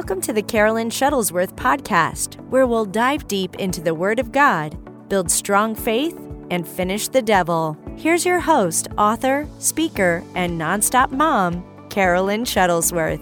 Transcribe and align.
Welcome 0.00 0.22
to 0.22 0.32
the 0.32 0.42
Carolyn 0.42 0.88
Shuttlesworth 0.88 1.52
podcast, 1.56 2.36
where 2.48 2.66
we'll 2.66 2.86
dive 2.86 3.28
deep 3.28 3.56
into 3.56 3.82
the 3.82 3.94
Word 3.94 4.18
of 4.18 4.32
God, 4.32 4.78
build 5.10 5.30
strong 5.30 5.74
faith, 5.74 6.18
and 6.50 6.66
finish 6.66 7.06
the 7.08 7.20
devil. 7.20 7.76
Here's 7.98 8.24
your 8.24 8.40
host, 8.40 8.88
author, 8.96 9.46
speaker, 9.58 10.24
and 10.34 10.58
nonstop 10.58 11.10
mom, 11.10 11.62
Carolyn 11.90 12.44
Shuttlesworth. 12.44 13.20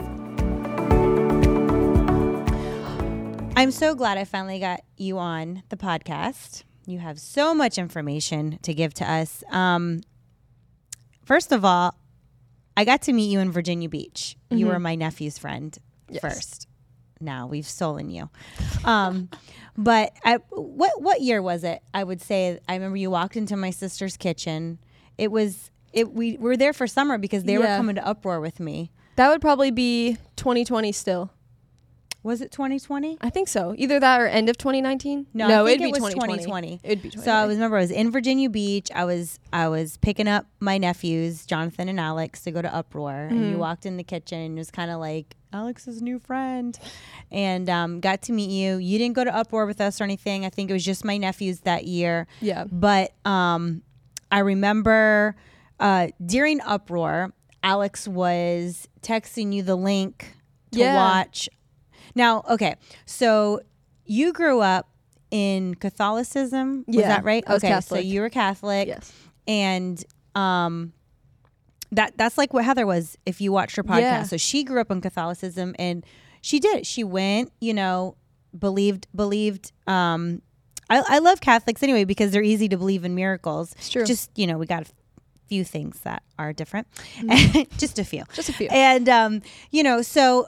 I'm 3.56 3.72
so 3.72 3.96
glad 3.96 4.16
I 4.16 4.22
finally 4.22 4.60
got 4.60 4.82
you 4.96 5.18
on 5.18 5.64
the 5.70 5.76
podcast. 5.76 6.62
You 6.86 7.00
have 7.00 7.18
so 7.18 7.56
much 7.56 7.76
information 7.76 8.60
to 8.62 8.72
give 8.72 8.94
to 8.94 9.10
us. 9.10 9.42
Um, 9.50 10.02
first 11.24 11.50
of 11.50 11.64
all, 11.64 11.98
I 12.76 12.84
got 12.84 13.02
to 13.02 13.12
meet 13.12 13.32
you 13.32 13.40
in 13.40 13.50
Virginia 13.50 13.88
Beach. 13.88 14.36
You 14.50 14.58
Mm-hmm. 14.58 14.68
were 14.68 14.78
my 14.78 14.94
nephew's 14.94 15.38
friend 15.38 15.76
first. 16.20 16.67
Now 17.20 17.46
we've 17.46 17.66
stolen 17.66 18.10
you. 18.10 18.30
Um, 18.84 19.28
but 19.76 20.12
I, 20.24 20.36
what 20.50 21.00
what 21.00 21.20
year 21.20 21.42
was 21.42 21.64
it? 21.64 21.82
I 21.94 22.04
would 22.04 22.20
say 22.20 22.58
I 22.68 22.74
remember 22.74 22.96
you 22.96 23.10
walked 23.10 23.36
into 23.36 23.56
my 23.56 23.70
sister's 23.70 24.16
kitchen. 24.16 24.78
It 25.16 25.30
was 25.30 25.70
it. 25.92 26.12
We 26.12 26.36
were 26.36 26.56
there 26.56 26.72
for 26.72 26.86
summer 26.86 27.18
because 27.18 27.44
they 27.44 27.58
were 27.58 27.66
coming 27.66 27.96
to 27.96 28.06
Uproar 28.06 28.40
with 28.40 28.60
me. 28.60 28.90
That 29.16 29.30
would 29.30 29.40
probably 29.40 29.72
be 29.72 30.16
2020 30.36 30.92
still. 30.92 31.30
Was 32.24 32.40
it 32.40 32.50
2020? 32.50 33.18
I 33.20 33.30
think 33.30 33.46
so. 33.48 33.74
Either 33.78 34.00
that 34.00 34.20
or 34.20 34.26
end 34.26 34.48
of 34.48 34.58
2019. 34.58 35.26
No, 35.34 35.44
I 35.44 35.48
think 35.48 35.68
it'd 35.68 35.80
it 35.80 35.84
be 35.94 36.00
was 36.00 36.12
2020. 36.14 36.32
2020. 36.44 36.80
It'd 36.82 37.02
be 37.02 37.10
2020. 37.10 37.24
So 37.24 37.32
I 37.32 37.46
was 37.46 37.56
remember 37.56 37.76
I 37.76 37.80
was 37.80 37.90
in 37.92 38.10
Virginia 38.10 38.50
Beach. 38.50 38.90
I 38.94 39.04
was 39.04 39.38
I 39.52 39.68
was 39.68 39.96
picking 39.98 40.26
up 40.28 40.46
my 40.60 40.78
nephews, 40.78 41.46
Jonathan 41.46 41.88
and 41.88 42.00
Alex, 42.00 42.42
to 42.42 42.50
go 42.50 42.60
to 42.60 42.74
Uproar, 42.74 43.26
and 43.30 43.38
Mm-hmm. 43.40 43.50
you 43.52 43.58
walked 43.58 43.86
in 43.86 43.96
the 43.96 44.02
kitchen 44.04 44.38
and 44.40 44.58
it 44.58 44.60
was 44.60 44.70
kind 44.70 44.90
of 44.90 44.98
like 45.00 45.36
Alex's 45.52 46.02
new 46.02 46.18
friend, 46.18 46.78
and 47.30 47.70
um, 47.70 48.00
got 48.00 48.20
to 48.22 48.32
meet 48.32 48.50
you. 48.50 48.76
You 48.76 48.98
didn't 48.98 49.14
go 49.14 49.24
to 49.24 49.34
Uproar 49.34 49.64
with 49.66 49.80
us 49.80 50.00
or 50.00 50.04
anything. 50.04 50.44
I 50.44 50.50
think 50.50 50.68
it 50.70 50.72
was 50.74 50.84
just 50.84 51.04
my 51.04 51.16
nephews 51.16 51.60
that 51.60 51.84
year. 51.86 52.26
Yeah. 52.40 52.64
But 52.70 53.12
um, 53.24 53.82
I 54.30 54.40
remember 54.40 55.36
uh, 55.80 56.08
during 56.26 56.60
Uproar, 56.62 57.32
Alex 57.62 58.06
was 58.06 58.88
texting 59.00 59.54
you 59.54 59.62
the 59.62 59.76
link 59.76 60.34
to 60.72 60.80
Yeah. 60.80 60.94
watch. 60.96 61.48
Now, 62.18 62.42
okay, 62.50 62.74
so 63.06 63.60
you 64.04 64.32
grew 64.32 64.60
up 64.60 64.88
in 65.30 65.74
Catholicism, 65.76 66.84
was 66.86 66.96
Yeah, 66.96 67.08
that 67.08 67.24
right? 67.24 67.44
I 67.46 67.52
was 67.54 67.62
okay, 67.64 67.68
so 67.70 67.74
Catholic. 67.76 68.04
you 68.06 68.20
were 68.20 68.30
Catholic, 68.30 68.88
Yes. 68.88 69.12
and 69.46 70.02
um, 70.34 70.92
that 71.92 72.12
that's 72.18 72.36
like 72.36 72.52
what 72.52 72.64
Heather 72.64 72.86
was. 72.86 73.16
If 73.24 73.40
you 73.40 73.52
watched 73.52 73.76
her 73.76 73.82
podcast, 73.84 74.00
Yeah. 74.00 74.22
so 74.24 74.36
she 74.36 74.64
grew 74.64 74.80
up 74.80 74.90
in 74.90 75.00
Catholicism, 75.00 75.74
and 75.78 76.04
she 76.42 76.60
did. 76.60 76.86
She 76.86 77.04
went, 77.04 77.52
you 77.60 77.72
know, 77.74 78.16
believed 78.58 79.06
believed. 79.14 79.72
Um, 79.86 80.42
I, 80.90 81.02
I 81.06 81.18
love 81.18 81.40
Catholics 81.40 81.82
anyway 81.82 82.04
because 82.04 82.30
they're 82.32 82.42
easy 82.42 82.68
to 82.70 82.76
believe 82.78 83.04
in 83.04 83.14
miracles. 83.14 83.72
It's 83.78 83.90
true. 83.90 84.04
Just 84.04 84.30
you 84.36 84.46
know, 84.46 84.58
we 84.58 84.66
got 84.66 84.82
a 84.82 84.90
few 85.48 85.64
things 85.64 86.00
that 86.00 86.22
are 86.38 86.52
different, 86.52 86.86
just 87.78 87.98
a 87.98 88.04
few, 88.04 88.22
Mm-hmm. 88.22 88.32
Just 88.34 88.48
a 88.48 88.52
few. 88.52 88.68
and 88.70 89.08
um, 89.08 89.42
you 89.70 89.82
know, 89.82 90.02
so 90.02 90.46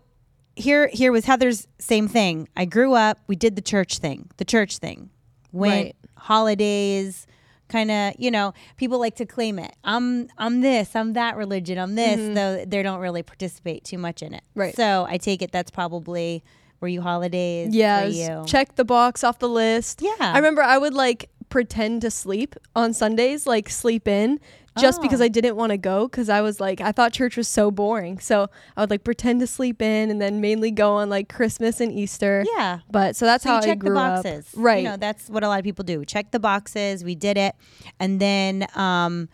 here 0.61 0.89
here 0.89 1.13
was 1.13 1.25
Heather's 1.25 1.67
same 1.79 2.09
thing. 2.09 2.49
I 2.57 2.65
grew 2.65 2.95
up. 2.95 3.19
We 3.27 3.37
did 3.37 3.57
the 3.57 3.63
church 3.63 3.99
thing, 3.99 4.31
the 4.37 4.45
church 4.45 4.79
thing. 4.79 5.11
Went 5.53 5.87
Right. 5.87 5.97
holidays, 6.17 7.27
kind 7.69 7.91
of. 7.91 8.15
You 8.19 8.31
know, 8.31 8.55
people 8.77 8.99
like 8.99 9.17
to 9.17 9.27
claim 9.27 9.59
it. 9.59 9.75
I'm 9.85 10.29
I'm 10.39 10.61
this. 10.61 10.95
I'm 10.95 11.15
that 11.15 11.37
religion. 11.37 11.79
I'm 11.79 11.95
this. 11.95 12.35
Though 12.35 12.65
they 12.65 12.83
don't 12.83 13.01
really 13.01 13.23
participate 13.23 13.85
too 13.85 13.99
much 13.99 14.23
in 14.23 14.35
it. 14.35 14.43
Mm-hmm. 14.51 14.61
Right. 14.61 14.77
So 14.77 15.07
I 15.09 15.19
take 15.19 15.43
it 15.43 15.51
that's 15.53 15.71
probably 15.71 16.45
were 16.81 16.89
you 16.89 17.03
holidays? 17.03 17.75
Yeah. 17.75 17.99
for 18.01 18.05
it 18.05 18.09
was 18.09 18.19
you? 18.19 18.45
Check 18.47 18.77
the 18.77 18.85
box 18.85 19.23
off 19.25 19.39
the 19.39 19.49
list. 19.49 20.01
Yeah. 20.03 20.15
I 20.19 20.37
remember 20.37 20.63
I 20.63 20.79
would 20.79 20.95
like 20.95 21.29
pretend 21.51 22.01
to 22.03 22.11
sleep 22.11 22.55
on 22.77 22.95
Sundays, 22.95 23.47
like 23.47 23.69
sleep 23.69 24.07
in, 24.09 24.39
just 24.79 25.03
because 25.03 25.21
Oh. 25.21 25.25
I 25.25 25.29
didn't 25.29 25.57
want 25.57 25.71
to 25.71 25.77
go 25.79 26.07
because 26.07 26.29
I 26.29 26.41
was 26.43 26.61
like 26.61 26.81
I 26.81 26.93
thought 26.93 27.13
church 27.13 27.37
was 27.37 27.49
so 27.49 27.71
boring. 27.71 28.19
So 28.21 28.49
I 28.77 28.81
would 28.83 28.91
like 28.91 29.03
pretend 29.05 29.41
to 29.41 29.47
sleep 29.47 29.83
in 29.83 30.11
and 30.11 30.21
then 30.21 30.41
mainly 30.41 30.71
go 30.71 30.93
on 30.95 31.11
like 31.11 31.29
Christmas 31.29 31.81
and 31.81 31.91
Easter. 31.93 32.45
Yeah. 32.57 32.81
But 32.91 33.17
so 33.17 33.25
that's 33.27 33.43
So 33.43 33.49
how 33.51 33.57
you 33.57 33.63
I 33.63 33.65
check 33.67 33.81
the 33.81 33.87
grew 33.91 33.99
up. 33.99 34.23
boxes, 34.23 34.49
Right. 34.55 34.83
You 34.85 34.91
know, 34.91 34.97
that's 34.97 35.29
what 35.29 35.43
a 35.43 35.49
lot 35.49 35.59
of 35.59 35.65
people 35.65 35.85
do. 35.85 36.05
Check 36.05 36.31
the 36.31 36.39
boxes. 36.41 37.03
We 37.05 37.15
did 37.15 37.37
it, 37.37 37.55
and 37.99 38.21
then 38.21 38.67
um, 38.77 39.29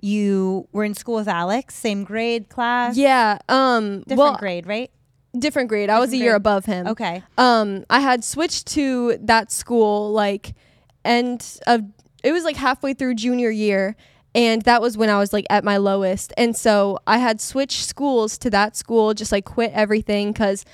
you 0.00 0.66
were 0.72 0.84
in 0.84 0.94
school 0.94 1.16
with 1.16 1.28
Alex, 1.28 1.74
same 1.74 2.04
grade, 2.04 2.48
class, 2.48 2.96
yeah. 2.96 3.38
Um. 3.48 4.00
different 4.00 4.18
well, 4.18 4.36
grade, 4.38 4.66
right? 4.66 4.90
different 5.38 5.68
grade. 5.68 5.88
I 5.90 6.00
was 6.00 6.08
a 6.08 6.12
Different 6.12 6.24
year 6.24 6.34
above 6.34 6.64
him. 6.64 6.86
Okay. 6.88 7.22
um 7.38 7.84
i 7.88 8.00
had 8.00 8.24
switched 8.24 8.66
to 8.66 9.16
that 9.20 9.52
school 9.52 10.10
like 10.10 10.54
end 11.04 11.60
of 11.68 11.82
it 12.24 12.32
was 12.32 12.42
like 12.42 12.56
halfway 12.56 12.94
through 12.94 13.14
junior 13.14 13.48
year 13.50 13.94
and 14.34 14.62
that 14.62 14.80
was 14.80 14.96
when 14.96 15.10
i 15.10 15.18
was 15.18 15.32
like 15.32 15.44
at 15.50 15.64
my 15.64 15.76
lowest 15.76 16.32
and 16.36 16.56
so 16.56 16.98
i 17.06 17.18
had 17.18 17.40
switched 17.40 17.84
schools 17.86 18.38
to 18.38 18.48
that 18.50 18.76
school 18.76 19.12
just 19.14 19.32
like 19.32 19.44
quit 19.44 19.72
everything 19.74 20.32
because 20.32 20.64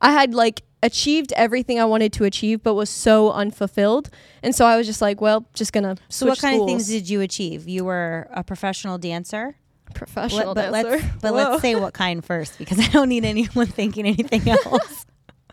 i 0.00 0.10
had 0.12 0.34
like 0.34 0.62
achieved 0.82 1.32
everything 1.36 1.78
i 1.80 1.84
wanted 1.84 2.12
to 2.12 2.24
achieve 2.24 2.62
but 2.62 2.74
was 2.74 2.90
so 2.90 3.30
unfulfilled 3.32 4.10
and 4.42 4.54
so 4.54 4.66
i 4.66 4.76
was 4.76 4.86
just 4.86 5.00
like 5.00 5.20
well 5.20 5.46
just 5.54 5.72
gonna 5.72 5.94
switch 6.08 6.10
So, 6.10 6.26
what 6.26 6.38
kind 6.38 6.60
of 6.60 6.66
things 6.66 6.88
did 6.88 7.08
you 7.08 7.20
achieve? 7.22 7.66
You 7.68 7.84
were 7.84 8.28
a 8.32 8.42
professional 8.44 8.98
dancer, 8.98 9.56
professional 9.94 10.52
Let- 10.52 10.72
but 10.72 10.82
dancer. 10.82 10.90
let's 11.06 11.22
but 11.22 11.32
Whoa. 11.32 11.50
let's 11.50 11.62
say 11.62 11.74
what 11.76 11.94
kind 11.94 12.22
first, 12.24 12.58
because 12.58 12.78
I 12.80 12.88
don't 12.88 13.08
need 13.08 13.24
anyone 13.24 13.66
thinking 13.80 14.06
anything 14.06 14.46
else. 14.48 15.06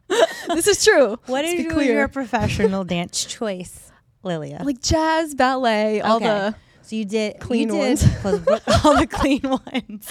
this 0.47 0.67
is 0.67 0.83
true 0.83 1.17
what 1.27 1.45
is 1.45 1.53
your, 1.63 1.81
your 1.81 2.07
professional 2.09 2.83
dance 2.83 3.23
choice, 3.23 3.91
Lilia? 4.23 4.61
like 4.65 4.81
jazz 4.81 5.33
ballet 5.35 6.01
all 6.01 6.19
the 6.19 6.53
So 6.83 6.95
you 6.95 7.05
did 7.05 7.39
Clean 7.39 7.69
you 7.69 7.73
did, 7.75 8.01
ones. 8.01 8.03
all 8.85 8.97
the 8.97 9.07
clean 9.09 9.41
ones. 9.43 10.09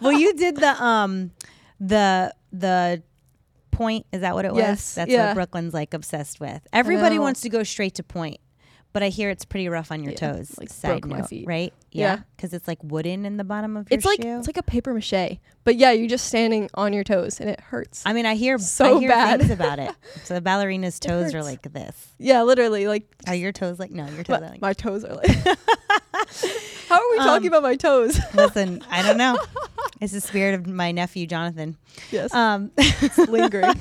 well, 0.00 0.12
you 0.12 0.34
did 0.34 0.56
the 0.56 0.82
um 0.82 1.30
the 1.80 2.34
the 2.52 3.02
pointe. 3.70 4.06
Is 4.12 4.20
that 4.20 4.34
what 4.34 4.44
it 4.44 4.52
was? 4.52 4.58
Yes, 4.58 4.94
That's 4.94 5.10
yeah. 5.10 5.28
what 5.28 5.34
Brooklyn's 5.34 5.74
like 5.74 5.94
obsessed 5.94 6.40
with. 6.40 6.66
Everybody 6.72 7.18
wants 7.18 7.40
to 7.42 7.48
go 7.48 7.62
straight 7.62 7.94
to 7.96 8.02
pointe, 8.02 8.40
but 8.92 9.02
I 9.02 9.08
hear 9.08 9.30
it's 9.30 9.44
pretty 9.44 9.68
rough 9.68 9.90
on 9.90 10.02
your 10.02 10.12
Yeah, 10.12 10.32
toes. 10.32 10.54
like, 10.58 10.68
side 10.70 11.04
note, 11.06 11.28
feet. 11.28 11.46
right? 11.46 11.72
Yeah. 11.92 12.14
Yeah, 12.16 12.20
because 12.36 12.54
it's 12.54 12.68
like 12.68 12.78
wooden 12.84 13.26
in 13.26 13.36
the 13.36 13.42
bottom 13.44 13.76
of 13.76 13.90
your 13.90 13.96
it's 13.96 14.06
like 14.06 14.22
shoe. 14.22 14.38
it's 14.38 14.46
like 14.46 14.56
a 14.56 14.62
paper 14.62 14.94
mache 14.94 15.38
but 15.64 15.74
yeah 15.76 15.90
you're 15.90 16.08
just 16.08 16.26
standing 16.26 16.70
on 16.74 16.92
your 16.92 17.02
toes 17.02 17.40
and 17.40 17.50
it 17.50 17.58
hurts 17.60 18.02
I 18.06 18.12
mean, 18.12 18.26
I 18.26 18.34
hear 18.36 18.58
so 18.58 18.96
I 18.96 19.00
hear 19.00 19.08
bad. 19.10 19.40
things 19.40 19.50
about 19.50 19.78
it. 19.80 19.90
So 20.24 20.34
the 20.34 20.40
ballerina's 20.40 21.00
toes 21.00 21.34
are 21.34 21.42
like 21.42 21.62
this. 21.72 22.08
yeah 22.18 22.42
literally 22.42 22.86
like 22.86 23.04
Are 23.26 23.34
your 23.34 23.50
toes 23.52 23.78
like 23.80 23.90
no? 23.90 24.06
Your 24.08 24.22
toes 24.24 24.38
are 24.38 24.40
my, 24.40 24.50
like. 24.50 24.60
my 24.60 24.72
toes 24.72 25.04
are 25.04 25.14
like 25.16 25.30
how 26.88 26.94
are 26.96 27.10
we 27.10 27.16
talking 27.18 27.48
Um, 27.48 27.54
about 27.54 27.62
my 27.64 27.76
toes 27.76 28.18
Listen, 28.34 28.82
I 28.90 29.02
don't 29.02 29.16
know. 29.16 29.38
It's 30.00 30.12
the 30.12 30.20
spirit 30.20 30.54
of 30.54 30.66
my 30.68 30.92
nephew 30.92 31.26
Jonathan. 31.26 31.76
yes 32.12 32.32
Um, 32.32 32.70
lingering 33.28 33.74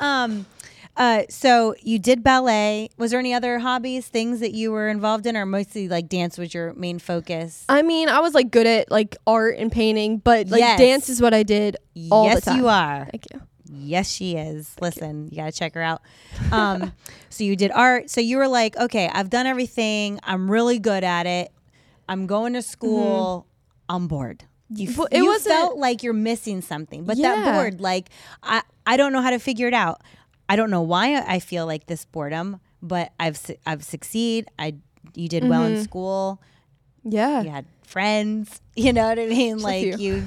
um, 0.00 0.46
uh, 0.96 1.22
so 1.28 1.74
you 1.82 1.98
did 1.98 2.22
ballet. 2.22 2.90
Was 2.98 3.10
there 3.12 3.20
any 3.20 3.32
other 3.32 3.58
hobbies, 3.58 4.06
things 4.08 4.40
that 4.40 4.52
you 4.52 4.70
were 4.72 4.88
involved 4.88 5.26
in, 5.26 5.36
or 5.36 5.46
mostly 5.46 5.88
like 5.88 6.08
dance 6.08 6.36
was 6.36 6.52
your 6.52 6.72
main 6.74 6.98
focus? 6.98 7.64
i 7.68 7.82
mean 7.82 8.08
i 8.08 8.18
was 8.20 8.34
like 8.34 8.50
good 8.50 8.66
at 8.66 8.90
like 8.90 9.16
art 9.26 9.56
and 9.58 9.70
painting 9.72 10.18
but 10.18 10.48
like 10.48 10.60
Yes. 10.60 10.78
dance 10.78 11.08
is 11.08 11.20
what 11.22 11.32
i 11.32 11.42
did 11.42 11.76
all 12.10 12.24
yes, 12.24 12.36
the 12.44 12.50
time 12.50 12.56
you 12.58 12.68
are. 12.68 13.08
thank 13.10 13.26
you 13.32 13.40
Yes, 13.72 14.10
she 14.10 14.34
is. 14.36 14.74
Listen, 14.80 15.28
you. 15.30 15.36
gotta 15.36 15.52
check 15.52 15.74
her 15.74 15.80
out. 15.80 16.02
Um, 16.50 16.92
so 17.30 17.44
you 17.44 17.54
did 17.54 17.70
art. 17.70 18.10
So 18.10 18.20
you 18.20 18.36
were 18.38 18.48
like, 18.48 18.76
okay, 18.76 19.08
I've 19.12 19.30
done 19.30 19.46
everything. 19.46 20.18
I'm 20.24 20.50
really 20.50 20.80
good 20.80 21.04
at 21.04 21.26
it. 21.26 21.52
I'm 22.08 22.26
going 22.26 22.54
to 22.54 22.62
school. 22.62 23.46
I'm 23.88 24.08
bored. 24.08 24.42
You, 24.70 24.90
f- 24.90 24.98
Well, 24.98 25.08
it 25.12 25.18
you 25.18 25.26
wasn't- 25.26 25.54
felt 25.54 25.78
like 25.78 26.02
you're 26.02 26.12
missing 26.12 26.62
something, 26.62 27.04
but 27.04 27.16
that 27.18 27.38
Yeah. 27.38 27.52
bored, 27.52 27.80
like 27.80 28.08
I, 28.42 28.62
I 28.86 28.96
don't 28.96 29.12
know 29.12 29.22
how 29.22 29.30
to 29.30 29.38
figure 29.38 29.68
it 29.68 29.74
out. 29.74 30.00
I 30.50 30.56
don't 30.56 30.70
know 30.70 30.82
why 30.82 31.04
I 31.34 31.38
feel 31.38 31.64
like 31.72 31.86
this 31.86 32.04
boredom, 32.04 32.58
but 32.82 33.12
I've 33.18 33.36
su- 33.36 33.60
I've 33.64 33.84
succeed. 33.84 34.46
I 34.58 34.74
you 35.14 35.28
did 35.28 35.44
well 35.48 35.62
Mm-hmm. 35.64 35.76
in 35.76 35.84
school. 35.84 36.42
yeah 37.04 37.42
You 37.42 37.50
had 37.50 37.66
friends. 37.86 38.60
You 38.80 38.92
know 38.94 39.08
what 39.10 39.18
I 39.18 39.26
mean? 39.26 39.56
Just 39.58 39.64
like 39.64 39.98
you 39.98 40.24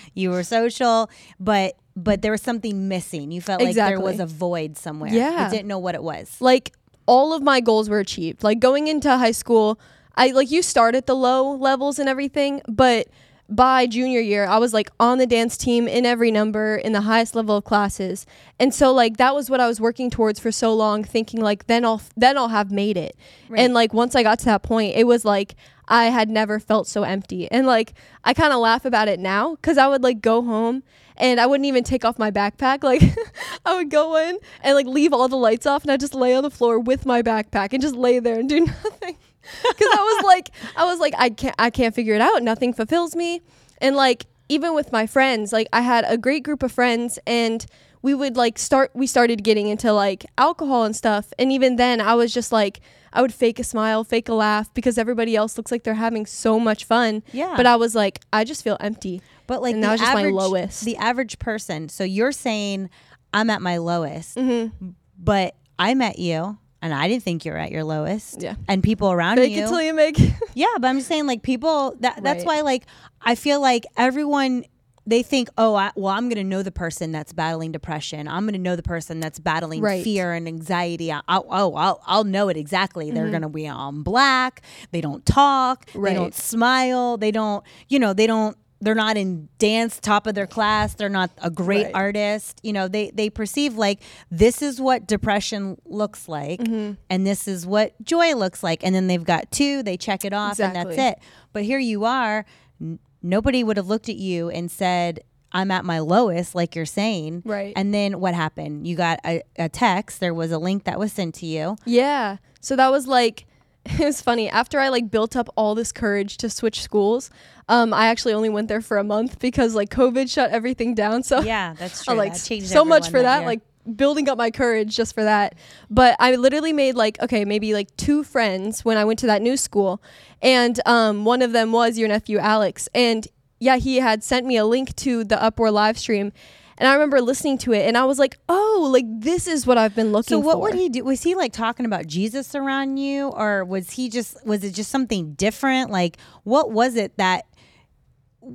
you 0.14 0.30
were 0.30 0.42
social, 0.42 1.08
but 1.38 1.74
but 1.96 2.22
there 2.22 2.32
was 2.32 2.42
something 2.42 2.88
missing. 2.88 3.30
You 3.30 3.40
felt 3.40 3.62
like 3.62 3.74
there 3.76 4.00
was 4.00 4.18
a 4.20 4.26
void 4.26 4.76
somewhere. 4.76 5.12
Yeah. 5.12 5.44
you 5.44 5.50
didn't 5.50 5.68
know 5.68 5.78
what 5.78 5.94
it 5.94 6.02
was. 6.02 6.26
like 6.40 6.72
all 7.06 7.32
of 7.36 7.42
my 7.42 7.60
goals 7.60 7.86
were 7.92 8.00
achieved 8.00 8.42
like 8.42 8.58
going 8.58 8.88
into 8.88 9.10
high 9.24 9.30
school 9.42 9.78
i 10.16 10.28
like 10.38 10.50
you 10.50 10.62
start 10.62 10.94
at 10.94 11.04
the 11.04 11.14
low 11.14 11.52
levels 11.68 11.98
and 11.98 12.08
everything 12.08 12.62
but 12.66 13.06
by 13.48 13.86
junior 13.86 14.20
year 14.20 14.46
i 14.46 14.56
was 14.56 14.72
like 14.72 14.90
on 14.98 15.18
the 15.18 15.26
dance 15.26 15.56
team 15.56 15.86
in 15.86 16.06
every 16.06 16.30
number 16.30 16.76
in 16.76 16.92
the 16.92 17.02
highest 17.02 17.34
level 17.34 17.58
of 17.58 17.64
classes 17.64 18.24
and 18.58 18.72
so 18.72 18.90
like 18.92 19.18
that 19.18 19.34
was 19.34 19.50
what 19.50 19.60
i 19.60 19.66
was 19.66 19.80
working 19.80 20.08
towards 20.10 20.40
for 20.40 20.50
so 20.50 20.72
long 20.74 21.04
thinking 21.04 21.40
like 21.40 21.66
then 21.66 21.84
i'll 21.84 22.00
then 22.16 22.38
i'll 22.38 22.48
have 22.48 22.70
made 22.70 22.96
it 22.96 23.14
Right. 23.48 23.60
and 23.60 23.74
like 23.74 23.92
once 23.92 24.14
i 24.14 24.22
got 24.22 24.38
to 24.38 24.44
that 24.46 24.62
point 24.62 24.96
it 24.96 25.06
was 25.06 25.24
like 25.24 25.54
I 25.86 26.04
had 26.06 26.30
never 26.30 26.58
felt 26.60 26.86
so 26.86 27.02
empty. 27.02 27.46
And 27.50 27.66
like 27.66 27.92
I 28.24 28.32
kind 28.32 28.54
of 28.54 28.58
laugh 28.60 28.86
about 28.86 29.06
it 29.06 29.20
now 29.20 29.56
cuz 29.56 29.76
I 29.76 29.86
would 29.86 30.02
like 30.02 30.22
go 30.22 30.40
home 30.42 30.82
and 31.14 31.38
I 31.38 31.44
wouldn't 31.44 31.66
even 31.66 31.84
take 31.84 32.06
off 32.06 32.18
my 32.18 32.30
backpack. 32.30 32.82
Like 32.82 33.02
I 33.66 33.76
would 33.76 33.90
go 33.90 34.16
in 34.16 34.38
and 34.62 34.76
like 34.76 34.86
leave 34.86 35.12
all 35.12 35.28
the 35.28 35.36
lights 35.36 35.66
off 35.66 35.82
and 35.82 35.92
I 35.92 35.98
just 35.98 36.14
lay 36.14 36.34
on 36.34 36.42
the 36.42 36.48
floor 36.48 36.78
with 36.78 37.04
my 37.04 37.20
backpack 37.20 37.74
and 37.74 37.82
just 37.82 37.94
lay 37.94 38.18
there 38.18 38.40
and 38.40 38.48
do 38.48 38.60
nothing. 38.64 39.18
Cuz 39.62 39.88
I 39.92 40.14
was 40.16 40.24
like 40.24 40.50
I 40.76 40.84
was 40.84 40.98
like 41.00 41.14
I 41.18 41.30
can't 41.30 41.54
I 41.58 41.70
can't 41.70 41.94
figure 41.94 42.14
it 42.14 42.20
out. 42.20 42.42
Nothing 42.42 42.72
fulfills 42.72 43.14
me. 43.16 43.40
And 43.78 43.96
like 43.96 44.26
even 44.48 44.74
with 44.74 44.92
my 44.92 45.06
friends, 45.06 45.52
like 45.52 45.68
I 45.72 45.80
had 45.80 46.04
a 46.06 46.16
great 46.18 46.42
group 46.42 46.62
of 46.62 46.70
friends 46.72 47.18
and 47.26 47.64
we 48.02 48.12
would 48.14 48.36
like 48.36 48.58
start 48.58 48.90
we 48.94 49.06
started 49.06 49.42
getting 49.42 49.68
into 49.68 49.92
like 49.92 50.26
alcohol 50.36 50.84
and 50.84 50.94
stuff 50.94 51.32
and 51.38 51.50
even 51.50 51.76
then 51.76 52.00
I 52.00 52.14
was 52.14 52.32
just 52.34 52.52
like 52.52 52.80
I 53.12 53.22
would 53.22 53.32
fake 53.32 53.58
a 53.60 53.64
smile, 53.64 54.02
fake 54.04 54.28
a 54.28 54.34
laugh 54.34 54.72
because 54.74 54.98
everybody 54.98 55.36
else 55.36 55.56
looks 55.56 55.70
like 55.70 55.84
they're 55.84 55.94
having 55.94 56.26
so 56.26 56.58
much 56.58 56.84
fun. 56.84 57.22
Yeah. 57.32 57.54
But 57.56 57.64
I 57.66 57.76
was 57.76 57.94
like 57.94 58.20
I 58.32 58.44
just 58.44 58.62
feel 58.64 58.76
empty. 58.80 59.22
But 59.46 59.62
like 59.62 59.74
And 59.74 59.82
the 59.82 59.86
that 59.88 59.92
was 59.92 60.00
just 60.00 60.12
my 60.14 60.20
average, 60.20 60.34
lowest. 60.34 60.84
The 60.84 60.96
average 60.96 61.38
person. 61.38 61.88
So 61.88 62.04
you're 62.04 62.32
saying 62.32 62.90
I'm 63.32 63.48
at 63.50 63.62
my 63.62 63.78
lowest, 63.78 64.36
Mm-hmm. 64.36 64.88
but 65.18 65.54
I 65.78 65.94
met 65.94 66.18
you 66.18 66.58
and 66.84 66.92
I 66.92 67.08
didn't 67.08 67.22
think 67.22 67.46
you 67.46 67.52
were 67.52 67.58
at 67.58 67.72
your 67.72 67.82
lowest. 67.82 68.42
Yeah. 68.42 68.56
And 68.68 68.82
people 68.82 69.10
around 69.10 69.38
Fake 69.38 69.52
you. 69.52 69.64
it 69.64 69.68
till 69.68 69.80
you 69.80 69.94
make 69.94 70.18
yeah, 70.54 70.66
but 70.78 70.86
I'm 70.86 70.98
just 70.98 71.08
saying 71.08 71.26
like 71.26 71.42
people 71.42 71.96
that 72.00 72.22
that's 72.22 72.44
Right. 72.44 72.58
why 72.58 72.60
like 72.60 72.84
I 73.22 73.34
feel 73.36 73.60
like 73.60 73.86
everyone 73.96 74.66
they 75.06 75.22
think, 75.22 75.50
oh, 75.58 75.74
I, 75.74 75.92
well, 75.96 76.14
I'm 76.14 76.30
going 76.30 76.36
to 76.36 76.44
know 76.44 76.62
the 76.62 76.72
person 76.72 77.12
that's 77.12 77.34
battling 77.34 77.72
depression. 77.72 78.26
I'm 78.26 78.44
going 78.44 78.54
to 78.54 78.58
know 78.58 78.74
the 78.74 78.82
person 78.82 79.20
that's 79.20 79.38
battling 79.38 79.82
Right. 79.82 80.02
fear 80.02 80.32
and 80.32 80.48
anxiety. 80.48 81.12
I, 81.12 81.20
I, 81.28 81.40
oh, 81.46 81.74
I'll, 81.74 82.00
I'll 82.06 82.24
know 82.24 82.48
it 82.48 82.56
exactly. 82.56 83.10
They're 83.10 83.24
mm-hmm. 83.24 83.32
going 83.32 83.42
to 83.42 83.48
be 83.50 83.68
on 83.68 84.02
black. 84.02 84.62
They 84.92 85.02
don't 85.02 85.24
talk. 85.26 85.84
Right. 85.94 86.10
They 86.10 86.14
don't 86.14 86.34
smile. 86.34 87.18
They 87.18 87.30
don't, 87.30 87.62
you 87.88 87.98
know, 87.98 88.14
they 88.14 88.26
don't. 88.26 88.56
They're 88.84 88.94
not 88.94 89.16
in 89.16 89.48
dance 89.58 89.98
top 89.98 90.26
of 90.26 90.34
their 90.34 90.46
class. 90.46 90.94
They're 90.94 91.08
not 91.08 91.30
a 91.42 91.50
great 91.50 91.86
Right. 91.86 91.94
artist. 91.94 92.60
You 92.62 92.72
know, 92.72 92.86
they 92.88 93.10
they 93.10 93.30
perceive 93.30 93.76
like 93.76 94.00
this 94.30 94.62
is 94.62 94.80
what 94.80 95.06
depression 95.06 95.78
looks 95.84 96.28
like, 96.28 96.60
Mm-hmm. 96.60 96.92
and 97.10 97.26
this 97.26 97.48
is 97.48 97.66
what 97.66 97.94
joy 98.02 98.34
looks 98.34 98.62
like. 98.62 98.84
And 98.84 98.94
then 98.94 99.06
they've 99.06 99.24
got 99.24 99.50
two. 99.50 99.82
They 99.82 99.96
check 99.96 100.24
it 100.24 100.32
off, 100.32 100.60
and 100.60 100.76
that's 100.76 100.96
it. 100.98 101.18
But 101.52 101.64
here 101.64 101.78
you 101.78 102.04
are. 102.04 102.44
N- 102.80 102.98
nobody 103.22 103.64
would 103.64 103.76
have 103.76 103.88
looked 103.88 104.08
at 104.08 104.16
you 104.16 104.50
and 104.50 104.70
said, 104.70 105.20
I'm 105.52 105.70
at 105.70 105.84
my 105.84 106.00
lowest, 106.00 106.54
like 106.54 106.74
you're 106.74 106.84
saying. 106.84 107.42
Right. 107.44 107.72
And 107.76 107.94
then 107.94 108.18
what 108.20 108.34
happened? 108.34 108.86
You 108.88 108.96
got 108.96 109.20
a, 109.24 109.42
a 109.56 109.68
text. 109.68 110.18
There 110.20 110.34
was 110.34 110.50
a 110.50 110.58
link 110.58 110.84
that 110.84 110.98
was 110.98 111.12
sent 111.12 111.36
to 111.36 111.46
you. 111.46 111.76
Yeah. 111.86 112.38
So 112.60 112.74
that 112.76 112.90
was 112.90 113.06
like 113.06 113.46
it 114.00 114.04
was 114.04 114.20
funny. 114.20 114.48
After 114.48 114.78
I 114.80 114.88
like 114.88 115.10
built 115.10 115.36
up 115.36 115.48
all 115.56 115.74
this 115.74 115.92
courage 115.92 116.36
to 116.38 116.50
switch 116.50 116.82
schools, 116.82 117.30
um, 117.68 117.92
I 117.94 118.06
actually 118.06 118.34
only 118.34 118.48
went 118.48 118.68
there 118.68 118.80
for 118.80 118.96
a 118.98 119.04
month 119.04 119.38
because 119.38 119.74
like 119.74 119.90
COVID 119.90 120.30
shut 120.30 120.50
everything 120.50 120.94
down. 120.94 121.22
So 121.22 121.40
Yeah, 121.40 121.74
that's 121.78 122.02
I 122.08 122.12
true. 122.12 122.18
like 122.18 122.32
That 122.32 122.62
so 122.62 122.84
much 122.84 123.10
for 123.10 123.22
that, 123.22 123.38
year. 123.38 123.46
like 123.46 123.60
building 123.96 124.30
up 124.30 124.38
my 124.38 124.50
courage 124.50 124.96
just 124.96 125.14
for 125.14 125.24
that. 125.24 125.56
But 125.90 126.16
I 126.18 126.36
literally 126.36 126.72
made 126.72 126.94
like 126.94 127.20
okay, 127.22 127.44
maybe 127.44 127.74
like 127.74 127.94
two 127.96 128.24
friends 128.24 128.84
when 128.84 128.96
I 128.96 129.04
went 129.04 129.18
to 129.20 129.26
that 129.26 129.42
new 129.42 129.56
school, 129.56 130.02
and 130.42 130.80
um, 130.86 131.24
one 131.24 131.42
of 131.42 131.52
them 131.52 131.72
was 131.72 131.98
your 131.98 132.08
nephew 132.08 132.38
Alex, 132.38 132.88
and 132.94 133.26
yeah, 133.60 133.76
he 133.76 133.96
had 133.96 134.22
sent 134.24 134.46
me 134.46 134.56
a 134.56 134.64
link 134.66 134.94
to 134.96 135.24
the 135.24 135.42
Uproar 135.42 135.70
live 135.70 135.98
stream. 135.98 136.32
And 136.78 136.88
I 136.88 136.92
remember 136.94 137.20
listening 137.20 137.58
to 137.58 137.72
it, 137.72 137.86
and 137.86 137.96
I 137.96 138.04
was 138.04 138.18
like, 138.18 138.36
"Oh, 138.48 138.88
like 138.92 139.04
this 139.08 139.46
is 139.46 139.66
what 139.66 139.78
I've 139.78 139.94
been 139.94 140.10
looking 140.12 140.24
for. 140.24 140.30
So 140.30 140.38
what 140.40 140.54
for." 140.54 140.60
would 140.62 140.74
he 140.74 140.88
do? 140.88 141.04
Was 141.04 141.22
he 141.22 141.34
like 141.34 141.52
talking 141.52 141.86
about 141.86 142.06
Jesus 142.06 142.54
around 142.54 142.96
you, 142.96 143.28
or 143.28 143.64
was 143.64 143.90
he 143.90 144.08
just 144.08 144.44
was 144.46 144.64
it 144.64 144.72
just 144.74 144.90
something 144.90 145.34
different? 145.34 145.90
Like 145.90 146.16
what 146.42 146.72
was 146.72 146.96
it 146.96 147.16
that 147.16 147.46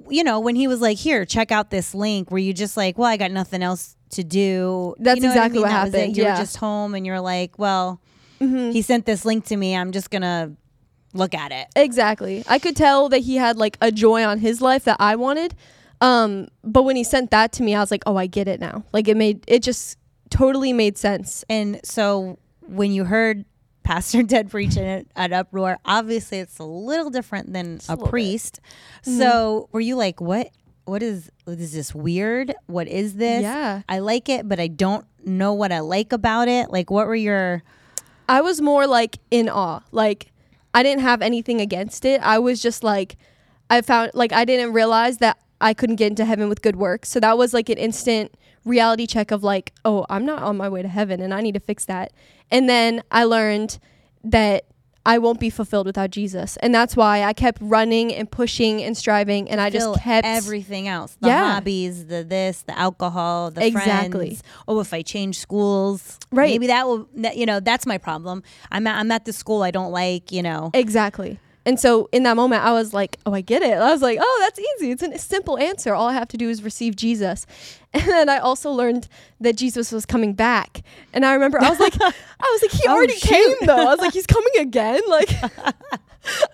you 0.10 0.24
know 0.24 0.39
when 0.39 0.56
he 0.56 0.68
was 0.68 0.81
like, 0.81 0.98
"Here, 0.98 1.25
check 1.25 1.51
out 1.51 1.69
this 1.71 1.95
link," 1.95 2.30
were 2.31 2.38
you 2.38 2.54
just 2.54 2.75
like, 2.77 2.98
"Well, 2.98 3.07
I 3.10 3.18
got 3.18 3.31
nothing 3.31 3.63
else 3.63 3.95
to 4.12 4.24
do"? 4.24 4.95
That's 5.00 5.18
you 5.18 5.24
know 5.24 5.30
exactly 5.30 5.60
what, 5.60 5.72
I 5.72 5.83
what 5.83 5.83
mean? 5.86 5.92
That 5.92 5.92
was 5.92 5.94
it? 5.94 5.98
happened, 6.00 6.18
You 6.18 6.24
yeah. 6.24 6.33
were 6.33 6.42
just 6.42 6.57
home, 6.57 6.95
and 6.95 7.06
you're 7.06 7.22
like, 7.22 7.57
"Well, 7.57 8.01
Mm-hmm. 8.42 8.72
he 8.72 8.81
sent 8.81 9.06
this 9.06 9.25
link 9.25 9.45
to 9.48 9.57
me. 9.57 9.75
I'm 9.75 9.92
just 9.92 10.10
gonna 10.12 10.51
look 11.13 11.33
at 11.33 11.51
it." 11.51 11.68
Exactly. 11.75 12.44
I 12.48 12.60
could 12.60 12.75
tell 12.75 13.10
that 13.10 13.19
he 13.19 13.36
had 13.38 13.57
like 13.57 13.77
a 13.81 13.92
joy 13.92 14.24
on 14.24 14.39
his 14.39 14.62
life 14.62 14.83
that 14.86 14.98
I 15.00 15.15
wanted. 15.15 15.56
Um, 16.01 16.48
but 16.63 16.84
when 16.84 16.96
he 16.96 17.04
sent 17.04 17.31
that 17.31 17.51
to 17.54 17.63
me, 17.63 17.75
I 17.75 17.80
was 17.80 17.92
like, 17.92 18.04
"Oh, 18.06 18.16
I 18.16 18.28
get 18.28 18.48
it 18.48 18.60
now." 18.60 18.84
Like 18.94 19.07
it 19.07 19.18
made 19.18 19.44
it 19.48 19.63
just 19.63 19.98
totally 20.30 20.74
made 20.74 20.98
sense. 20.98 21.44
And 21.50 21.80
so 21.84 22.38
when 22.62 22.92
you 22.92 23.04
heard 23.04 23.46
Pastor 23.84 24.24
Ted 24.28 24.50
preaching 24.50 24.86
at, 24.86 25.06
at 25.16 25.34
Uproar, 25.34 25.78
obviously 25.86 26.40
it's 26.40 26.60
a 26.60 26.63
little 26.63 27.10
different 27.10 27.54
than 27.54 27.66
a, 27.66 27.69
little 27.69 27.96
bit. 27.96 28.00
Mm-hmm. 28.00 28.10
priest. 28.10 28.60
So 29.04 29.69
were 29.72 29.81
you 29.81 29.96
like, 29.96 30.22
what? 30.22 30.50
What 30.86 31.04
is 31.04 31.30
is 31.46 31.74
this 31.74 31.94
weird? 31.94 32.56
What 32.66 32.88
is 32.88 33.16
this? 33.16 33.44
Yeah. 33.44 33.84
I 33.88 34.00
like 34.00 34.28
it, 34.28 34.50
but 34.50 34.60
I 34.60 34.68
don't 34.68 35.06
know 35.24 35.54
what 35.54 35.72
I 35.72 35.81
like 35.81 36.12
about 36.12 36.48
it. 36.48 36.72
Like, 36.72 36.90
what 36.90 37.06
were 37.06 37.16
your? 37.16 37.62
I 38.28 38.42
was 38.42 38.60
more 38.60 38.88
like 38.88 39.19
in 39.30 39.50
awe. 39.50 39.81
Like 39.92 40.31
I 40.74 40.81
didn't 40.81 41.01
have 41.01 41.22
anything 41.22 41.62
against 41.62 42.06
it. 42.06 42.22
I 42.22 42.40
was 42.40 42.62
just 42.62 42.84
like 42.84 43.18
I 43.69 43.81
found 43.81 44.12
like 44.13 44.34
I 44.34 44.46
didn't 44.46 44.74
realize 44.74 45.18
that 45.19 45.38
I 45.61 45.73
couldn't 45.73 45.97
get 45.97 46.07
into 46.07 46.25
heaven 46.25 46.47
with 46.50 46.61
good 46.61 46.75
works. 46.75 47.09
So 47.09 47.19
that 47.19 47.38
was 47.38 47.53
like 47.53 47.69
an 47.69 47.77
instant 47.77 48.33
reality 48.65 49.06
check 49.07 49.31
of 49.31 49.44
like, 49.44 49.73
oh, 49.85 50.06
I'm 50.09 50.25
not 50.25 50.41
on 50.44 50.57
my 50.57 50.69
way 50.69 50.81
to 50.81 50.88
heaven 50.88 51.21
and 51.21 51.33
I 51.33 51.41
need 51.41 51.53
to 51.53 51.59
fix 51.59 51.85
that. 51.85 52.11
And 52.51 52.69
then 52.69 53.03
I 53.11 53.23
learned 53.25 53.79
that 54.23 54.65
I 55.06 55.17
won't 55.17 55.39
be 55.39 55.50
fulfilled 55.50 55.85
without 55.88 56.11
Jesus. 56.11 56.57
And 56.57 56.75
that's 56.75 56.95
why 56.95 57.23
I 57.23 57.33
kept 57.33 57.57
running 57.61 58.13
and 58.13 58.29
pushing 58.29 58.83
and 58.83 58.95
striving 58.97 59.50
and 59.50 59.59
I 59.61 59.69
fill 59.71 59.94
just 59.94 60.03
kept 60.03 60.27
everything 60.27 60.88
else 60.88 61.17
the 61.21 61.29
Yeah. 61.29 61.53
hobbies 61.56 62.05
the 62.07 62.23
this 62.23 62.62
the 62.63 62.77
alcohol 62.77 63.50
the 63.50 63.65
Exactly. 63.65 64.27
friends 64.27 64.44
oh 64.67 64.79
if 64.81 64.94
i 64.94 65.01
change 65.01 65.39
schools 65.39 66.19
Right. 66.31 66.51
maybe 66.51 66.67
that 66.67 66.85
will 66.85 67.07
that, 67.15 67.38
you 67.38 67.45
know 67.45 67.59
that's 67.62 67.85
my 67.85 67.97
problem 67.97 68.44
i'm 68.71 68.85
at, 68.88 69.00
i'm 69.00 69.09
at 69.12 69.23
the 69.25 69.33
school 69.33 69.63
i 69.63 69.71
don't 69.71 69.91
like 69.91 70.31
you 70.33 70.44
know 70.44 70.69
Exactly. 70.73 71.39
And 71.65 71.79
so 71.79 72.09
in 72.11 72.23
that 72.23 72.35
moment, 72.35 72.63
I 72.63 72.71
was 72.71 72.94
like, 72.94 73.17
oh, 73.25 73.33
I 73.33 73.41
get 73.41 73.61
it. 73.61 73.73
I 73.73 73.91
was 73.91 74.01
like, 74.01 74.17
oh, 74.21 74.38
that's 74.41 74.59
easy. 74.59 74.91
It's 74.91 75.03
a 75.03 75.17
simple 75.17 75.57
answer. 75.57 75.94
All 75.94 76.07
I 76.07 76.13
have 76.13 76.27
to 76.29 76.38
do 76.38 76.50
is 76.50 76.63
receive 76.63 76.95
Jesus. 76.95 77.45
And 77.94 78.03
then 78.07 78.30
I 78.30 78.38
also 78.38 78.71
learned 78.71 79.07
that 79.41 79.56
Jesus 79.57 79.91
was 79.91 80.06
coming 80.06 80.33
back. 80.33 80.81
And 81.12 81.25
I 81.25 81.33
remember 81.33 81.59
I 81.59 81.69
was 81.69 81.80
like, 81.80 81.95
I 82.01 82.06
was 82.51 82.62
like, 82.62 82.71
he 82.71 82.83
Oh, 82.88 82.91
already 82.94 83.13
shoot. 83.15 83.30
came 83.30 83.56
though. 83.68 83.77
I 83.77 83.86
was 83.86 84.00
like, 84.00 84.13
he's 84.13 84.27
coming 84.38 84.53
again. 84.59 85.01
Like, 85.07 85.30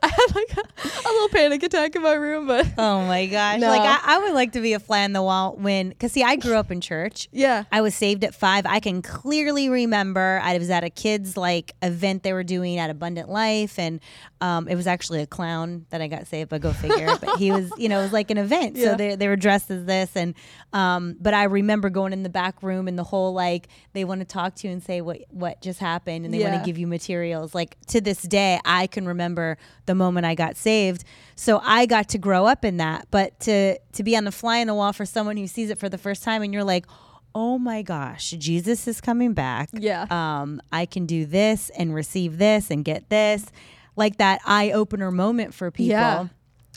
I 0.01 0.07
had 0.07 0.35
like 0.35 0.57
a, 0.57 0.61
a 0.61 1.11
little 1.11 1.29
panic 1.29 1.63
attack 1.63 1.95
in 1.95 2.03
my 2.03 2.13
room, 2.13 2.47
but 2.47 2.67
Oh 2.77 3.01
my 3.07 3.25
gosh! 3.25 3.59
No. 3.59 3.67
Like 3.67 3.81
I, 3.81 3.99
I 4.15 4.19
would 4.19 4.33
like 4.33 4.51
to 4.53 4.61
be 4.61 4.73
a 4.73 4.79
fly 4.79 5.03
on 5.03 5.11
the 5.11 5.23
wall 5.23 5.55
when, 5.57 5.89
because 5.89 6.11
see, 6.11 6.23
I 6.23 6.35
grew 6.37 6.55
up 6.55 6.71
in 6.71 6.79
church. 6.81 7.27
yeah. 7.31 7.63
I 7.71 7.81
was 7.81 7.95
saved 7.95 8.23
at 8.23 8.33
five. 8.35 8.65
I 8.65 8.79
can 8.79 9.01
clearly 9.01 9.67
remember 9.67 10.39
I 10.43 10.57
was 10.57 10.69
at 10.69 10.83
a 10.83 10.89
kids 10.89 11.35
like 11.35 11.73
event 11.81 12.23
they 12.23 12.31
were 12.31 12.43
doing 12.43 12.77
at 12.77 12.89
Abundant 12.91 13.27
Life, 13.27 13.77
and 13.79 13.99
um, 14.39 14.67
it 14.69 14.75
was 14.75 14.87
actually 14.87 15.21
a 15.21 15.27
clown 15.27 15.85
that 15.89 15.99
I 16.01 16.07
got 16.07 16.27
saved. 16.27 16.49
But 16.51 16.61
go 16.61 16.71
figure. 16.71 17.09
but 17.19 17.37
he 17.39 17.51
was, 17.51 17.69
you 17.77 17.89
know, 17.89 17.99
it 17.99 18.03
was 18.03 18.13
like 18.13 18.29
an 18.31 18.37
event, 18.37 18.77
Yeah. 18.77 18.91
so 18.91 18.95
they 18.95 19.15
they 19.15 19.27
were 19.27 19.35
dressed 19.35 19.69
as 19.71 19.83
this, 19.85 20.15
and 20.15 20.35
um, 20.73 21.17
but 21.25 21.33
I 21.33 21.45
remember 21.45 21.89
going 21.89 22.13
in 22.13 22.21
the 22.21 22.29
back 22.29 22.61
room 22.61 22.87
and 22.87 22.99
the 22.99 23.03
whole 23.03 23.33
like 23.33 23.67
they 23.93 24.05
want 24.05 24.21
to 24.21 24.25
talk 24.25 24.53
to 24.57 24.67
you 24.67 24.73
and 24.73 24.83
say 24.83 25.01
what 25.01 25.21
what 25.31 25.59
just 25.59 25.79
happened, 25.79 26.23
and 26.23 26.31
they 26.31 26.43
want 26.43 26.53
to 26.53 26.63
give 26.63 26.77
you 26.77 26.85
materials. 26.85 27.55
Like 27.55 27.77
to 27.87 27.99
this 27.99 28.21
day, 28.21 28.59
I 28.63 28.85
can 28.85 29.07
remember 29.07 29.57
the 29.87 29.95
moment 29.95 30.27
I 30.27 30.35
got 30.35 30.55
saved. 30.55 31.03
So 31.35 31.61
I 31.63 31.87
got 31.87 32.09
to 32.09 32.19
grow 32.19 32.45
up 32.45 32.63
in 32.63 32.77
that. 32.77 33.07
But 33.09 33.39
to 33.39 33.79
to 33.79 34.03
be 34.03 34.15
on 34.15 34.25
the 34.25 34.31
fly 34.31 34.61
on 34.61 34.67
the 34.67 34.75
wall 34.75 34.93
for 34.93 35.03
someone 35.03 35.35
who 35.35 35.47
sees 35.47 35.71
it 35.71 35.79
for 35.79 35.89
the 35.89 35.97
first 35.97 36.21
time 36.21 36.43
and 36.43 36.53
you're 36.53 36.63
like, 36.63 36.85
oh 37.33 37.57
my 37.57 37.81
gosh, 37.81 38.29
Jesus 38.37 38.87
is 38.87 39.01
coming 39.01 39.33
back. 39.33 39.69
Yeah. 39.73 40.05
Um, 40.11 40.61
I 40.71 40.85
can 40.85 41.07
do 41.07 41.25
this 41.25 41.71
and 41.71 41.95
receive 41.95 42.37
this 42.37 42.69
and 42.69 42.85
get 42.85 43.09
this. 43.09 43.47
Like 43.95 44.17
that 44.17 44.41
eye 44.45 44.69
opener 44.69 45.09
moment 45.09 45.55
for 45.55 45.71
people. 45.71 45.89
Yeah. 45.89 46.27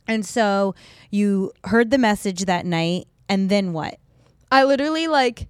And 0.06 0.24
so 0.24 0.74
you 1.10 1.52
heard 1.64 1.90
the 1.90 1.98
message 1.98 2.46
that 2.46 2.64
night, 2.64 3.08
and 3.28 3.50
then 3.50 3.74
what? 3.74 3.98
I 4.50 4.64
literally 4.64 5.06
like 5.06 5.48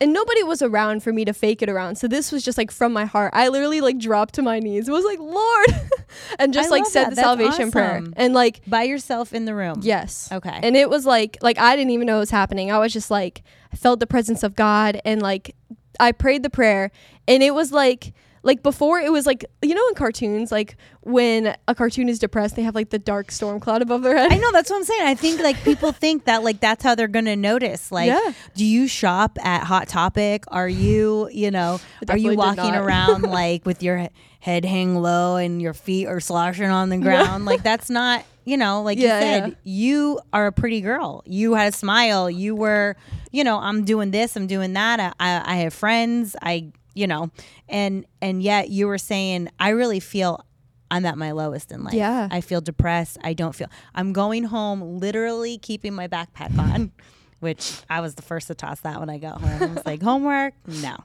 and 0.00 0.12
nobody 0.12 0.42
was 0.42 0.60
around 0.60 1.02
for 1.02 1.12
me 1.12 1.24
to 1.24 1.32
fake 1.32 1.62
it 1.62 1.68
around. 1.68 1.96
So 1.96 2.08
this 2.08 2.32
was 2.32 2.44
just 2.44 2.58
like 2.58 2.70
from 2.70 2.92
my 2.92 3.04
heart. 3.04 3.32
I 3.34 3.48
literally 3.48 3.80
like 3.80 3.98
dropped 3.98 4.34
to 4.34 4.42
my 4.42 4.58
knees. 4.58 4.88
It 4.88 4.92
was 4.92 5.04
like, 5.04 5.18
"Lord." 5.18 5.66
and 6.38 6.52
just 6.52 6.68
I 6.68 6.70
like 6.70 6.86
said 6.86 7.04
that. 7.04 7.10
the 7.10 7.16
That's 7.16 7.26
salvation 7.26 7.70
prayer. 7.70 8.02
And 8.16 8.34
like 8.34 8.60
By 8.66 8.82
yourself 8.82 9.32
in 9.32 9.44
the 9.44 9.54
room. 9.54 9.80
yes. 9.82 10.28
Okay. 10.32 10.60
And 10.62 10.76
it 10.76 10.90
was 10.90 11.06
like 11.06 11.38
like 11.42 11.58
I 11.58 11.76
didn't 11.76 11.90
even 11.90 12.06
know 12.06 12.16
it 12.16 12.20
was 12.20 12.30
happening. 12.30 12.70
I 12.70 12.78
was 12.78 12.92
just 12.92 13.10
like 13.10 13.42
I 13.72 13.76
felt 13.76 14.00
the 14.00 14.06
presence 14.06 14.42
of 14.42 14.54
God 14.54 15.00
and 15.04 15.22
like 15.22 15.54
I 16.00 16.12
prayed 16.12 16.42
the 16.42 16.50
prayer 16.50 16.90
and 17.28 17.42
it 17.42 17.54
was 17.54 17.72
like 17.72 18.12
like 18.44 18.62
before 18.62 19.00
it 19.00 19.10
was 19.10 19.26
like 19.26 19.44
you 19.62 19.74
know 19.74 19.88
in 19.88 19.94
cartoons 19.94 20.52
like 20.52 20.76
when 21.00 21.56
a 21.66 21.74
cartoon 21.74 22.08
is 22.08 22.18
depressed 22.18 22.54
they 22.56 22.62
have 22.62 22.74
like 22.74 22.90
the 22.90 22.98
dark 22.98 23.30
storm 23.32 23.58
cloud 23.58 23.82
above 23.82 24.02
their 24.02 24.16
head. 24.16 24.32
I 24.32 24.36
know 24.36 24.52
that's 24.52 24.70
what 24.70 24.76
I'm 24.76 24.84
saying. 24.84 25.02
I 25.02 25.14
think 25.14 25.40
like 25.40 25.56
people 25.64 25.90
think 26.04 26.26
that 26.26 26.44
like 26.44 26.60
that's 26.60 26.84
how 26.84 26.94
they're 26.94 27.08
gonna 27.08 27.36
notice. 27.36 27.90
Like, 27.90 28.08
Yeah. 28.08 28.32
do 28.54 28.64
you 28.64 28.86
shop 28.86 29.38
at 29.42 29.64
Hot 29.64 29.88
Topic? 29.88 30.44
Are 30.48 30.68
you, 30.68 31.28
you 31.32 31.50
know, 31.56 31.80
are 32.08 32.16
you 32.16 32.34
walking 32.36 32.74
around 32.74 33.22
like 33.40 33.66
with 33.66 33.82
your 33.82 34.08
head 34.40 34.64
hang 34.66 34.94
low 34.96 35.36
and 35.36 35.60
your 35.62 35.72
feet 35.72 36.06
are 36.06 36.20
sloshing 36.20 36.68
on 36.68 36.90
the 36.90 36.98
ground. 36.98 37.46
like 37.46 37.62
that's 37.62 37.88
not, 37.88 38.24
you 38.44 38.58
know, 38.58 38.82
like 38.82 38.98
Yeah, 38.98 39.14
you 39.18 39.22
said, 39.22 39.48
yeah. 39.48 39.54
you 39.64 40.20
are 40.34 40.46
a 40.48 40.52
pretty 40.52 40.82
girl. 40.82 41.22
You 41.24 41.54
had 41.54 41.72
a 41.72 41.76
smile. 41.76 42.28
You 42.30 42.54
were, 42.54 42.94
you 43.32 43.42
know, 43.42 43.58
I'm 43.58 43.84
doing 43.84 44.10
this, 44.10 44.36
I'm 44.36 44.46
doing 44.46 44.74
that. 44.74 45.00
I, 45.00 45.12
I, 45.18 45.52
I 45.54 45.56
have 45.56 45.72
friends. 45.72 46.36
I, 46.42 46.72
you 46.94 47.06
know, 47.06 47.30
and 47.68 48.06
and 48.22 48.42
yet 48.42 48.70
you 48.70 48.86
were 48.86 48.98
saying, 48.98 49.48
I 49.58 49.70
really 49.70 50.00
feel 50.00 50.44
I'm 50.90 51.04
at 51.06 51.18
my 51.18 51.32
lowest 51.32 51.72
in 51.72 51.82
life. 51.84 51.94
Yeah. 51.94 52.28
I 52.30 52.40
feel 52.40 52.60
depressed. 52.60 53.18
I 53.24 53.32
don't 53.34 53.54
feel. 53.54 53.68
I'm 53.94 54.12
going 54.12 54.44
home, 54.44 54.98
literally 55.00 55.58
keeping 55.58 55.94
my 55.94 56.08
backpack 56.08 56.56
on. 56.58 56.92
Which 57.40 57.82
I 57.90 58.00
was 58.00 58.14
the 58.14 58.22
first 58.22 58.46
to 58.46 58.54
toss 58.54 58.80
that 58.80 59.00
when 59.00 59.10
I 59.10 59.18
got 59.18 59.38
home. 59.40 59.62
I 59.62 59.66
was 59.74 59.84
like, 59.84 60.00
homework? 60.02 60.54
No. 60.66 60.96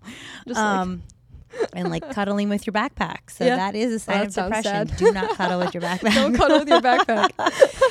Just 0.47 0.57
like- 0.57 0.57
um, 0.57 1.03
and 1.73 1.89
like 1.89 2.09
cuddling 2.11 2.47
with 2.47 2.65
your 2.65 2.73
backpack. 2.73 3.29
So 3.29 3.43
Yeah. 3.43 3.57
that 3.57 3.75
is 3.75 3.91
a 3.91 3.99
sign 3.99 4.19
that 4.19 4.27
of 4.27 4.33
depression. 4.35 4.87
sad. 4.87 4.95
Do 4.97 5.11
not 5.11 5.31
cuddle 5.35 5.59
with 5.59 5.73
your 5.73 5.81
backpack. 5.89 6.13
Don't 6.13 6.35
cuddle 6.35 6.59
with 6.59 6.69
your 6.69 6.79
backpack. 6.79 7.31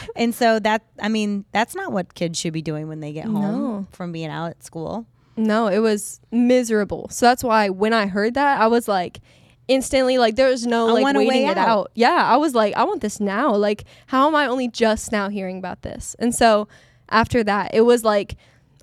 and 0.16 0.34
so 0.34 0.58
that, 0.60 0.82
I 1.02 1.08
mean, 1.08 1.44
that's 1.52 1.74
not 1.74 1.92
what 1.92 2.14
kids 2.14 2.38
should 2.38 2.52
be 2.54 2.62
doing 2.62 2.88
when 2.88 3.00
they 3.00 3.12
get 3.12 3.24
home 3.26 3.42
No. 3.42 3.86
from 3.92 4.12
being 4.12 4.28
out 4.30 4.46
at 4.50 4.62
school. 4.64 5.04
No, 5.38 5.68
it 5.68 5.78
was 5.78 6.20
miserable. 6.30 7.08
So 7.10 7.26
that's 7.26 7.44
why 7.44 7.68
when 7.70 7.92
I 7.92 8.06
heard 8.06 8.34
that, 8.34 8.60
I 8.60 8.66
was 8.66 8.88
like 8.88 9.20
instantly 9.68 10.16
like 10.16 10.34
there 10.36 10.48
was 10.48 10.66
no 10.66 10.88
I 10.88 10.92
like 10.92 11.02
want 11.02 11.16
a 11.16 11.20
way 11.20 11.26
waiting 11.26 11.48
it 11.48 11.58
out. 11.58 11.68
out. 11.68 11.90
Yeah, 11.94 12.24
I 12.24 12.36
was 12.36 12.54
like 12.54 12.74
I 12.74 12.84
want 12.84 13.00
this 13.00 13.20
now. 13.20 13.54
Like 13.54 13.84
how 14.06 14.26
am 14.26 14.34
I 14.34 14.46
only 14.46 14.68
just 14.68 15.12
now 15.12 15.28
hearing 15.28 15.58
about 15.58 15.82
this? 15.82 16.16
And 16.18 16.34
so 16.34 16.68
after 17.10 17.44
that, 17.44 17.74
it 17.74 17.82
was 17.82 18.04
like 18.04 18.36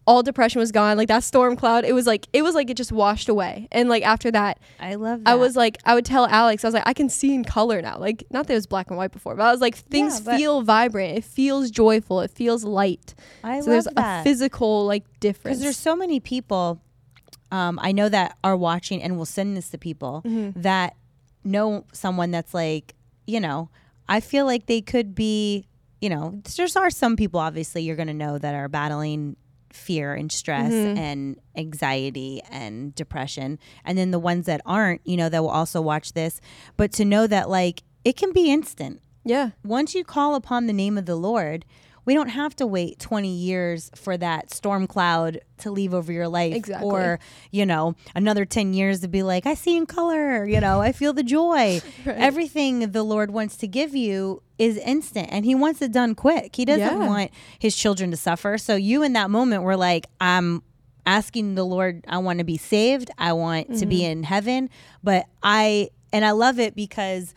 all 0.08 0.22
depression 0.22 0.60
was 0.60 0.72
gone. 0.72 0.98
Like 0.98 1.08
that 1.08 1.24
storm 1.24 1.56
cloud, 1.56 1.84
it 1.84 1.94
was 1.94 2.06
like 2.06 2.28
it 2.32 2.44
was 2.44 2.54
like 2.54 2.70
it 2.70 2.78
just 2.78 2.92
washed 2.92 3.28
away. 3.28 3.68
And 3.72 3.90
like 3.90 4.04
after 4.04 4.30
that, 4.32 4.60
I 4.80 4.96
love 4.96 5.24
that. 5.24 5.30
I 5.32 5.36
was 5.36 5.56
like 5.56 5.78
I 5.84 5.96
would 5.96 6.06
tell 6.06 6.28
Alex, 6.28 6.64
I 6.64 6.68
was 6.68 6.74
like 6.76 6.88
I 6.88 6.94
can 6.94 7.10
see 7.10 7.34
in 7.34 7.44
color 7.44 7.82
now. 7.82 7.98
Like 7.98 8.24
not 8.30 8.46
that 8.48 8.54
it 8.54 8.58
was 8.58 8.68
black 8.68 8.90
and 8.90 8.98
white 8.98 9.12
before, 9.12 9.36
but 9.36 9.44
I 9.44 9.52
was 9.52 9.62
like 9.62 9.76
things 9.76 10.22
but- 10.22 10.38
feel 10.38 10.62
vibrant. 10.62 11.18
It 11.18 11.24
feels 11.24 11.72
joyful. 11.72 12.22
It 12.22 12.32
feels 12.32 12.64
light. 12.64 13.16
I 13.44 13.62
so 13.62 13.70
there's 13.72 13.86
that. 13.96 14.22
a 14.22 14.24
physical 14.24 14.86
like 14.86 15.04
difference. 15.20 15.58
because 15.58 15.62
there's 15.62 15.78
so 15.78 15.96
many 15.96 16.20
people 16.20 16.82
um, 17.52 17.80
I 17.82 17.92
know 17.92 18.10
that 18.10 18.38
are 18.44 18.58
watching 18.58 19.02
and 19.02 19.18
will 19.18 19.26
send 19.26 19.56
this 19.58 19.70
to 19.70 19.78
people 19.78 20.22
Mm-hmm. 20.26 20.62
that 20.62 20.96
know 21.44 21.86
someone 21.94 22.32
that's 22.32 22.54
like, 22.54 22.96
you 23.28 23.40
know, 23.40 23.70
I 24.10 24.20
feel 24.20 24.46
like 24.46 24.66
they 24.66 24.82
could 24.82 25.14
be, 25.16 25.68
you 26.02 26.10
know, 26.10 26.42
there 26.58 26.68
are 26.76 26.90
some 26.90 27.16
people 27.16 27.40
obviously 27.40 27.84
you're 27.84 27.96
going 27.96 28.08
to 28.08 28.14
know 28.16 28.38
that 28.40 28.54
are 28.56 28.68
battling 28.68 29.36
fear 29.76 30.14
and 30.14 30.32
stress 30.32 30.72
Mm-hmm. 30.72 30.98
and 30.98 31.40
anxiety 31.56 32.42
and 32.50 32.96
depression. 32.96 33.60
And 33.84 33.98
then 33.98 34.12
the 34.12 34.20
ones 34.20 34.46
that 34.46 34.62
aren't, 34.66 35.02
you 35.06 35.18
know, 35.18 35.30
that 35.30 35.42
will 35.42 35.50
also 35.50 35.82
watch 35.82 36.14
this. 36.14 36.42
But 36.78 36.92
to 36.94 37.06
know 37.06 37.28
that 37.28 37.50
like 37.50 37.84
it 38.04 38.16
can 38.16 38.32
be 38.32 38.52
instant 38.52 39.02
yeah. 39.24 39.52
once 39.64 39.96
you 39.96 40.04
call 40.04 40.36
upon 40.36 40.68
the 40.68 40.74
name 40.74 40.98
of 40.98 41.06
the 41.06 41.16
Lord, 41.16 41.66
we 42.06 42.14
don't 42.14 42.30
have 42.30 42.56
to 42.58 42.68
wait 42.68 43.00
20 43.00 43.28
years 43.28 43.92
for 43.96 44.16
that 44.18 44.54
storm 44.54 44.88
cloud 44.88 45.40
to 45.58 45.72
leave 45.72 45.94
over 45.94 46.12
your 46.12 46.28
life 46.28 46.54
Exactly. 46.56 46.88
or, 46.90 47.20
you 47.52 47.66
know, 47.66 47.96
another 48.14 48.46
10 48.46 48.74
years 48.74 49.02
to 49.02 49.08
be 49.08 49.24
like, 49.24 49.46
I 49.46 49.54
see 49.56 49.76
in 49.76 49.86
color, 49.86 50.46
you 50.46 50.60
know, 50.60 50.82
I 50.82 50.92
feel 50.92 51.14
the 51.14 51.24
joy. 51.24 51.82
Everything 52.06 52.92
the 52.92 53.04
Lord 53.04 53.32
wants 53.32 53.58
to 53.58 53.68
give 53.68 53.96
you 53.96 54.42
is 54.58 54.78
instant 54.78 55.30
and 55.32 55.46
he 55.46 55.56
wants 55.56 55.82
it 55.82 55.92
done 55.92 56.16
quick. 56.16 56.56
He 56.56 56.66
doesn't 56.66 57.02
Yeah. 57.02 57.08
want 57.08 57.32
his 57.60 57.76
children 57.76 58.12
to 58.12 58.18
suffer. 58.18 58.58
So 58.58 58.76
you 58.76 59.04
in 59.04 59.14
that 59.14 59.30
moment 59.30 59.64
were 59.64 59.78
like, 59.78 60.06
I'm 60.22 60.62
asking 61.06 61.56
the 61.56 61.66
Lord, 61.66 62.04
I 62.08 62.18
want 62.20 62.40
to 62.40 62.46
be 62.46 62.58
saved. 62.58 63.12
I 63.18 63.34
want 63.34 63.78
to 63.80 63.86
be 63.86 63.98
mm-hmm. 64.00 64.12
in 64.12 64.24
heaven, 64.24 64.70
but 65.04 65.26
I 65.44 65.90
and 66.12 66.24
I 66.26 66.32
love 66.32 66.60
it 66.60 66.76
because 66.76 67.34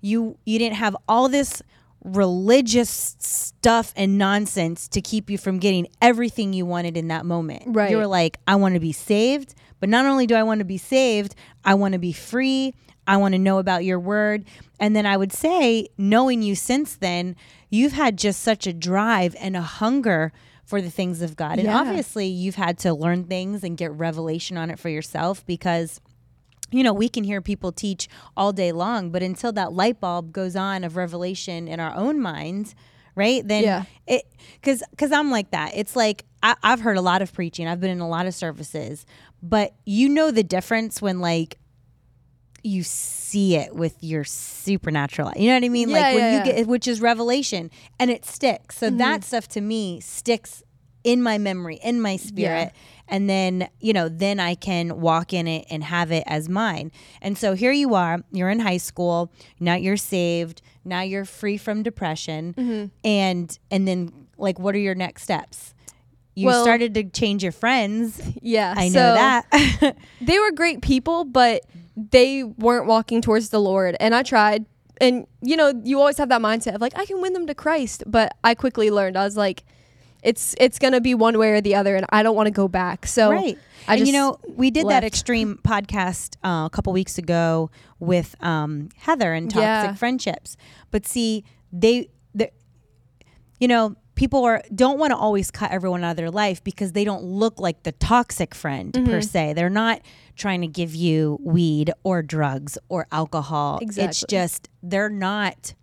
you 0.00 0.36
you 0.44 0.58
didn't 0.58 0.76
have 0.76 0.96
all 1.08 1.28
this 1.28 1.62
religious 2.04 3.16
stuff 3.18 3.92
and 3.96 4.18
nonsense 4.18 4.88
to 4.88 5.00
keep 5.00 5.30
you 5.30 5.38
from 5.38 5.58
getting 5.58 5.86
everything 6.00 6.52
you 6.52 6.64
wanted 6.66 6.96
in 6.96 7.08
that 7.08 7.26
moment. 7.26 7.62
Right. 7.66 7.90
You 7.90 7.96
were 7.98 8.06
like, 8.06 8.38
I 8.46 8.56
want 8.56 8.74
to 8.74 8.80
be 8.80 8.92
saved, 8.92 9.54
but 9.80 9.88
not 9.88 10.06
only 10.06 10.26
do 10.26 10.34
I 10.34 10.42
want 10.42 10.58
to 10.60 10.64
be 10.64 10.78
saved, 10.78 11.34
I 11.64 11.74
want 11.74 11.92
to 11.92 11.98
be 11.98 12.12
free. 12.12 12.74
I 13.06 13.16
want 13.16 13.32
to 13.32 13.38
know 13.38 13.58
about 13.58 13.84
your 13.84 13.98
word. 13.98 14.44
And 14.78 14.94
then 14.94 15.06
I 15.06 15.16
would 15.16 15.32
say, 15.32 15.88
knowing 15.96 16.42
you 16.42 16.54
since 16.54 16.96
then, 16.96 17.36
you've 17.70 17.92
had 17.92 18.18
just 18.18 18.42
such 18.42 18.66
a 18.66 18.72
drive 18.72 19.34
and 19.40 19.56
a 19.56 19.62
hunger 19.62 20.32
for 20.64 20.82
the 20.82 20.90
things 20.90 21.22
of 21.22 21.34
God. 21.34 21.58
And 21.58 21.66
Yeah. 21.68 21.78
obviously, 21.78 22.26
you've 22.26 22.56
had 22.56 22.78
to 22.80 22.92
learn 22.92 23.24
things 23.24 23.64
and 23.64 23.76
get 23.78 23.90
revelation 23.92 24.58
on 24.58 24.68
it 24.70 24.78
for 24.78 24.90
yourself 24.90 25.44
because 25.46 26.00
you 26.70 26.82
know, 26.82 26.92
we 26.92 27.08
can 27.08 27.24
hear 27.24 27.40
people 27.40 27.72
teach 27.72 28.08
all 28.36 28.52
day 28.52 28.72
long, 28.72 29.10
but 29.10 29.22
until 29.22 29.52
that 29.52 29.72
light 29.72 30.00
bulb 30.00 30.32
goes 30.32 30.54
on 30.56 30.84
of 30.84 30.96
revelation 30.96 31.66
in 31.68 31.80
our 31.80 31.94
own 31.94 32.20
minds, 32.20 32.74
right? 33.14 33.46
Then 33.46 33.64
Yeah. 33.64 33.84
it 34.06 34.24
because 34.60 34.82
because 34.90 35.12
I'm 35.12 35.30
like 35.30 35.50
that. 35.52 35.72
It's 35.74 35.96
like 35.96 36.24
I, 36.42 36.54
I've 36.62 36.80
heard 36.80 36.96
a 36.96 37.00
lot 37.00 37.22
of 37.22 37.32
preaching. 37.32 37.66
I've 37.66 37.80
been 37.80 37.90
in 37.90 38.00
a 38.00 38.08
lot 38.08 38.26
of 38.26 38.34
services, 38.34 39.06
but 39.42 39.74
you 39.86 40.08
know 40.08 40.30
the 40.30 40.42
difference 40.44 41.00
when 41.02 41.20
like 41.20 41.58
you 42.64 42.82
see 42.82 43.54
it 43.56 43.74
with 43.74 43.96
your 44.02 44.24
supernatural. 44.24 45.32
You 45.36 45.48
know 45.48 45.54
what 45.54 45.64
I 45.64 45.68
mean? 45.68 45.88
Yeah, 45.90 45.96
like 45.96 46.14
when 46.14 46.24
yeah, 46.24 46.30
you 46.30 46.36
yeah. 46.38 46.42
Mm-hmm. 46.44 46.56
get 46.58 46.66
which 46.66 46.88
is 46.88 47.00
revelation 47.00 47.70
and 47.98 48.10
it 48.10 48.24
sticks. 48.24 48.76
So 48.78 48.90
that 48.90 49.24
stuff 49.24 49.48
to 49.48 49.60
me 49.60 50.00
sticks 50.00 50.62
in 51.04 51.22
my 51.22 51.38
memory, 51.38 51.78
in 51.82 52.00
my 52.00 52.16
spirit. 52.16 52.72
And 53.08 53.28
then, 53.28 53.68
you 53.80 53.92
know, 53.92 54.08
then 54.08 54.38
I 54.38 54.54
can 54.54 55.00
walk 55.00 55.32
in 55.32 55.46
it 55.46 55.66
and 55.70 55.82
have 55.84 56.12
it 56.12 56.24
as 56.26 56.48
mine. 56.48 56.92
And 57.22 57.36
so 57.38 57.54
here 57.54 57.72
you 57.72 57.94
are, 57.94 58.18
you're 58.32 58.50
in 58.50 58.60
high 58.60 58.76
school, 58.76 59.32
now 59.58 59.74
you're 59.74 59.96
saved, 59.96 60.60
now 60.84 61.00
you're 61.00 61.24
free 61.24 61.56
from 61.56 61.82
depression. 61.82 62.54
Mm-hmm. 62.54 62.86
And 63.04 63.58
and 63.70 63.88
then 63.88 64.12
like 64.36 64.58
what 64.58 64.74
are 64.74 64.78
your 64.78 64.94
next 64.94 65.22
steps? 65.22 65.74
You 66.34 66.46
Well- 66.46 66.62
started 66.62 66.94
to 66.94 67.04
change 67.04 67.42
your 67.42 67.52
friends. 67.52 68.20
Yeah. 68.42 68.74
I 68.76 68.88
know 68.88 68.92
so 68.92 69.14
that. 69.14 69.96
They 70.20 70.38
were 70.38 70.52
great 70.52 70.80
people, 70.82 71.24
but 71.24 71.62
they 71.96 72.44
weren't 72.44 72.86
walking 72.86 73.20
towards 73.20 73.48
the 73.48 73.60
Lord. 73.60 73.96
And 73.98 74.14
I 74.14 74.22
tried. 74.22 74.66
And, 75.00 75.26
you 75.42 75.56
know, 75.56 75.72
you 75.84 75.98
always 75.98 76.18
have 76.18 76.28
that 76.28 76.40
mindset 76.40 76.74
of 76.74 76.80
like, 76.80 76.96
I 76.98 77.04
can 77.06 77.20
win 77.20 77.32
them 77.32 77.46
to 77.46 77.54
Christ. 77.54 78.02
But 78.06 78.36
I 78.42 78.54
quickly 78.54 78.90
learned, 78.90 79.16
I 79.16 79.24
was 79.24 79.36
like, 79.36 79.64
it's 80.22 80.54
it's 80.58 80.78
gonna 80.78 81.00
be 81.00 81.14
one 81.14 81.38
way 81.38 81.50
or 81.52 81.60
the 81.60 81.74
other, 81.74 81.94
and 81.96 82.04
I 82.10 82.22
don't 82.22 82.34
want 82.36 82.46
to 82.46 82.50
go 82.52 82.68
back. 82.68 83.06
So 83.06 83.30
right. 83.30 83.58
I 83.86 83.94
and 83.94 84.00
just 84.00 84.12
you 84.12 84.18
know, 84.18 84.38
we 84.46 84.70
did 84.70 84.88
that 84.88 85.02
extreme 85.04 85.58
podcast 85.62 86.36
uh, 86.44 86.66
a 86.66 86.70
couple 86.70 86.92
weeks 86.92 87.16
ago 87.18 87.70
with 87.98 88.34
um, 88.42 88.90
Heather 88.96 89.32
and 89.32 89.48
toxic 89.50 89.62
Yeah. 89.62 89.94
friendships. 89.94 90.56
But 90.90 91.06
see, 91.06 91.44
they, 91.72 92.10
you 93.60 93.68
know, 93.68 93.96
people 94.14 94.44
are 94.44 94.62
don't 94.74 94.98
want 94.98 95.12
to 95.12 95.16
always 95.16 95.50
cut 95.50 95.70
everyone 95.70 96.04
out 96.04 96.10
of 96.12 96.16
their 96.16 96.30
life 96.30 96.62
because 96.62 96.92
they 96.92 97.04
don't 97.04 97.24
look 97.24 97.58
like 97.58 97.82
the 97.84 97.92
toxic 97.92 98.54
friend 98.54 98.92
Mm-hmm. 98.92 99.10
per 99.10 99.20
se. 99.20 99.52
They're 99.54 99.70
not 99.70 100.00
trying 100.36 100.60
to 100.60 100.68
give 100.68 100.94
you 100.94 101.38
weed 101.42 101.90
or 102.04 102.22
drugs 102.22 102.78
or 102.88 103.06
alcohol. 103.10 103.80
It's 103.82 104.24
just 104.28 104.68
they're 104.82 105.08
not 105.10 105.74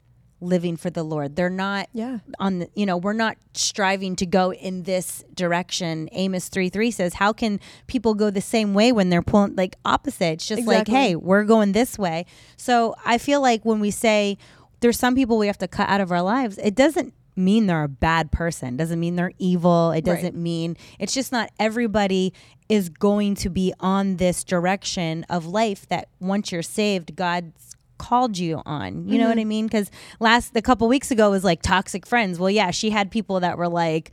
living 0.41 0.75
for 0.77 0.89
the 0.89 1.03
Lord. 1.03 1.35
They're 1.35 1.49
not 1.49 1.87
Yeah. 1.93 2.19
on 2.39 2.59
the 2.59 2.69
you 2.75 2.85
know 2.85 2.97
we're 2.97 3.13
not 3.13 3.37
striving 3.53 4.15
to 4.17 4.25
go 4.25 4.51
in 4.53 4.83
this 4.83 5.23
direction. 5.33 6.09
Amos 6.11 6.49
3 6.49 6.69
3 6.69 6.91
says 6.91 7.13
how 7.15 7.31
can 7.33 7.59
people 7.87 8.13
go 8.13 8.29
the 8.29 8.41
same 8.41 8.73
way 8.73 8.91
when 8.91 9.09
they're 9.09 9.21
pulling 9.21 9.55
like 9.55 9.75
opposite? 9.85 10.33
It's 10.33 10.47
just 10.47 10.67
like 10.67 10.87
hey 10.87 11.15
we're 11.15 11.43
going 11.45 11.71
this 11.71 11.97
way. 11.97 12.25
So 12.57 12.95
i 13.05 13.17
feel 13.17 13.41
like 13.41 13.63
when 13.63 13.79
we 13.79 13.91
say 13.91 14.37
there's 14.81 14.99
some 14.99 15.15
people 15.15 15.37
we 15.37 15.47
have 15.47 15.57
to 15.59 15.67
cut 15.67 15.89
out 15.89 16.01
of 16.01 16.11
our 16.11 16.21
lives 16.21 16.57
it 16.59 16.75
doesn't 16.75 17.13
mean 17.37 17.65
they're 17.67 17.83
a 17.83 17.87
bad 17.89 18.31
person. 18.31 18.77
Doesn't 18.77 18.99
mean 18.99 19.15
they're 19.17 19.33
evil. 19.39 19.91
It 19.91 20.05
doesn't 20.05 20.35
mean 20.35 20.77
it's 20.99 21.13
just 21.13 21.31
not 21.31 21.49
everybody 21.59 22.33
is 22.69 22.89
going 22.89 23.35
to 23.35 23.49
be 23.49 23.73
on 23.79 24.17
this 24.17 24.43
direction 24.43 25.25
of 25.29 25.45
life 25.45 25.87
that 25.89 26.07
once 26.19 26.51
you're 26.51 26.61
saved 26.63 27.15
god's 27.15 27.75
called 27.97 28.37
you 28.37 28.61
on 28.65 29.07
you 29.07 29.17
know 29.17 29.25
Mm-hmm. 29.25 29.29
what 29.29 29.39
i 29.39 29.43
mean 29.45 29.65
because 29.65 29.89
last 30.19 30.55
a 30.55 30.61
couple 30.61 30.87
weeks 30.87 31.11
ago 31.11 31.29
was 31.31 31.43
like 31.43 31.61
toxic 31.61 32.05
friends 32.05 32.39
well 32.39 32.49
yeah 32.49 32.71
she 32.71 32.89
had 32.89 33.09
people 33.11 33.39
that 33.39 33.57
were 33.57 33.67
like 33.69 34.11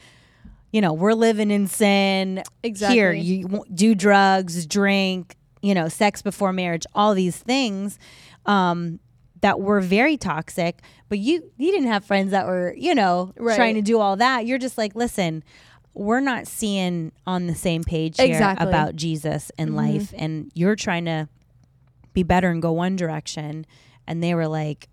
you 0.72 0.80
know 0.80 0.92
we're 0.92 1.14
living 1.14 1.50
in 1.50 1.66
sin 1.66 2.42
Exactly. 2.62 2.96
here 2.96 3.12
you 3.12 3.64
do 3.74 3.94
drugs 3.94 4.64
drink 4.66 5.36
you 5.62 5.74
know 5.74 5.88
sex 5.88 6.22
before 6.22 6.52
marriage 6.52 6.86
all 6.94 7.14
these 7.14 7.36
things 7.36 7.98
um 8.46 8.98
that 9.40 9.60
were 9.60 9.80
very 9.80 10.16
toxic 10.16 10.78
but 11.08 11.18
you 11.18 11.42
you 11.58 11.70
didn't 11.72 11.88
have 11.88 12.04
friends 12.04 12.30
that 12.30 12.46
were 12.46 12.74
you 12.76 12.94
know 12.94 13.32
Right. 13.36 13.56
trying 13.56 13.74
to 13.74 13.82
do 13.82 13.98
all 13.98 14.16
that 14.16 14.46
you're 14.46 14.58
just 14.58 14.78
like 14.78 14.94
listen 14.94 15.42
we're 15.94 16.20
not 16.20 16.46
seeing 16.46 17.12
on 17.26 17.48
the 17.48 17.54
same 17.54 17.84
page 17.84 18.16
here 18.18 18.26
Exactly. 18.26 18.66
about 18.66 18.96
jesus 18.96 19.50
and 19.58 19.76
life 19.76 20.14
and 20.16 20.50
you're 20.54 20.76
trying 20.76 21.04
to 21.04 21.28
be 22.12 22.22
better 22.22 22.50
and 22.50 22.60
go 22.62 22.72
one 22.72 22.96
direction 22.96 23.66
and 24.06 24.22
they 24.22 24.34
were 24.34 24.48
like 24.48 24.88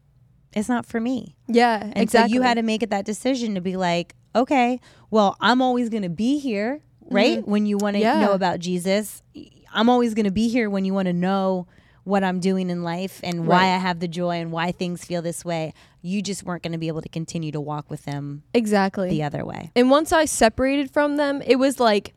it's 0.53 0.67
not 0.69 0.85
for 0.85 0.99
me 0.99 1.35
Yeah. 1.47 1.79
and 1.81 1.97
exactly. 1.97 2.31
so 2.31 2.33
you 2.35 2.41
had 2.41 2.55
to 2.55 2.63
make 2.63 2.81
it 2.81 2.89
that 2.89 3.05
decision 3.05 3.53
to 3.55 3.61
be 3.61 3.77
like, 3.77 4.15
okay, 4.35 4.79
well, 5.11 5.37
I'm 5.39 5.61
always 5.61 5.89
going 5.89 6.01
to 6.03 6.09
be 6.09 6.39
here, 6.39 6.81
right? 7.11 7.47
When 7.47 7.67
you 7.67 7.77
want 7.77 7.97
to 7.97 8.01
Mm-hmm. 8.01 8.19
Yeah. 8.19 8.25
know 8.25 8.33
about 8.33 8.59
Jesus, 8.59 9.21
I'm 9.71 9.89
always 9.89 10.15
going 10.15 10.25
to 10.25 10.31
be 10.31 10.47
here 10.49 10.67
when 10.69 10.85
you 10.85 10.93
want 10.95 11.05
to 11.07 11.13
know 11.13 11.67
what 12.03 12.23
I'm 12.23 12.39
doing 12.39 12.71
in 12.71 12.81
life 12.81 13.19
and 13.23 13.45
why 13.45 13.65
I 13.65 13.77
have 13.77 13.99
the 13.99 14.07
joy 14.07 14.37
and 14.41 14.51
why 14.51 14.71
things 14.71 15.05
feel 15.05 15.21
this 15.21 15.45
way, 15.45 15.73
you 16.01 16.23
just 16.23 16.43
weren't 16.43 16.63
going 16.63 16.71
to 16.71 16.79
be 16.79 16.87
able 16.87 17.03
to 17.03 17.09
continue 17.09 17.51
to 17.51 17.61
walk 17.61 17.91
with 17.91 18.05
them 18.05 18.41
exactly. 18.55 19.09
the 19.11 19.21
other 19.21 19.45
way. 19.45 19.69
And 19.75 19.91
once 19.91 20.11
I 20.11 20.25
separated 20.25 20.89
from 20.89 21.17
them, 21.17 21.43
it 21.45 21.57
was 21.57 21.79
like, 21.79 22.15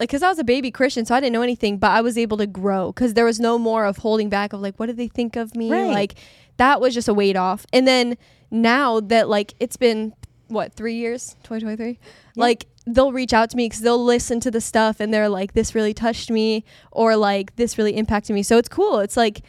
like, 0.00 0.10
cause 0.10 0.22
I 0.22 0.28
was 0.28 0.38
a 0.38 0.44
baby 0.44 0.70
Christian, 0.70 1.04
so 1.04 1.14
I 1.14 1.20
didn't 1.20 1.34
know 1.34 1.42
anything, 1.42 1.78
but 1.78 1.90
I 1.90 2.00
was 2.00 2.18
able 2.18 2.38
to 2.38 2.46
grow 2.46 2.90
because 2.90 3.14
there 3.14 3.26
was 3.26 3.38
no 3.38 3.58
more 3.58 3.84
of 3.84 3.98
holding 3.98 4.30
back 4.30 4.52
of 4.52 4.60
like, 4.60 4.74
what 4.76 4.86
do 4.86 4.94
they 4.94 5.08
think 5.08 5.36
of 5.36 5.54
me? 5.54 5.70
Right. 5.70 5.92
Like, 5.92 6.14
that 6.56 6.80
was 6.80 6.94
just 6.94 7.06
a 7.06 7.14
weight 7.14 7.36
off. 7.36 7.66
And 7.72 7.86
then 7.86 8.16
now 8.50 8.98
that 9.00 9.28
like 9.28 9.54
it's 9.60 9.76
been 9.76 10.14
what 10.48 10.72
three 10.74 10.94
years, 10.94 11.36
2023, 11.44 11.98
like 12.34 12.66
they'll 12.86 13.12
reach 13.12 13.32
out 13.32 13.50
to 13.50 13.56
me 13.56 13.66
because 13.66 13.82
they'll 13.82 14.02
listen 14.02 14.40
to 14.40 14.50
the 14.50 14.60
stuff 14.60 14.98
and 14.98 15.14
they're 15.14 15.28
like, 15.28 15.52
this 15.52 15.74
really 15.74 15.94
touched 15.94 16.30
me, 16.30 16.64
or 16.90 17.14
like 17.14 17.54
this 17.56 17.78
really 17.78 17.94
impacted 17.96 18.34
me. 18.34 18.42
So 18.42 18.58
it's 18.58 18.68
cool. 18.68 18.98
It's 18.98 19.16
like. 19.16 19.42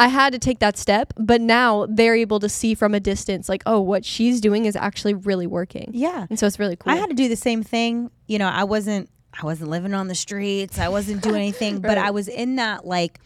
I 0.00 0.06
had 0.06 0.32
to 0.32 0.38
take 0.38 0.60
that 0.60 0.78
step, 0.78 1.12
but 1.16 1.40
now 1.40 1.84
they're 1.90 2.14
able 2.14 2.38
to 2.38 2.48
see 2.48 2.76
from 2.76 2.94
a 2.94 3.00
distance, 3.00 3.48
like, 3.48 3.64
oh, 3.66 3.80
what 3.80 4.04
she's 4.04 4.40
doing 4.40 4.64
is 4.64 4.76
actually 4.76 5.12
really 5.12 5.48
working. 5.48 5.90
Yeah. 5.92 6.24
And 6.30 6.38
so 6.38 6.46
it's 6.46 6.60
really 6.60 6.76
cool. 6.76 6.92
I 6.92 6.96
had 6.96 7.08
to 7.08 7.16
do 7.16 7.28
the 7.28 7.34
same 7.34 7.64
thing. 7.64 8.12
You 8.28 8.38
know, 8.38 8.46
I 8.46 8.62
wasn't 8.62 9.10
I 9.32 9.44
wasn't 9.44 9.70
living 9.70 9.94
on 9.94 10.08
the 10.08 10.14
streets. 10.14 10.78
I 10.78 10.88
wasn't 10.88 11.22
doing 11.22 11.36
anything, 11.36 11.80
but 11.90 11.98
I 11.98 12.10
was 12.10 12.28
in 12.28 12.56
that 12.56 12.86
like 12.86 13.20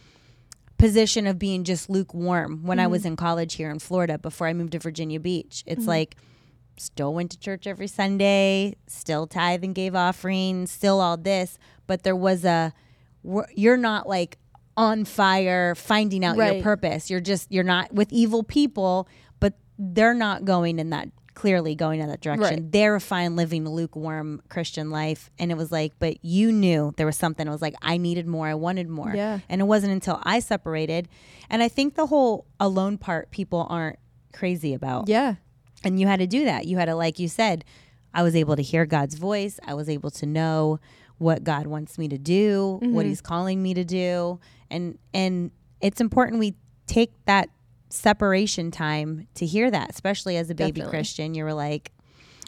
position 0.77 1.27
of 1.27 1.39
being 1.39 1.63
just 1.63 1.89
lukewarm 1.89 2.63
when 2.63 2.79
I 2.79 2.83
Mm-hmm. 2.83 2.91
was 2.91 3.05
in 3.05 3.15
college 3.15 3.55
here 3.55 3.69
in 3.71 3.79
Florida 3.79 4.17
before 4.17 4.47
I 4.47 4.53
moved 4.53 4.73
to 4.73 4.79
Virginia 4.79 5.19
Beach. 5.19 5.63
It's 5.65 5.85
like 5.87 6.15
still 6.77 7.13
went 7.13 7.31
to 7.31 7.39
church 7.39 7.67
every 7.67 7.87
Sunday, 7.87 8.75
still 8.87 9.27
tithe 9.27 9.63
and 9.63 9.73
gave 9.75 9.95
offerings, 9.95 10.71
still 10.71 10.99
all 10.99 11.17
this, 11.17 11.57
but 11.87 12.03
there 12.03 12.15
was 12.15 12.43
a 12.43 12.73
you're 13.55 13.77
not 13.77 14.07
like 14.09 14.37
on 14.75 15.05
fire 15.05 15.75
finding 15.75 16.25
out 16.25 16.35
your 16.55 16.63
purpose. 16.63 17.09
You're 17.09 17.21
just 17.21 17.51
you're 17.51 17.63
not 17.63 17.93
with 17.93 18.11
evil 18.11 18.43
people, 18.43 19.07
but 19.39 19.53
they're 19.79 20.13
not 20.15 20.43
going 20.45 20.79
in 20.79 20.89
that 20.89 21.07
clearly 21.33 21.75
going 21.75 21.99
in 21.99 22.07
that 22.09 22.21
direction. 22.21 22.43
Right. 22.63 22.71
They're 22.71 22.99
fine 22.99 23.35
living 23.35 23.65
a 23.65 23.71
lukewarm 23.71 24.41
Christian 24.49 24.89
life. 24.91 25.29
And 25.39 25.51
it 25.51 25.57
was 25.57 25.71
like, 25.71 25.93
but 25.99 26.23
you 26.23 26.51
knew 26.51 26.93
there 26.97 27.05
was 27.05 27.17
something. 27.17 27.47
It 27.47 27.49
was 27.51 27.61
like, 27.61 27.75
I 27.81 27.97
needed 27.97 28.27
more. 28.27 28.47
I 28.47 28.53
wanted 28.53 28.87
more. 28.89 29.11
Yeah. 29.15 29.39
And 29.49 29.61
it 29.61 29.65
wasn't 29.65 29.93
until 29.93 30.19
I 30.23 30.39
separated. 30.39 31.07
And 31.49 31.63
I 31.63 31.67
think 31.69 31.95
the 31.95 32.05
whole 32.07 32.45
alone 32.59 32.97
part 32.97 33.31
people 33.31 33.65
aren't 33.69 33.97
crazy 34.31 34.73
about. 34.73 35.07
Yeah. 35.07 35.35
And 35.83 35.99
you 35.99 36.07
had 36.07 36.19
to 36.19 36.27
do 36.27 36.45
that. 36.45 36.65
You 36.65 36.77
had 36.77 36.85
to, 36.85 36.95
like 36.95 37.19
you 37.19 37.27
said, 37.27 37.65
I 38.13 38.23
was 38.23 38.35
able 38.35 38.55
to 38.55 38.61
hear 38.61 38.85
God's 38.85 39.15
voice. 39.15 39.59
I 39.65 39.73
was 39.73 39.89
able 39.89 40.11
to 40.11 40.25
know 40.25 40.79
what 41.17 41.43
God 41.43 41.67
wants 41.67 41.97
me 41.97 42.07
to 42.09 42.17
do, 42.17 42.79
Mm-hmm. 42.81 42.93
what 42.93 43.05
He's 43.05 43.21
calling 43.21 43.61
me 43.61 43.73
to 43.73 43.83
do. 43.83 44.39
And 44.69 44.97
and 45.13 45.51
it's 45.81 45.99
important 46.01 46.39
we 46.39 46.55
take 46.87 47.11
that 47.25 47.49
separation 47.93 48.71
time 48.71 49.27
to 49.35 49.45
hear 49.45 49.69
that, 49.71 49.89
especially 49.89 50.37
as 50.37 50.49
a 50.49 50.55
baby 50.55 50.81
Definitely. 50.81 50.91
Christian. 50.91 51.33
You 51.35 51.43
were 51.43 51.53
like, 51.53 51.91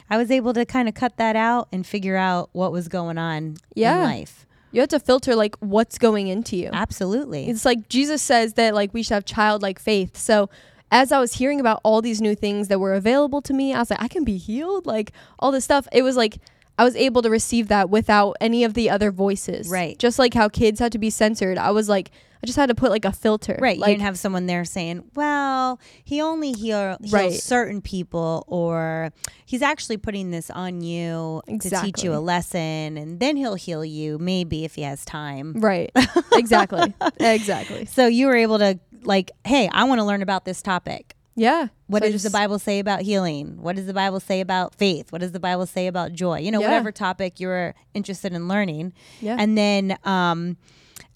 I 0.09 0.17
was 0.17 0.29
able 0.31 0.53
to 0.53 0.65
kind 0.65 0.87
of 0.87 0.93
cut 0.95 1.17
that 1.17 1.35
out 1.35 1.67
and 1.71 1.85
figure 1.85 2.15
out 2.15 2.49
what 2.53 2.71
was 2.71 2.87
going 2.87 3.17
on 3.17 3.57
Yeah. 3.75 3.97
in 3.97 4.03
life. 4.03 4.45
You 4.71 4.81
have 4.81 4.89
to 4.89 4.99
filter 4.99 5.35
like 5.35 5.55
what's 5.59 5.97
going 5.97 6.27
into 6.27 6.57
you. 6.57 6.69
Absolutely. 6.73 7.47
It's 7.49 7.63
like 7.63 7.87
Jesus 7.87 8.21
says 8.21 8.53
that 8.53 8.73
like 8.75 8.93
we 8.93 9.03
should 9.03 9.13
have 9.13 9.25
childlike 9.25 9.79
faith. 9.79 10.17
So 10.17 10.49
as 10.91 11.11
I 11.11 11.19
was 11.19 11.33
hearing 11.35 11.59
about 11.59 11.79
all 11.83 12.01
these 12.01 12.21
new 12.21 12.35
things 12.35 12.67
that 12.67 12.79
were 12.79 12.93
available 12.93 13.41
to 13.43 13.53
me, 13.53 13.73
I 13.73 13.79
was 13.79 13.89
like, 13.89 14.01
I 14.01 14.07
can 14.09 14.23
be 14.25 14.37
healed, 14.37 14.85
like 14.85 15.11
all 15.39 15.51
this 15.51 15.63
stuff. 15.63 15.87
It 15.93 16.01
was 16.03 16.17
like 16.17 16.39
I 16.77 16.83
was 16.83 16.95
able 16.97 17.21
to 17.21 17.29
receive 17.29 17.69
that 17.69 17.89
without 17.89 18.35
any 18.41 18.65
of 18.65 18.73
the 18.73 18.89
other 18.89 19.11
voices. 19.11 19.69
Right. 19.69 19.97
Just 19.97 20.19
like 20.19 20.33
how 20.33 20.49
kids 20.49 20.79
had 20.81 20.91
to 20.91 20.97
be 20.97 21.09
censored. 21.09 21.57
I 21.57 21.71
was 21.71 21.87
like, 21.87 22.11
I 22.45 22.47
just 22.47 22.57
had 22.57 22.67
to 22.69 22.75
put 22.75 22.91
like 22.91 23.05
a 23.05 23.11
filter. 23.11 23.57
Right. 23.59 23.77
you 23.77 23.81
Like 23.81 23.89
didn't 23.93 24.03
have 24.03 24.19
someone 24.19 24.45
there 24.45 24.65
saying, 24.65 25.03
well, 25.15 25.79
he 26.03 26.21
only 26.21 26.51
heal, 26.51 26.95
heals 27.01 27.11
Right. 27.11 27.33
certain 27.33 27.81
people, 27.81 28.43
or 28.47 29.11
he's 29.47 29.63
actually 29.63 29.97
putting 29.97 30.29
this 30.29 30.51
on 30.51 30.81
you 30.81 31.41
to 31.47 31.69
teach 31.81 32.03
you 32.03 32.13
a 32.13 32.19
lesson, 32.21 32.97
and 32.97 33.19
then 33.19 33.35
he'll 33.35 33.55
heal 33.55 33.83
you, 33.83 34.19
maybe 34.19 34.63
if 34.63 34.75
he 34.75 34.83
has 34.83 35.03
time. 35.05 35.53
right. 35.59 35.89
exactly. 36.33 36.93
exactly. 37.19 37.85
So 37.87 38.05
you 38.05 38.27
were 38.27 38.35
able 38.35 38.59
to, 38.59 38.79
like, 39.03 39.31
hey, 39.43 39.67
I 39.71 39.85
want 39.85 39.97
to 39.99 40.05
learn 40.05 40.21
about 40.21 40.45
this 40.45 40.61
topic. 40.61 41.15
Yeah. 41.35 41.67
What 41.87 42.03
So 42.03 42.11
does 42.11 42.21
the 42.23 42.29
Bible 42.29 42.59
say 42.59 42.77
about 42.79 43.01
healing? 43.01 43.61
What 43.61 43.75
does 43.75 43.87
the 43.87 43.93
Bible 43.93 44.19
say 44.19 44.39
about 44.39 44.75
faith? 44.75 45.11
What 45.11 45.21
does 45.21 45.31
the 45.31 45.39
Bible 45.39 45.65
say 45.65 45.87
about 45.87 46.13
joy? 46.13 46.39
You 46.39 46.51
know, 46.51 46.59
Yeah. 46.61 46.67
whatever 46.67 46.91
topic 46.91 47.39
you're 47.39 47.73
interested 47.95 48.33
in 48.33 48.47
learning. 48.47 48.93
Yeah. 49.19 49.35
And 49.39 49.57
then 49.57 49.97
um 50.05 50.55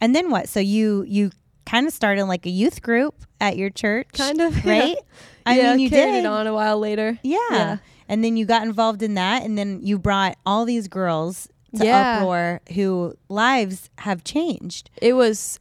and 0.02 0.16
then 0.16 0.30
what? 0.30 0.50
So 0.50 0.60
you 0.60 1.04
you 1.08 1.32
kind 1.66 1.86
of 1.88 1.94
started 1.94 2.26
like 2.26 2.46
a 2.46 2.50
youth 2.50 2.82
group 2.82 3.16
at 3.40 3.58
your 3.58 3.70
church. 3.70 4.08
Kind 4.14 4.42
of, 4.42 4.56
yeah. 4.66 4.80
Right? 4.80 4.98
I 5.46 5.58
yeah, 5.58 5.72
mean 5.72 5.80
you 5.82 5.90
carried 5.90 6.12
did. 6.14 6.20
it 6.20 6.26
on 6.26 6.48
a 6.48 6.54
while 6.54 6.80
later. 6.80 7.20
Yeah. 7.24 7.38
Yeah. 7.52 7.78
And 8.08 8.24
then 8.24 8.38
you 8.38 8.46
got 8.46 8.64
involved 8.64 9.04
in 9.04 9.14
that 9.16 9.44
and 9.44 9.58
then 9.58 9.80
you 9.84 10.00
brought 10.00 10.36
all 10.46 10.66
these 10.66 10.88
girls 10.88 11.48
to 11.78 11.86
Yeah. 11.86 12.18
uproar 12.18 12.62
who 12.74 13.14
lives 13.30 13.90
have 14.00 14.24
changed. 14.24 14.90
It 15.00 15.14
was 15.14 15.60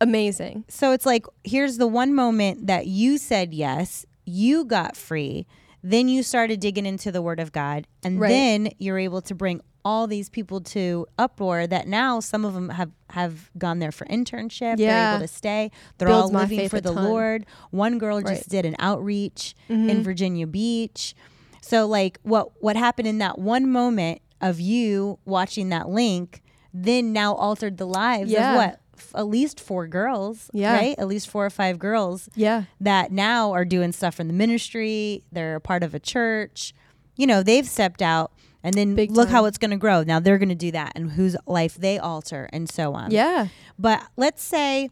amazing. 0.00 0.64
So 0.68 0.92
it's 0.92 1.06
like 1.06 1.26
here's 1.44 1.78
the 1.78 1.86
one 1.86 2.14
moment 2.14 2.66
that 2.66 2.86
you 2.86 3.18
said 3.18 3.54
yes, 3.54 4.04
you 4.26 4.64
got 4.64 4.96
free, 4.96 5.46
then 5.82 6.08
you 6.08 6.22
started 6.22 6.60
digging 6.60 6.86
into 6.86 7.10
the 7.10 7.22
word 7.22 7.40
of 7.40 7.52
God, 7.52 7.86
and 8.04 8.20
Right. 8.20 8.28
then 8.28 8.68
you're 8.78 8.98
able 8.98 9.22
to 9.22 9.34
bring 9.34 9.60
all 9.84 10.06
these 10.06 10.28
people 10.28 10.60
to 10.60 11.06
uproar 11.18 11.66
that 11.66 11.86
now 11.88 12.20
some 12.20 12.44
of 12.44 12.54
them 12.54 12.68
have 12.70 12.90
have 13.10 13.50
gone 13.56 13.78
there 13.78 13.92
for 13.92 14.04
internship 14.06 14.76
they're 14.76 14.86
Yeah. 14.86 15.14
able 15.16 15.26
to 15.26 15.32
stay 15.32 15.70
they're 15.96 16.08
Builds 16.08 16.34
all 16.34 16.40
living 16.40 16.68
for 16.68 16.80
the 16.80 16.92
ton. 16.92 17.04
lord 17.04 17.46
one 17.70 17.98
girl 17.98 18.16
Right. 18.16 18.26
Mm-hmm. 18.26 18.34
just 18.34 18.48
did 18.48 18.66
an 18.66 18.76
outreach 18.78 19.54
in 19.68 20.02
virginia 20.02 20.46
beach 20.46 21.14
so 21.62 21.86
like 21.86 22.18
what 22.22 22.60
what 22.62 22.76
happened 22.76 23.08
in 23.08 23.18
that 23.18 23.38
one 23.38 23.70
moment 23.70 24.20
of 24.40 24.60
you 24.60 25.18
watching 25.24 25.68
that 25.70 25.88
link 25.88 26.42
then 26.74 27.12
now 27.12 27.34
altered 27.34 27.76
the 27.78 27.86
lives 27.86 28.30
Yeah. 28.30 28.50
of 28.52 28.56
what 28.56 28.80
F- 28.96 29.14
at 29.14 29.26
least 29.28 29.60
four 29.60 29.86
girls 29.86 30.50
Yeah. 30.52 30.74
right 30.76 30.98
at 30.98 31.06
least 31.06 31.28
four 31.28 31.46
or 31.46 31.50
five 31.50 31.78
girls 31.78 32.28
Yeah. 32.34 32.64
that 32.80 33.12
now 33.12 33.52
are 33.52 33.64
doing 33.64 33.92
stuff 33.92 34.18
in 34.20 34.26
the 34.26 34.34
ministry 34.34 35.22
they're 35.32 35.54
a 35.56 35.60
part 35.60 35.82
of 35.84 35.94
a 35.94 36.00
church 36.00 36.74
you 37.16 37.26
know 37.26 37.42
they've 37.44 37.66
stepped 37.66 38.02
out 38.02 38.32
and 38.62 38.74
then 38.74 38.94
Big 38.94 39.10
look 39.10 39.28
how 39.28 39.44
it's 39.44 39.58
going 39.58 39.70
to 39.70 39.76
grow. 39.76 40.02
Now 40.02 40.20
they're 40.20 40.38
going 40.38 40.48
to 40.48 40.54
do 40.54 40.70
that 40.72 40.92
and 40.94 41.12
whose 41.12 41.36
life 41.46 41.74
they 41.76 41.98
alter 41.98 42.48
and 42.52 42.68
so 42.68 42.94
on. 42.94 43.10
Yeah. 43.10 43.48
but 43.78 44.02
let's 44.16 44.42
say 44.42 44.90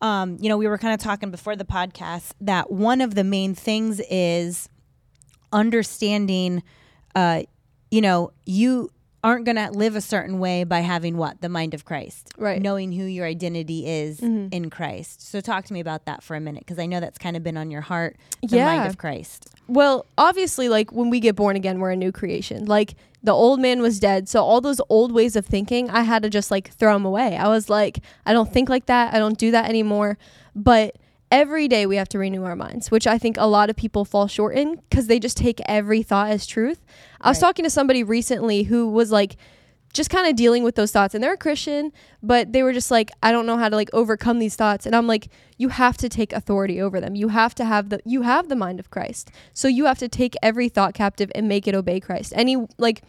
um, 0.00 0.36
you 0.40 0.48
know 0.48 0.56
we 0.56 0.66
were 0.68 0.78
kind 0.78 0.94
of 0.94 1.00
talking 1.00 1.30
before 1.30 1.56
the 1.56 1.64
podcast 1.64 2.32
that 2.40 2.70
one 2.70 3.00
of 3.00 3.14
the 3.14 3.24
main 3.24 3.54
things 3.54 4.00
is 4.10 4.68
understanding 5.52 6.62
uh, 7.14 7.42
you 7.90 8.00
know 8.00 8.32
you 8.46 8.90
aren't 9.24 9.44
going 9.44 9.56
to 9.56 9.70
live 9.72 9.96
a 9.96 10.00
certain 10.00 10.38
way 10.38 10.62
by 10.64 10.80
having 10.80 11.16
what 11.16 11.40
the 11.40 11.48
mind 11.48 11.74
of 11.74 11.84
christ 11.84 12.30
Right. 12.38 12.62
knowing 12.62 12.92
who 12.92 13.04
your 13.04 13.26
identity 13.26 13.86
is 13.86 14.20
Mhm. 14.20 14.52
in 14.54 14.70
christ 14.70 15.20
so 15.28 15.40
talk 15.40 15.64
to 15.66 15.72
me 15.72 15.80
about 15.80 16.04
that 16.04 16.22
for 16.22 16.36
a 16.36 16.40
minute 16.40 16.60
because 16.64 16.78
i 16.78 16.86
know 16.86 17.00
that's 17.00 17.18
kind 17.18 17.36
of 17.36 17.42
been 17.42 17.56
on 17.56 17.70
your 17.70 17.80
heart 17.80 18.16
the 18.42 18.56
mind 18.58 18.82
Yeah. 18.82 18.86
of 18.88 18.96
christ 18.98 19.48
Well, 19.70 20.06
obviously, 20.16 20.70
like 20.70 20.92
when 20.92 21.10
we 21.10 21.20
get 21.20 21.36
born 21.36 21.54
again, 21.54 21.78
we're 21.78 21.90
a 21.90 21.96
new 21.96 22.10
creation. 22.10 22.64
Like 22.64 22.94
the 23.22 23.32
old 23.32 23.60
man 23.60 23.82
was 23.82 24.00
dead. 24.00 24.26
So 24.26 24.42
all 24.42 24.62
those 24.62 24.80
old 24.88 25.12
ways 25.12 25.36
of 25.36 25.44
thinking, 25.44 25.90
I 25.90 26.04
had 26.04 26.22
to 26.22 26.30
just 26.30 26.50
like 26.50 26.70
throw 26.70 26.94
them 26.94 27.04
away. 27.04 27.36
I 27.36 27.48
was 27.48 27.68
like, 27.68 27.98
I 28.24 28.32
don't 28.32 28.50
think 28.50 28.70
like 28.70 28.86
that. 28.86 29.12
I 29.12 29.18
don't 29.18 29.36
do 29.36 29.50
that 29.50 29.68
anymore. 29.68 30.16
But 30.56 30.96
every 31.30 31.68
day 31.68 31.86
we 31.86 31.96
have 31.96 32.08
to 32.10 32.18
renew 32.18 32.44
our 32.44 32.56
minds, 32.56 32.90
which 32.90 33.06
I 33.06 33.18
think 33.18 33.36
a 33.38 33.46
lot 33.46 33.70
of 33.70 33.76
people 33.76 34.04
fall 34.04 34.26
short 34.28 34.56
in 34.56 34.76
because 34.76 35.06
they 35.06 35.18
just 35.18 35.36
take 35.36 35.60
every 35.66 36.02
thought 36.02 36.30
as 36.30 36.46
truth. 36.46 36.84
I 37.20 37.28
was 37.28 37.36
Right. 37.38 37.48
talking 37.48 37.64
to 37.64 37.70
somebody 37.70 38.02
recently 38.02 38.64
who 38.64 38.88
was 38.88 39.10
like, 39.12 39.36
just 39.94 40.10
kind 40.10 40.28
of 40.28 40.36
dealing 40.36 40.62
with 40.64 40.74
those 40.74 40.92
thoughts 40.92 41.14
and 41.14 41.24
they're 41.24 41.32
a 41.32 41.36
christian 41.38 41.90
but 42.22 42.52
they 42.52 42.62
were 42.62 42.74
just 42.74 42.90
like 42.90 43.10
i 43.22 43.32
don't 43.32 43.46
know 43.46 43.56
how 43.56 43.70
to 43.70 43.74
like 43.74 43.88
overcome 43.94 44.38
these 44.38 44.54
thoughts 44.54 44.84
and 44.84 44.94
i'm 44.94 45.06
like 45.06 45.28
you 45.56 45.70
have 45.70 45.96
to 45.96 46.10
take 46.10 46.32
authority 46.34 46.78
over 46.80 47.00
them. 47.00 47.14
You 47.16 47.28
have 47.28 47.54
to 47.56 47.64
have 47.64 47.88
the 47.88 47.98
you 48.04 48.20
have 48.22 48.48
the 48.50 48.54
mind 48.54 48.78
of 48.80 48.90
christ. 48.90 49.30
So 49.54 49.66
you 49.66 49.86
have 49.86 49.98
to 49.98 50.08
take 50.08 50.34
every 50.42 50.68
thought 50.68 50.92
captive 50.92 51.32
and 51.34 51.48
make 51.48 51.66
it 51.66 51.74
obey 51.74 52.00
christ. 52.00 52.34
Any 52.36 52.56
like 52.76 53.02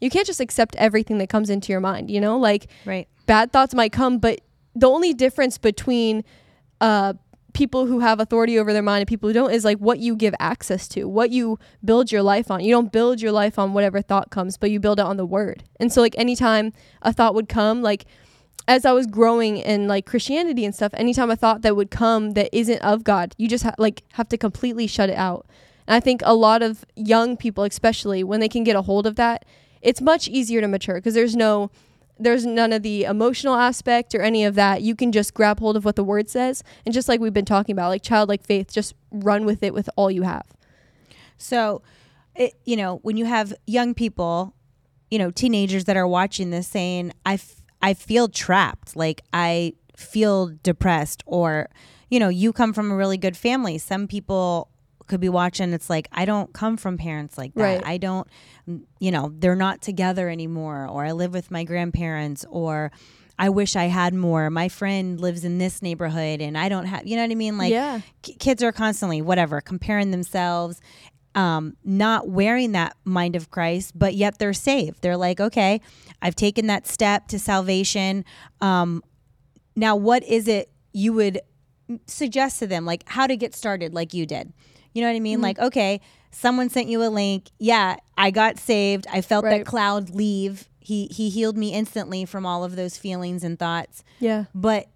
you 0.00 0.10
can't 0.10 0.26
just 0.26 0.40
accept 0.40 0.74
everything 0.76 1.18
that 1.18 1.28
comes 1.28 1.48
into 1.48 1.72
your 1.72 1.80
mind 1.80 2.10
you 2.10 2.20
know? 2.20 2.36
Like 2.38 2.66
right. 2.84 3.06
bad 3.26 3.52
thoughts 3.52 3.72
might 3.72 3.92
come 3.92 4.18
but 4.18 4.40
the 4.74 4.88
only 4.90 5.14
difference 5.14 5.58
between 5.58 6.24
uh 6.80 7.14
people 7.56 7.86
who 7.86 8.00
have 8.00 8.20
authority 8.20 8.58
over 8.58 8.74
their 8.74 8.82
mind 8.82 9.00
and 9.00 9.08
people 9.08 9.30
who 9.30 9.32
don't 9.32 9.50
is 9.50 9.64
like 9.64 9.78
what 9.78 9.98
you 9.98 10.14
give 10.14 10.34
access 10.38 10.86
to 10.86 11.04
what 11.06 11.30
you 11.30 11.58
build 11.82 12.12
your 12.12 12.22
life 12.22 12.50
on. 12.50 12.62
You 12.62 12.70
don't 12.70 12.92
build 12.92 13.22
your 13.22 13.32
life 13.32 13.58
on 13.58 13.72
whatever 13.72 14.02
thought 14.02 14.30
comes 14.30 14.58
but 14.58 14.70
you 14.70 14.78
build 14.78 15.00
it 15.00 15.06
on 15.06 15.16
the 15.16 15.24
word. 15.24 15.64
And 15.80 15.90
so 15.90 16.02
like 16.02 16.14
anytime 16.18 16.74
a 17.00 17.14
thought 17.14 17.34
would 17.34 17.48
come 17.48 17.80
like 17.80 18.04
as 18.68 18.84
i 18.84 18.92
was 18.92 19.06
growing 19.06 19.58
in 19.58 19.86
like 19.86 20.04
christianity 20.06 20.64
and 20.64 20.74
stuff 20.74 20.92
anytime 20.94 21.30
a 21.30 21.36
thought 21.36 21.62
that 21.62 21.76
would 21.76 21.88
come 21.88 22.32
that 22.32 22.48
isn't 22.52 22.82
of 22.82 23.04
god 23.04 23.32
you 23.38 23.46
just 23.46 23.62
ha- 23.62 23.74
like 23.78 24.02
have 24.14 24.28
to 24.28 24.36
completely 24.36 24.86
shut 24.86 25.08
it 25.08 25.16
out. 25.16 25.46
And 25.86 25.94
i 25.94 26.00
think 26.00 26.20
a 26.24 26.34
lot 26.34 26.62
of 26.62 26.84
young 26.94 27.36
people 27.36 27.64
especially 27.64 28.22
when 28.22 28.40
they 28.40 28.48
can 28.48 28.64
get 28.64 28.76
a 28.76 28.82
hold 28.82 29.06
of 29.06 29.16
that 29.16 29.46
it's 29.80 30.02
much 30.02 30.28
easier 30.28 30.60
to 30.60 30.68
mature 30.68 30.96
because 30.96 31.14
there's 31.14 31.36
no 31.36 31.70
there's 32.18 32.46
none 32.46 32.72
of 32.72 32.82
the 32.82 33.04
emotional 33.04 33.54
aspect 33.54 34.14
or 34.14 34.22
any 34.22 34.44
of 34.44 34.54
that. 34.54 34.82
You 34.82 34.94
can 34.96 35.12
just 35.12 35.34
grab 35.34 35.60
hold 35.60 35.76
of 35.76 35.84
what 35.84 35.96
the 35.96 36.04
word 36.04 36.28
says. 36.30 36.64
And 36.84 36.94
just 36.94 37.08
like 37.08 37.20
we've 37.20 37.34
been 37.34 37.44
talking 37.44 37.72
about, 37.72 37.88
like 37.88 38.02
childlike 38.02 38.44
faith, 38.44 38.72
just 38.72 38.94
run 39.10 39.44
with 39.44 39.62
it 39.62 39.74
with 39.74 39.90
all 39.96 40.10
you 40.10 40.22
have. 40.22 40.46
So, 41.38 41.82
it, 42.34 42.54
you 42.64 42.76
know, 42.76 43.00
when 43.02 43.16
you 43.16 43.26
have 43.26 43.54
young 43.66 43.94
people, 43.94 44.54
you 45.10 45.18
know, 45.18 45.30
teenagers 45.30 45.84
that 45.84 45.96
are 45.96 46.06
watching 46.06 46.50
this 46.50 46.66
saying, 46.66 47.12
I, 47.24 47.34
f- 47.34 47.62
I 47.82 47.94
feel 47.94 48.28
trapped, 48.28 48.96
like 48.96 49.22
I 49.32 49.74
feel 49.96 50.52
depressed, 50.62 51.22
or, 51.26 51.68
you 52.10 52.18
know, 52.18 52.28
you 52.28 52.52
come 52.52 52.72
from 52.72 52.90
a 52.90 52.96
really 52.96 53.18
good 53.18 53.36
family. 53.36 53.78
Some 53.78 54.08
people 54.08 54.70
could 55.06 55.20
be 55.20 55.28
watching, 55.28 55.72
it's 55.72 55.90
like, 55.90 56.08
I 56.12 56.24
don't 56.24 56.52
come 56.52 56.76
from 56.76 56.98
parents 56.98 57.38
like 57.38 57.54
that. 57.54 57.62
Right. 57.62 57.82
I 57.84 57.98
don't, 57.98 58.26
you 58.98 59.10
know, 59.10 59.32
they're 59.34 59.56
not 59.56 59.80
together 59.82 60.28
anymore, 60.28 60.86
or 60.88 61.04
I 61.04 61.12
live 61.12 61.32
with 61.32 61.50
my 61.50 61.64
grandparents, 61.64 62.44
or 62.48 62.92
I 63.38 63.50
wish 63.50 63.76
I 63.76 63.84
had 63.84 64.14
more. 64.14 64.48
My 64.50 64.68
friend 64.68 65.20
lives 65.20 65.44
in 65.44 65.58
this 65.58 65.82
neighborhood 65.82 66.40
and 66.40 66.56
I 66.56 66.68
don't 66.68 66.86
have, 66.86 67.06
you 67.06 67.16
know 67.16 67.22
what 67.22 67.30
I 67.30 67.34
mean? 67.34 67.58
Like, 67.58 67.70
yeah. 67.70 68.00
k- 68.22 68.34
kids 68.38 68.62
are 68.62 68.72
constantly 68.72 69.20
whatever 69.20 69.60
comparing 69.60 70.10
themselves 70.10 70.80
um, 71.36 71.76
not 71.84 72.28
wearing 72.28 72.72
that 72.72 72.96
mind 73.04 73.36
of 73.36 73.50
christ 73.50 73.92
but 73.96 74.14
yet 74.14 74.38
they're 74.38 74.54
saved 74.54 75.02
they're 75.02 75.18
like 75.18 75.38
okay 75.38 75.80
i've 76.22 76.34
taken 76.34 76.66
that 76.66 76.86
step 76.86 77.28
to 77.28 77.38
salvation 77.38 78.24
um, 78.62 79.02
now 79.76 79.94
what 79.94 80.24
is 80.24 80.48
it 80.48 80.70
you 80.92 81.12
would 81.12 81.40
suggest 82.06 82.58
to 82.58 82.66
them 82.66 82.86
like 82.86 83.04
how 83.06 83.26
to 83.26 83.36
get 83.36 83.54
started 83.54 83.92
like 83.94 84.14
you 84.14 84.26
did 84.26 84.52
you 84.96 85.02
know 85.02 85.08
what 85.08 85.16
i 85.16 85.20
mean? 85.20 85.36
Mm-hmm. 85.36 85.42
Like 85.42 85.58
okay 85.58 86.00
someone 86.30 86.68
sent 86.68 86.88
you 86.88 87.02
a 87.02 87.08
link. 87.08 87.50
Yeah 87.58 87.96
i 88.18 88.30
got 88.30 88.58
saved. 88.58 89.06
I 89.12 89.20
felt 89.20 89.44
Right. 89.44 89.58
that 89.58 89.66
cloud 89.66 90.10
leave. 90.10 90.68
He 90.80 91.06
he 91.10 91.28
healed 91.30 91.56
me 91.56 91.72
instantly 91.72 92.24
from 92.24 92.46
all 92.46 92.62
of 92.64 92.76
those 92.76 92.96
feelings 92.98 93.44
and 93.44 93.58
thoughts. 93.58 94.02
Yeah. 94.20 94.44
but 94.54 94.86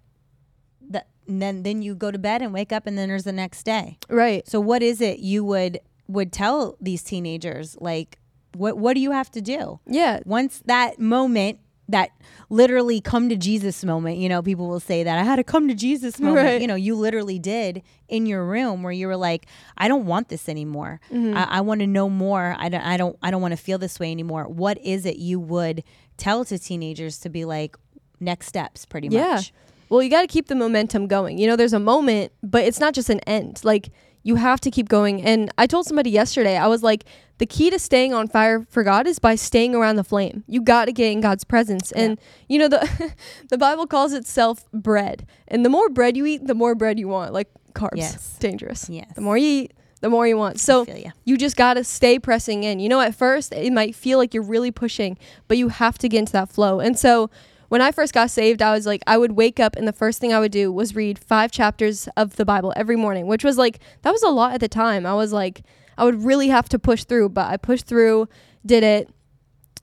the, 0.89 1.03
and 1.27 1.41
then 1.41 1.63
then 1.63 1.81
you 1.81 1.95
go 1.95 2.11
to 2.11 2.17
bed 2.19 2.41
and 2.41 2.53
wake 2.53 2.71
up 2.71 2.87
and 2.87 2.97
then 2.97 3.09
there's 3.09 3.23
the 3.25 3.31
next 3.31 3.63
day. 3.63 3.97
Right. 4.09 4.47
so 4.47 4.59
what 4.59 4.81
is 4.83 5.01
it 5.01 5.19
you 5.19 5.43
would 5.43 5.79
would 6.07 6.31
tell 6.33 6.77
these 6.81 7.03
teenagers? 7.03 7.77
Like 7.79 8.19
what 8.53 8.77
what 8.77 8.93
do 8.95 8.99
you 9.01 9.11
have 9.11 9.29
to 9.31 9.41
do? 9.41 9.79
Yeah. 9.85 10.19
once 10.25 10.61
that 10.65 10.99
moment 10.99 11.59
that 11.91 12.09
literally 12.49 12.99
come 12.99 13.29
to 13.29 13.35
Jesus 13.35 13.83
moment, 13.83 14.17
you 14.17 14.27
know, 14.27 14.41
people 14.41 14.67
will 14.67 14.79
say 14.79 15.03
that 15.03 15.17
I 15.17 15.23
had 15.23 15.39
a 15.39 15.43
come 15.43 15.67
to 15.67 15.73
Jesus 15.73 16.19
moment. 16.19 16.45
Right. 16.45 16.61
You 16.61 16.67
know, 16.67 16.75
you 16.75 16.95
literally 16.95 17.39
did 17.39 17.81
in 18.09 18.25
your 18.25 18.43
room 18.45 18.83
where 18.83 18.91
you 18.91 19.07
were 19.07 19.15
like, 19.17 19.45
I 19.77 19.87
don't 19.87 20.05
want 20.05 20.29
this 20.29 20.49
anymore. 20.49 20.99
Mm-hmm. 21.11 21.37
I, 21.37 21.43
I 21.57 21.61
want 21.61 21.79
to 21.81 21.87
know 21.87 22.09
more. 22.09 22.55
I 22.57 22.69
don't, 22.69 22.81
I 22.81 22.97
don't, 22.97 23.17
I 23.21 23.31
don't 23.31 23.41
want 23.41 23.53
to 23.53 23.57
feel 23.57 23.77
this 23.77 23.99
way 23.99 24.11
anymore. 24.11 24.43
What 24.45 24.77
is 24.79 25.05
it 25.05 25.17
you 25.17 25.39
would 25.39 25.83
tell 26.17 26.43
to 26.45 26.59
teenagers 26.59 27.19
to 27.19 27.29
be 27.29 27.45
like 27.45 27.77
next 28.19 28.47
steps 28.47 28.85
pretty 28.85 29.07
Yeah. 29.07 29.35
much? 29.35 29.53
Well, 29.89 30.01
you 30.01 30.09
got 30.09 30.21
to 30.21 30.27
keep 30.27 30.47
the 30.47 30.55
momentum 30.55 31.07
going. 31.07 31.37
You 31.37 31.47
know, 31.47 31.55
there's 31.57 31.73
a 31.73 31.79
moment, 31.79 32.31
but 32.41 32.63
it's 32.63 32.79
not 32.79 32.93
just 32.93 33.09
an 33.09 33.19
end. 33.21 33.59
Like, 33.65 33.89
you 34.23 34.35
have 34.35 34.61
to 34.61 34.71
keep 34.71 34.89
going. 34.89 35.21
And 35.21 35.51
I 35.57 35.67
told 35.67 35.85
somebody 35.85 36.09
yesterday, 36.09 36.57
I 36.57 36.67
was 36.67 36.83
like, 36.83 37.05
the 37.37 37.45
key 37.47 37.71
to 37.71 37.79
staying 37.79 38.13
on 38.13 38.27
fire 38.27 38.65
for 38.69 38.83
God 38.83 39.07
is 39.07 39.17
by 39.17 39.33
staying 39.33 39.73
around 39.73 39.95
the 39.95 40.03
flame. 40.03 40.43
You 40.47 40.61
got 40.61 40.85
to 40.85 40.91
get 40.91 41.11
in 41.11 41.21
God's 41.21 41.43
presence. 41.43 41.91
And, 41.91 42.19
you 42.47 42.59
know, 42.59 42.67
the, 42.67 43.13
the 43.49 43.57
Bible 43.57 43.87
calls 43.87 44.13
itself 44.13 44.69
bread. 44.71 45.25
And 45.47 45.65
the 45.65 45.69
more 45.69 45.89
bread 45.89 46.15
you 46.15 46.25
eat, 46.27 46.45
the 46.45 46.53
more 46.53 46.75
bread 46.75 46.99
you 46.99 47.07
want, 47.07 47.33
like 47.33 47.47
carbs. 47.73 47.95
Yes. 47.95 48.37
Dangerous. 48.37 48.89
Yes. 48.89 49.11
The 49.15 49.21
more 49.21 49.37
you 49.37 49.63
eat, 49.63 49.73
the 50.01 50.09
more 50.09 50.27
you 50.27 50.37
want. 50.37 50.59
So, 50.59 50.85
you 51.25 51.37
just 51.37 51.55
got 51.55 51.75
to 51.75 51.83
stay 51.83 52.19
pressing 52.19 52.63
in. 52.63 52.79
You 52.79 52.89
know, 52.89 53.01
at 53.01 53.15
first 53.15 53.53
it 53.53 53.73
might 53.73 53.95
feel 53.95 54.19
like 54.19 54.33
you're 54.33 54.43
really 54.43 54.71
pushing, 54.71 55.17
but 55.47 55.57
you 55.57 55.69
have 55.69 55.97
to 55.99 56.09
get 56.09 56.19
into 56.19 56.33
that 56.33 56.49
flow. 56.49 56.79
And 56.79 56.97
so 56.97 57.31
when 57.71 57.81
I 57.81 57.93
first 57.93 58.13
got 58.13 58.29
saved, 58.29 58.61
I 58.61 58.73
was 58.73 58.85
like, 58.85 59.01
I 59.07 59.17
would 59.17 59.31
wake 59.31 59.57
up 59.57 59.77
and 59.77 59.87
the 59.87 59.93
first 59.93 60.19
thing 60.19 60.33
I 60.33 60.41
would 60.41 60.51
do 60.51 60.73
was 60.73 60.93
read 60.93 61.17
five 61.17 61.53
chapters 61.53 62.09
of 62.17 62.35
the 62.35 62.43
Bible 62.43 62.73
every 62.75 62.97
morning, 62.97 63.27
which 63.27 63.45
was 63.45 63.57
like, 63.57 63.79
that 64.01 64.11
was 64.11 64.21
a 64.23 64.27
lot 64.27 64.53
at 64.53 64.59
the 64.59 64.67
time. 64.67 65.05
I 65.05 65.13
was 65.13 65.31
like, 65.31 65.63
I 65.97 66.03
would 66.03 66.25
really 66.25 66.49
have 66.49 66.67
to 66.67 66.77
push 66.77 67.05
through, 67.05 67.29
but 67.29 67.47
I 67.49 67.55
pushed 67.55 67.85
through, 67.85 68.27
did 68.65 68.83
it. 68.83 69.09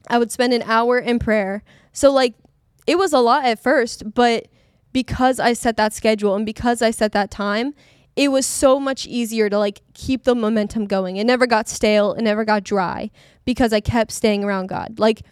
I 0.06 0.18
would 0.18 0.30
spend 0.30 0.52
an 0.52 0.64
hour 0.66 0.98
in 0.98 1.18
prayer. 1.18 1.62
So, 1.94 2.12
like, 2.12 2.34
it 2.86 2.98
was 2.98 3.14
a 3.14 3.20
lot 3.20 3.46
at 3.46 3.58
first, 3.58 4.12
but 4.12 4.48
because 4.92 5.40
I 5.40 5.54
set 5.54 5.78
that 5.78 5.94
schedule 5.94 6.34
and 6.34 6.44
because 6.44 6.82
I 6.82 6.90
set 6.90 7.12
that 7.12 7.30
time, 7.30 7.72
it 8.16 8.30
was 8.30 8.44
so 8.44 8.78
much 8.78 9.06
easier 9.06 9.48
to 9.48 9.58
like 9.58 9.80
keep 9.94 10.24
the 10.24 10.34
momentum 10.34 10.84
going. 10.84 11.16
It 11.16 11.24
never 11.24 11.46
got 11.46 11.70
stale, 11.70 12.12
it 12.12 12.20
never 12.20 12.44
got 12.44 12.64
dry 12.64 13.10
because 13.46 13.72
I 13.72 13.80
kept 13.80 14.12
staying 14.12 14.44
around 14.44 14.66
God. 14.66 14.98
Like 14.98 15.22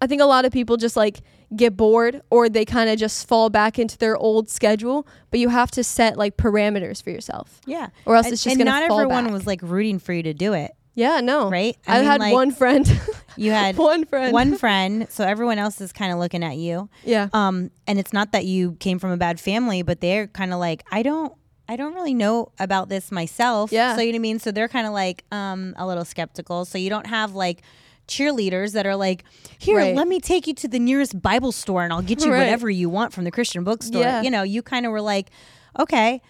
I 0.00 0.06
think 0.06 0.22
a 0.22 0.26
lot 0.26 0.44
of 0.44 0.52
people 0.52 0.76
just 0.76 0.96
like 0.96 1.20
get 1.54 1.76
bored 1.76 2.22
or 2.30 2.48
they 2.48 2.64
kind 2.64 2.88
of 2.88 2.98
just 2.98 3.26
fall 3.28 3.50
back 3.50 3.78
into 3.78 3.98
their 3.98 4.16
old 4.16 4.48
schedule, 4.48 5.06
but 5.30 5.40
you 5.40 5.48
have 5.48 5.70
to 5.72 5.84
set 5.84 6.16
like 6.16 6.36
parameters 6.36 7.02
for 7.02 7.10
yourself. 7.10 7.60
Yeah. 7.66 7.88
Or 8.06 8.16
else 8.16 8.26
and, 8.26 8.32
it's 8.32 8.44
just 8.44 8.56
and 8.56 8.64
not 8.64 8.82
everyone 8.82 9.24
back. 9.24 9.32
was 9.32 9.46
like 9.46 9.60
rooting 9.62 9.98
for 9.98 10.12
you 10.12 10.22
to 10.22 10.32
do 10.32 10.52
it, 10.54 10.72
Yeah, 10.94 11.20
no. 11.20 11.50
right? 11.50 11.76
I, 11.86 11.98
mean, 11.98 12.06
had 12.06 12.20
like, 12.20 12.32
one 12.32 12.50
friend. 12.50 12.86
You 13.36 13.52
had 13.52 13.76
one 13.78 14.04
friend. 14.04 14.32
one 14.34 14.58
friend, 14.58 15.06
so 15.08 15.24
everyone 15.24 15.58
else 15.58 15.80
is 15.80 15.92
kind 15.92 16.12
of 16.12 16.18
looking 16.18 16.42
at 16.42 16.56
you. 16.56 16.90
Yeah. 17.04 17.28
Um, 17.32 17.70
and 17.86 17.98
it's 17.98 18.12
not 18.12 18.32
that 18.32 18.44
you 18.44 18.72
came 18.80 18.98
from 18.98 19.12
a 19.12 19.16
bad 19.16 19.40
family, 19.40 19.82
but 19.82 20.00
they're 20.00 20.26
kind 20.26 20.52
of 20.52 20.58
like, 20.58 20.84
I 20.90 21.02
don't, 21.02 21.32
I 21.68 21.76
don't 21.76 21.94
really 21.94 22.12
know 22.12 22.52
about 22.58 22.88
this 22.88 23.10
myself. 23.10 23.72
Yeah. 23.72 23.94
So 23.94 24.02
you 24.02 24.08
know 24.12 24.16
what 24.16 24.20
I 24.20 24.22
mean. 24.22 24.38
So 24.40 24.50
they're 24.50 24.68
kind 24.68 24.86
of 24.86 24.92
like, 24.92 25.24
um, 25.30 25.74
a 25.78 25.86
little 25.86 26.04
skeptical. 26.04 26.64
So 26.66 26.76
you 26.76 26.90
don't 26.90 27.06
have 27.06 27.32
like 27.34 27.62
cheerleaders 28.10 28.72
that 28.72 28.84
are 28.86 28.96
like, 28.96 29.24
here, 29.58 29.76
Right. 29.78 29.94
let 29.96 30.06
me 30.08 30.20
take 30.20 30.46
you 30.46 30.54
to 30.54 30.68
the 30.68 30.78
nearest 30.78 31.20
Bible 31.22 31.52
store 31.52 31.84
and 31.84 31.92
I'll 31.92 32.02
get 32.02 32.20
you 32.24 32.30
Right. 32.32 32.38
whatever 32.40 32.68
you 32.68 32.90
want 32.90 33.12
from 33.14 33.24
the 33.24 33.30
Christian 33.30 33.64
bookstore. 33.64 34.02
Yeah. 34.02 34.22
You 34.22 34.30
know, 34.30 34.42
you 34.42 34.62
kind 34.62 34.84
of 34.84 34.92
were 34.92 35.00
like, 35.00 35.30
okay. 35.78 36.20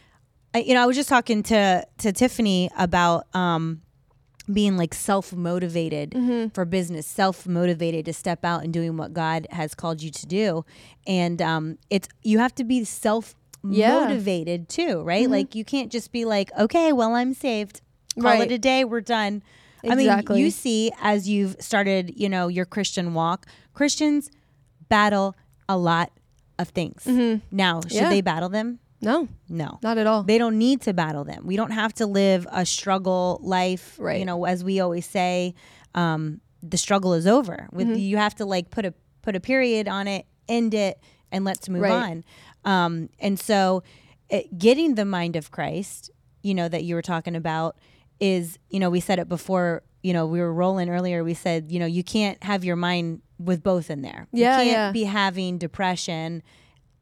I, 0.54 0.58
you 0.58 0.74
know, 0.74 0.82
I 0.82 0.86
was 0.86 0.96
just 0.96 1.08
talking 1.08 1.42
to 1.44 1.86
to 1.98 2.12
Tiffany 2.12 2.70
about 2.76 3.26
um 3.34 3.82
being 4.52 4.76
like 4.76 4.94
self 4.94 5.32
motivated 5.32 6.10
Mm-hmm. 6.10 6.48
for 6.48 6.64
business, 6.64 7.06
self 7.06 7.46
motivated 7.46 8.04
to 8.06 8.12
step 8.12 8.44
out 8.44 8.64
and 8.64 8.72
doing 8.72 8.96
what 8.96 9.12
God 9.12 9.46
has 9.50 9.74
called 9.76 10.02
you 10.02 10.10
to 10.10 10.26
do. 10.26 10.64
And 11.06 11.40
um, 11.40 11.78
it's 11.88 12.08
you 12.22 12.38
have 12.40 12.54
to 12.56 12.64
be 12.64 12.84
self 12.84 13.34
Yeah. 13.62 13.90
Mm-hmm. 13.90 14.08
motivated 14.08 14.68
too, 14.68 15.02
right? 15.02 15.30
Like 15.30 15.54
you 15.54 15.64
can't 15.64 15.92
just 15.92 16.10
be 16.10 16.24
like, 16.24 16.50
okay, 16.58 16.92
well 16.92 17.14
I'm 17.14 17.32
saved, 17.34 17.80
call 18.16 18.24
Right. 18.24 18.50
it 18.50 18.54
a 18.54 18.58
day, 18.58 18.84
we're 18.84 19.02
done. 19.02 19.42
I 19.88 19.94
mean, 19.94 20.22
you 20.36 20.50
see 20.50 20.90
as 21.02 21.28
you've 21.28 21.56
started, 21.60 22.12
you 22.16 22.28
know, 22.28 22.48
your 22.48 22.64
Christian 22.66 23.14
walk, 23.14 23.46
Christians 23.74 24.30
battle 24.88 25.34
a 25.68 25.76
lot 25.76 26.10
of 26.58 26.68
things. 26.68 27.06
Now, 27.06 27.80
should 27.80 27.90
Mm-hmm. 27.90 27.94
Yeah. 27.96 28.10
they 28.10 28.20
battle 28.20 28.48
them? 28.48 28.78
no, 29.02 29.28
No. 29.48 29.78
not 29.82 29.96
at 29.96 30.06
all. 30.06 30.22
They 30.24 30.36
don't 30.36 30.58
need 30.58 30.82
to 30.82 30.92
battle 30.92 31.24
them. 31.24 31.46
We 31.46 31.56
don't 31.56 31.70
have 31.70 31.94
to 31.94 32.06
live 32.06 32.46
a 32.52 32.66
struggle 32.66 33.40
life. 33.42 33.96
Right. 33.98 34.18
You 34.18 34.26
know, 34.26 34.44
as 34.44 34.62
we 34.62 34.78
always 34.80 35.06
say, 35.06 35.54
um, 35.94 36.40
the 36.62 36.76
struggle 36.76 37.14
is 37.14 37.26
over. 37.26 37.68
With 37.72 37.86
Mm-hmm. 37.88 37.96
you 37.98 38.16
have 38.18 38.34
to 38.36 38.44
like 38.44 38.68
put 38.70 38.84
a 38.84 38.92
put 39.22 39.36
a 39.36 39.40
period 39.40 39.88
on 39.88 40.06
it, 40.08 40.26
end 40.48 40.74
it, 40.74 40.98
and 41.32 41.44
let's 41.44 41.68
move 41.68 41.82
Right. 41.82 41.92
on. 42.10 42.24
Um, 42.64 43.08
and 43.18 43.38
so, 43.40 43.82
it, 44.28 44.58
getting 44.58 44.94
the 44.96 45.04
mind 45.06 45.36
of 45.36 45.50
Christ, 45.50 46.10
you 46.42 46.54
know, 46.54 46.68
that 46.68 46.84
you 46.84 46.94
were 46.94 47.02
talking 47.02 47.34
about, 47.36 47.76
is 48.20 48.58
you 48.68 48.78
know 48.78 48.90
we 48.90 49.00
said 49.00 49.18
it 49.18 49.28
before. 49.28 49.82
You 50.02 50.14
know, 50.14 50.24
we 50.26 50.40
were 50.40 50.52
rolling 50.54 50.88
earlier. 50.88 51.22
We 51.22 51.34
said, 51.34 51.70
you 51.70 51.78
know, 51.78 51.84
you 51.84 52.02
can't 52.02 52.42
have 52.42 52.64
your 52.64 52.76
mind 52.76 53.20
with 53.38 53.62
both 53.62 53.90
in 53.90 54.00
there. 54.00 54.28
Yeah, 54.32 54.58
you 54.58 54.64
can't 54.64 54.72
yeah. 54.72 54.92
be 54.92 55.04
having 55.04 55.58
depression 55.58 56.42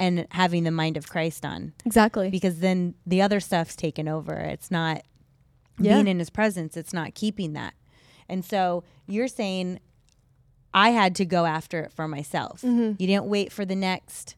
and 0.01 0.27
having 0.33 0.65
the 0.65 0.73
mind 0.73 0.97
of 0.97 1.09
Christ 1.09 1.45
on 1.45 1.75
exactly. 1.85 2.29
because 2.31 2.59
then 2.59 2.95
the 3.07 3.23
other 3.23 3.39
stuff's 3.39 3.77
taken 3.77 4.09
over. 4.09 4.33
It's 4.35 4.71
not 4.73 5.03
Yeah. 5.79 5.95
being 5.95 6.09
in 6.09 6.19
his 6.19 6.29
presence, 6.31 6.77
it's 6.77 6.93
not 6.93 7.15
keeping 7.15 7.53
that. 7.53 7.75
And 8.29 8.45
so 8.45 8.83
you're 9.07 9.29
saying 9.29 9.79
I 10.75 10.91
had 10.91 11.15
to 11.17 11.25
go 11.25 11.47
after 11.47 11.81
it 11.83 11.93
for 11.93 12.09
myself. 12.09 12.63
You 12.65 12.95
didn't 12.95 13.27
wait 13.27 13.53
for 13.53 13.65
the 13.65 13.77
next 13.77 14.35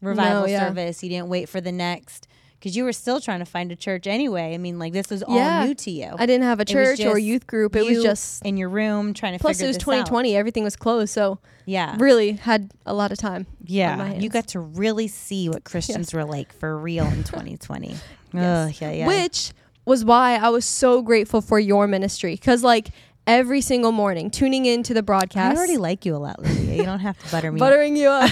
revival 0.00 0.42
Mm-hmm. 0.42 0.46
No, 0.46 0.46
yeah. 0.46 0.68
service. 0.68 1.02
You 1.02 1.08
didn't 1.08 1.28
wait 1.28 1.48
for 1.48 1.60
the 1.60 1.72
next 1.72 2.28
because 2.66 2.76
you 2.76 2.82
were 2.82 2.92
still 2.92 3.20
trying 3.20 3.38
to 3.38 3.44
find 3.44 3.70
a 3.70 3.76
church 3.76 4.08
anyway. 4.08 4.52
I 4.52 4.58
mean, 4.58 4.80
like 4.80 4.92
this 4.92 5.08
was 5.08 5.22
all 5.22 5.64
new 5.64 5.72
to 5.72 5.90
you. 5.92 6.10
I 6.18 6.26
didn't 6.26 6.42
have 6.42 6.58
a 6.58 6.64
church 6.64 6.98
or 6.98 7.12
just 7.14 7.22
youth 7.22 7.46
group. 7.46 7.76
It 7.76 7.84
was 7.86 8.02
just 8.02 8.44
in 8.44 8.56
your 8.56 8.68
room 8.68 9.14
trying 9.14 9.34
to 9.34 9.38
plus 9.38 9.60
it 9.60 9.68
was 9.68 9.76
this 9.76 9.84
2020. 9.84 10.34
Everything 10.34 10.64
was 10.64 10.74
closed, 10.74 11.12
so 11.14 11.38
Yeah. 11.64 11.94
really 11.96 12.32
had 12.32 12.72
a 12.84 12.92
lot 12.92 13.12
of 13.12 13.18
time. 13.18 13.46
Yeah, 13.64 14.14
you 14.14 14.28
got 14.28 14.48
to 14.48 14.58
really 14.58 15.06
see 15.06 15.48
what 15.48 15.62
Christians 15.70 16.12
were 16.12 16.24
like 16.24 16.52
for 16.52 16.76
real 16.76 17.06
in 17.06 17.22
2020. 17.22 17.94
Yes. 18.32 18.68
Ugh, 18.68 18.80
yeah, 18.82 18.90
yeah. 18.90 19.06
Which 19.06 19.52
was 19.86 20.04
why 20.04 20.34
I 20.36 20.48
was 20.48 20.64
so 20.66 21.00
grateful 21.00 21.40
for 21.40 21.60
your 21.60 21.86
ministry 21.86 22.32
because 22.34 22.64
like 22.64 22.88
every 23.26 23.60
single 23.60 23.92
morning 23.92 24.30
tuning 24.30 24.66
into 24.66 24.94
the 24.94 25.02
broadcast. 25.02 25.56
I 25.56 25.58
already 25.58 25.76
like 25.76 26.04
you 26.06 26.14
a 26.14 26.18
lot, 26.18 26.40
Lilia. 26.40 26.74
You 26.76 26.84
don't 26.84 27.00
have 27.00 27.18
to 27.18 27.30
butter 27.30 27.50
me. 27.52 27.60
up. 27.60 27.60
buttering 27.60 27.96
you 27.96 28.08
up, 28.08 28.30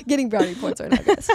getting 0.06 0.28
brownie 0.28 0.54
points 0.54 0.80
right 0.80 0.90
now, 0.90 1.02
guys. 1.02 1.30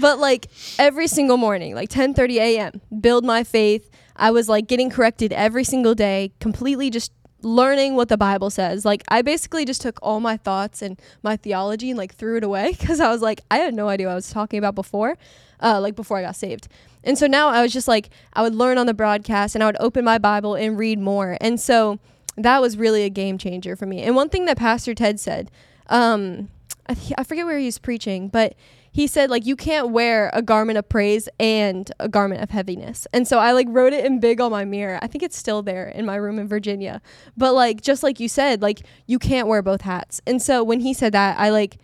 but 0.00 0.18
like 0.18 0.48
every 0.78 1.06
single 1.06 1.36
morning, 1.36 1.74
like 1.74 1.90
10:30 1.90 2.36
a.m., 2.36 2.80
build 3.00 3.24
my 3.24 3.44
faith. 3.44 3.90
I 4.16 4.30
was 4.30 4.48
like 4.48 4.68
getting 4.68 4.90
corrected 4.90 5.32
every 5.32 5.64
single 5.64 5.94
day, 5.94 6.32
completely 6.40 6.88
just 6.90 7.12
learning 7.44 7.94
what 7.94 8.08
the 8.08 8.16
Bible 8.16 8.50
says. 8.50 8.84
Like 8.84 9.02
I 9.08 9.22
basically 9.22 9.64
just 9.64 9.80
took 9.80 9.98
all 10.02 10.20
my 10.20 10.36
thoughts 10.36 10.82
and 10.82 11.00
my 11.22 11.36
theology 11.36 11.90
and 11.90 11.98
like 11.98 12.14
threw 12.14 12.36
it 12.36 12.44
away 12.44 12.72
because 12.78 13.00
I 13.00 13.08
was 13.10 13.22
like 13.22 13.42
I 13.50 13.58
had 13.58 13.74
no 13.74 13.88
idea 13.88 14.06
what 14.06 14.12
I 14.12 14.16
was 14.16 14.30
talking 14.30 14.58
about 14.58 14.74
before, 14.74 15.16
uh, 15.60 15.80
like 15.80 15.94
before 15.94 16.18
I 16.18 16.22
got 16.22 16.36
saved. 16.36 16.68
And 17.02 17.18
so 17.18 17.26
now 17.26 17.48
I 17.48 17.62
was 17.62 17.72
just 17.72 17.88
like 17.88 18.10
I 18.32 18.42
would 18.42 18.54
learn 18.54 18.78
on 18.78 18.86
the 18.86 18.94
broadcast 18.94 19.54
and 19.54 19.62
I 19.62 19.66
would 19.66 19.76
open 19.80 20.04
my 20.04 20.18
Bible 20.18 20.54
and 20.54 20.78
read 20.78 20.98
more. 20.98 21.36
And 21.40 21.60
so 21.60 21.98
that 22.36 22.60
was 22.60 22.76
really 22.76 23.04
a 23.04 23.10
game 23.10 23.38
changer 23.38 23.76
for 23.76 23.86
me. 23.86 24.02
And 24.02 24.16
one 24.16 24.28
thing 24.28 24.46
that 24.46 24.56
Pastor 24.56 24.94
Ted 24.94 25.20
said, 25.20 25.50
um, 25.88 26.48
I, 26.86 26.94
th- 26.94 27.12
I 27.16 27.24
forget 27.24 27.46
where 27.46 27.58
he 27.58 27.66
was 27.66 27.78
preaching, 27.78 28.28
but 28.28 28.54
he 28.94 29.08
said 29.08 29.28
like 29.28 29.44
you 29.44 29.56
can't 29.56 29.88
wear 29.90 30.30
a 30.32 30.40
garment 30.40 30.78
of 30.78 30.88
praise 30.88 31.28
and 31.40 31.90
a 31.98 32.08
garment 32.08 32.42
of 32.42 32.50
heaviness. 32.50 33.08
And 33.12 33.26
so 33.26 33.40
I 33.40 33.50
like 33.50 33.66
wrote 33.68 33.92
it 33.92 34.04
in 34.04 34.20
big 34.20 34.40
on 34.40 34.52
my 34.52 34.64
mirror. 34.64 35.00
I 35.02 35.08
think 35.08 35.24
it's 35.24 35.36
still 35.36 35.62
there 35.62 35.88
in 35.88 36.06
my 36.06 36.14
room 36.14 36.38
in 36.38 36.46
Virginia. 36.46 37.02
But 37.36 37.54
like 37.54 37.80
just 37.80 38.04
like 38.04 38.20
you 38.20 38.28
said, 38.28 38.62
like 38.62 38.82
you 39.08 39.18
can't 39.18 39.48
wear 39.48 39.62
both 39.62 39.80
hats. 39.80 40.20
And 40.28 40.40
so 40.40 40.62
when 40.62 40.78
he 40.78 40.94
said 40.94 41.10
that, 41.12 41.36
I 41.40 41.50
like 41.50 41.78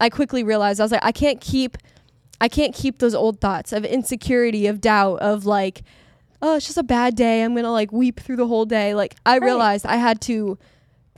I 0.00 0.08
quickly 0.08 0.42
realized 0.42 0.80
I 0.80 0.84
was 0.84 0.92
like 0.92 1.04
I 1.04 1.12
can't 1.12 1.38
keep 1.38 1.76
I 2.40 2.48
can't 2.48 2.74
keep 2.74 2.98
those 3.00 3.14
old 3.14 3.42
thoughts 3.42 3.70
of 3.74 3.84
insecurity, 3.84 4.66
of 4.68 4.80
doubt, 4.80 5.20
of 5.20 5.44
like 5.44 5.82
oh, 6.40 6.56
it's 6.56 6.64
just 6.64 6.78
a 6.78 6.82
bad 6.82 7.14
day. 7.14 7.42
I'm 7.42 7.52
going 7.52 7.64
to 7.64 7.70
like 7.70 7.92
weep 7.92 8.20
through 8.20 8.36
the 8.36 8.46
whole 8.46 8.64
day. 8.64 8.94
Like 8.94 9.16
I 9.26 9.34
Right. 9.34 9.42
realized 9.44 9.84
I 9.84 9.96
had 9.96 10.20
to 10.22 10.56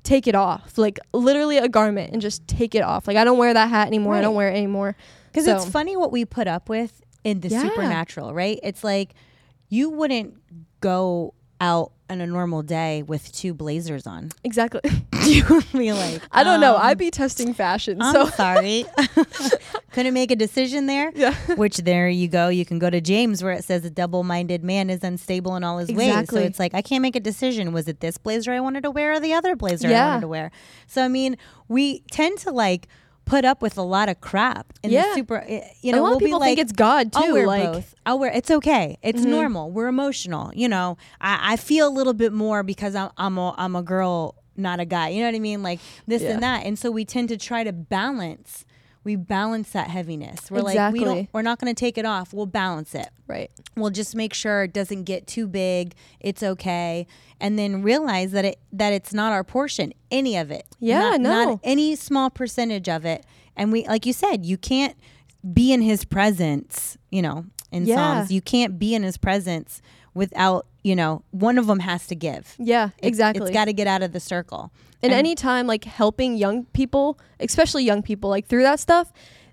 take 0.03 0.27
it 0.27 0.35
off, 0.35 0.77
like 0.79 0.99
literally 1.12 1.59
a 1.59 1.69
garment 1.69 2.12
and 2.12 2.21
just 2.21 2.49
take 2.49 2.75
it 2.75 2.83
off. 2.83 3.07
Like 3.07 3.16
I 3.16 3.23
don't 3.23 3.38
wear 3.38 3.55
that 3.55 3.69
hat 3.69 3.87
anymore. 3.87 4.16
I 4.16 4.23
don't 4.23 4.35
wear 4.35 4.49
it 4.49 4.57
anymore. 4.57 4.97
Because 5.31 5.45
So- 5.47 5.57
it's 5.57 5.66
funny 5.66 5.97
what 5.97 6.12
we 6.12 6.25
put 6.25 6.47
up 6.49 6.69
with 6.69 7.01
in 7.25 7.40
the 7.40 7.49
Yeah. 7.49 7.62
supernatural, 7.62 8.33
right? 8.35 8.59
It's 8.62 8.83
like 8.85 9.14
you 9.69 9.90
wouldn't 9.90 10.35
go 10.81 11.35
out 11.61 11.93
on 12.09 12.21
a 12.21 12.27
normal 12.27 12.62
day 12.62 13.03
with 13.03 13.31
two 13.31 13.53
blazers 13.55 14.07
on. 14.07 14.31
Exactly. 14.43 14.81
you 15.27 15.45
would 15.51 15.71
be 15.73 15.93
like, 15.93 16.23
I 16.33 16.43
don't 16.43 16.61
know. 16.61 16.75
um, 16.77 16.81
I'd 16.83 16.97
be 16.99 17.11
testing 17.11 17.53
fashion. 17.55 18.01
I'm 18.01 18.14
so 18.14 18.27
sorry. 18.31 18.87
Couldn't 19.93 20.14
make 20.14 20.31
a 20.31 20.37
decision 20.37 20.87
there. 20.87 21.12
yeah. 21.14 21.35
Which 21.57 21.79
there 21.79 22.09
you 22.09 22.27
go. 22.29 22.49
You 22.49 22.64
can 22.64 22.79
go 22.79 22.88
to 22.90 23.01
James 23.01 23.43
where 23.45 23.53
it 23.53 23.64
says 23.64 23.85
a 23.85 23.90
double-minded 23.90 24.64
man 24.64 24.88
is 24.88 25.05
unstable 25.05 25.55
in 25.57 25.62
all 25.64 25.79
his 25.79 25.90
ways. 25.90 26.09
Exactly. 26.09 26.40
So 26.40 26.47
it's 26.47 26.59
like 26.59 26.75
I 26.75 26.83
can't 26.83 27.03
make 27.03 27.16
a 27.16 27.21
decision. 27.21 27.73
Was 27.73 27.87
it 27.88 28.01
this 28.01 28.16
blazer 28.16 28.53
I 28.53 28.61
wanted 28.61 28.83
to 28.85 28.90
wear 28.90 29.12
or 29.12 29.21
the 29.21 29.35
other 29.35 29.55
blazer 29.55 29.88
I 29.88 29.93
wanted 29.93 30.21
to 30.23 30.29
wear? 30.29 30.51
So 30.87 31.05
I 31.05 31.09
mean, 31.09 31.37
we 31.69 32.01
tend 32.11 32.38
to 32.38 32.51
like 32.51 32.88
put 33.31 33.45
up 33.45 33.62
with 33.62 33.79
a 33.79 33.83
lot 33.83 34.09
of 34.09 34.21
crap 34.21 34.73
in 34.83 34.90
Yeah. 34.90 35.14
super. 35.14 35.45
eh, 35.47 35.61
You 35.83 35.93
know, 35.93 36.01
a 36.01 36.03
lot 36.03 36.09
we'll 36.09 36.16
of 36.16 36.21
people 36.21 36.40
like, 36.40 36.49
think 36.57 36.59
it's 36.59 36.73
God 36.73 37.12
too. 37.12 37.19
I'll 37.21 37.33
wear 37.33 37.47
like 37.47 37.73
both. 37.73 37.95
I'll 38.05 38.19
wear. 38.19 38.33
It's 38.33 38.51
okay. 38.51 38.99
It's 39.03 39.23
Mhm. 39.23 39.27
normal. 39.27 39.71
We're 39.71 39.87
emotional. 39.88 40.51
You 40.55 40.69
know, 40.69 40.97
I, 41.21 41.53
I 41.53 41.57
feel 41.57 41.87
a 41.88 41.95
little 41.99 42.12
bit 42.14 42.33
more 42.33 42.62
because 42.62 42.95
I'm 42.95 43.11
I'm 43.16 43.38
a 43.38 43.55
I'm 43.57 43.77
a 43.77 43.83
girl, 43.83 44.35
not 44.57 44.81
a 44.81 44.85
guy. 44.85 45.09
You 45.11 45.21
know 45.21 45.29
what 45.29 45.37
I 45.37 45.38
mean? 45.40 45.62
Like 45.62 45.79
this 46.07 46.23
Yeah. 46.23 46.31
and 46.33 46.43
that. 46.43 46.66
And 46.66 46.79
so 46.79 46.90
we 46.90 47.05
tend 47.05 47.29
to 47.31 47.37
try 47.37 47.62
to 47.64 47.73
balance. 47.73 48.64
We 49.03 49.17
balance 49.17 49.71
that 49.71 49.89
heaviness. 49.89 50.51
We're 50.51 50.61
like 50.61 50.93
we 50.93 51.01
don't, 51.05 51.29
we're 51.33 51.41
not 51.43 51.59
going 51.59 51.75
to 51.75 51.79
take 51.79 51.97
it 51.97 52.05
off. 52.05 52.35
We'll 52.35 52.45
balance 52.47 52.95
it. 52.95 53.09
right. 53.27 53.51
We'll 53.77 53.91
just 53.91 54.15
make 54.15 54.35
sure 54.35 54.65
it 54.65 54.75
doesn't 54.75 55.05
get 55.05 55.27
too 55.27 55.47
big. 55.47 55.95
It's 56.21 56.43
okay, 56.43 57.07
and 57.41 57.59
then 57.59 57.83
realize 57.83 58.33
that 58.33 58.45
it 58.45 58.59
that 58.73 58.93
it's 58.93 59.15
not 59.15 59.33
our 59.33 59.43
portion. 59.45 59.95
Any 60.11 60.37
of 60.37 60.51
it. 60.51 60.67
Yeah, 60.81 61.01
Not- 61.17 61.21
no. 61.23 61.45
Not 61.45 61.61
any 61.65 61.97
small 61.97 62.29
percentage 62.31 62.89
of 62.89 63.05
it. 63.07 63.25
And 63.57 63.73
we, 63.73 63.87
like 63.87 64.05
you 64.07 64.13
said, 64.13 64.45
you 64.45 64.59
can't 64.59 64.97
be 65.55 65.73
in 65.73 65.81
His 65.81 66.05
presence. 66.05 66.99
You 67.11 67.23
know, 67.23 67.47
in 67.73 67.87
Yeah. 67.87 67.97
Psalms, 67.97 68.31
you 68.31 68.43
can't 68.43 68.79
be 68.79 68.95
in 68.95 69.03
His 69.03 69.17
presence 69.17 69.81
without. 70.15 70.67
You 70.83 70.97
know, 70.97 71.23
one 71.31 71.59
of 71.59 71.67
them 71.67 71.81
has 71.81 72.07
to 72.07 72.15
give. 72.15 72.55
Yeah, 72.59 72.91
It- 72.99 73.07
exactly. 73.09 73.43
It's 73.49 73.53
got 73.55 73.67
to 73.67 73.73
get 73.75 73.87
out 73.87 74.03
of 74.03 74.13
the 74.13 74.21
circle. 74.21 74.73
And 75.03 75.13
and- 75.13 75.19
anytime 75.19 75.67
like 75.67 75.85
helping 75.85 76.37
young 76.37 76.65
people, 76.67 77.19
especially 77.39 77.85
young 77.85 78.03
people, 78.03 78.31
like 78.31 78.47
through 78.47 78.63
that 78.63 78.81
stuff, 78.81 79.13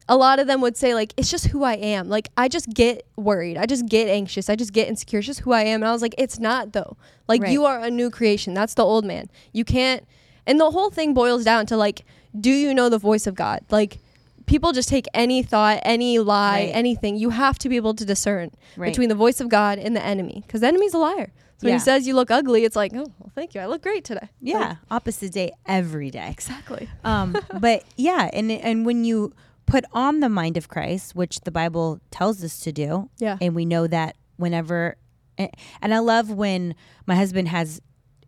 a 0.09 0.15
lot 0.15 0.39
of 0.39 0.47
them 0.47 0.61
would 0.61 0.77
say 0.77 0.93
like 0.93 1.13
it's 1.17 1.29
just 1.29 1.47
who 1.47 1.63
I 1.63 1.73
am. 1.73 2.07
Like 2.09 2.29
I 2.37 2.47
just 2.47 2.69
get 2.73 3.05
worried. 3.17 3.57
I 3.57 3.65
just 3.65 3.87
get 3.87 4.07
anxious. 4.07 4.49
I 4.49 4.55
just 4.55 4.71
get 4.73 4.87
insecure. 4.87 5.19
It's 5.19 5.27
just 5.27 5.41
who 5.41 5.51
I 5.51 5.63
am. 5.63 5.81
And 5.81 5.87
I 5.89 5.91
was 5.91 6.01
like, 6.01 6.15
it's 6.17 6.39
not 6.39 6.71
though. 6.73 6.95
Like 7.27 7.41
Right. 7.41 7.51
you 7.51 7.65
are 7.65 7.79
a 7.79 7.89
new 7.91 8.09
creation. 8.09 8.53
That's 8.53 8.73
the 8.73 8.83
old 8.85 9.03
man. 9.05 9.29
You 9.51 9.65
can't 9.65 10.05
and 10.45 10.59
the 10.61 10.71
whole 10.71 10.89
thing 10.89 11.13
boils 11.13 11.43
down 11.43 11.65
to 11.65 11.75
like, 11.75 12.05
do 12.39 12.49
you 12.49 12.73
know 12.73 12.87
the 12.87 12.97
voice 12.97 13.27
of 13.27 13.35
God? 13.35 13.61
Like 13.69 13.99
people 14.45 14.71
just 14.71 14.87
take 14.87 15.07
any 15.13 15.43
thought, 15.43 15.81
any 15.83 16.19
lie, 16.19 16.61
Right. 16.67 16.71
anything. 16.73 17.17
You 17.17 17.31
have 17.31 17.59
to 17.59 17.67
be 17.67 17.75
able 17.75 17.93
to 17.95 18.05
discern 18.05 18.51
Right. 18.77 18.87
between 18.93 19.09
the 19.09 19.15
voice 19.15 19.41
of 19.41 19.49
God 19.49 19.77
and 19.77 19.93
the 19.93 20.01
enemy. 20.05 20.43
Because 20.47 20.61
the 20.61 20.67
enemy's 20.67 20.93
a 20.93 20.99
liar. 20.99 21.31
So 21.59 21.65
when 21.67 21.73
he 21.73 21.79
says 21.79 22.05
you 22.07 22.13
look 22.15 22.29
ugly, 22.29 22.65
it's 22.65 22.75
like, 22.75 22.91
oh, 22.93 23.11
well, 23.19 23.31
thank 23.33 23.55
you. 23.55 23.61
I 23.61 23.65
look 23.65 23.81
great 23.81 24.03
today. 24.03 24.29
Yeah, 24.41 24.59
Like, 24.59 24.77
opposite 24.91 25.31
day 25.33 25.51
every 25.65 26.11
day. 26.11 26.29
exactly. 26.29 26.87
um, 27.03 27.35
but 27.59 27.83
yeah, 27.95 28.29
and 28.31 28.51
and 28.51 28.85
when 28.85 29.03
you 29.05 29.33
put 29.65 29.83
on 29.91 30.19
the 30.19 30.29
mind 30.29 30.55
of 30.55 30.67
Christ, 30.69 31.15
which 31.15 31.39
the 31.41 31.51
Bible 31.51 31.99
tells 32.11 32.43
us 32.43 32.59
to 32.61 32.71
do, 32.71 33.09
Yeah. 33.19 33.37
and 33.41 33.55
we 33.55 33.65
know 33.65 33.87
that 33.87 34.15
whenever, 34.37 34.97
and, 35.37 35.49
and 35.81 35.93
I 35.93 35.99
love 35.99 36.29
when 36.31 36.75
my 37.05 37.15
husband 37.15 37.47
has 37.49 37.81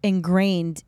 ingrained. 0.04 0.84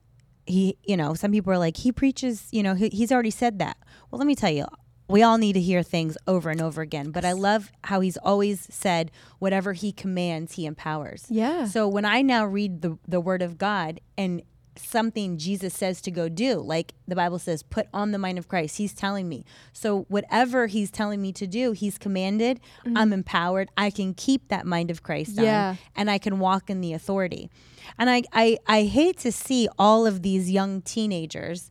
He, 0.47 0.75
you 0.83 0.97
know, 0.97 1.13
some 1.13 1.31
people 1.31 1.53
are 1.53 1.57
like, 1.59 1.77
he 1.77 1.91
preaches, 1.91 2.47
you 2.51 2.63
know, 2.63 2.73
he, 2.73 2.89
he's 2.89 3.11
already 3.11 3.29
said 3.29 3.59
that. 3.59 3.77
Well, 4.09 4.17
let 4.17 4.25
me 4.27 4.35
tell 4.35 4.49
you, 4.49 4.65
we 5.11 5.23
all 5.23 5.37
need 5.37 5.53
to 5.53 5.61
hear 5.61 5.83
things 5.83 6.17
over 6.27 6.49
and 6.49 6.61
over 6.61 6.81
again. 6.81 7.11
But 7.11 7.25
I 7.25 7.33
love 7.33 7.71
how 7.83 7.99
he's 7.99 8.17
always 8.17 8.67
said, 8.71 9.11
whatever 9.39 9.73
he 9.73 9.91
commands, 9.91 10.53
he 10.53 10.65
empowers. 10.65 11.25
Yeah. 11.29 11.65
So 11.65 11.87
when 11.87 12.05
I 12.05 12.21
now 12.21 12.45
read 12.45 12.81
the 12.81 12.97
the 13.07 13.19
word 13.19 13.41
of 13.41 13.57
God 13.57 13.99
and 14.17 14.41
something 14.77 15.37
Jesus 15.37 15.73
says 15.73 16.01
to 16.01 16.11
go 16.11 16.29
do, 16.29 16.55
like 16.59 16.93
the 17.05 17.15
Bible 17.15 17.39
says, 17.39 17.61
put 17.61 17.87
on 17.93 18.11
the 18.11 18.17
mind 18.17 18.37
of 18.37 18.47
Christ. 18.47 18.77
He's 18.77 18.93
telling 18.93 19.27
me. 19.27 19.43
So 19.73 20.03
whatever 20.07 20.67
he's 20.67 20.89
telling 20.89 21.21
me 21.21 21.33
to 21.33 21.45
do, 21.45 21.73
he's 21.73 21.97
commanded. 21.97 22.61
Mm-hmm. 22.85 22.97
I'm 22.97 23.11
empowered. 23.11 23.69
I 23.75 23.89
can 23.89 24.13
keep 24.13 24.47
that 24.47 24.65
mind 24.65 24.89
of 24.89 25.03
Christ 25.03 25.37
on, 25.37 25.43
Yeah. 25.43 25.75
and 25.95 26.09
I 26.09 26.17
can 26.17 26.39
walk 26.39 26.69
in 26.69 26.79
the 26.79 26.93
authority. 26.93 27.49
And 27.97 28.09
I, 28.09 28.23
I 28.31 28.57
I 28.65 28.83
hate 28.83 29.17
to 29.19 29.31
see 29.31 29.67
all 29.77 30.05
of 30.07 30.21
these 30.21 30.49
young 30.49 30.81
teenagers. 30.81 31.69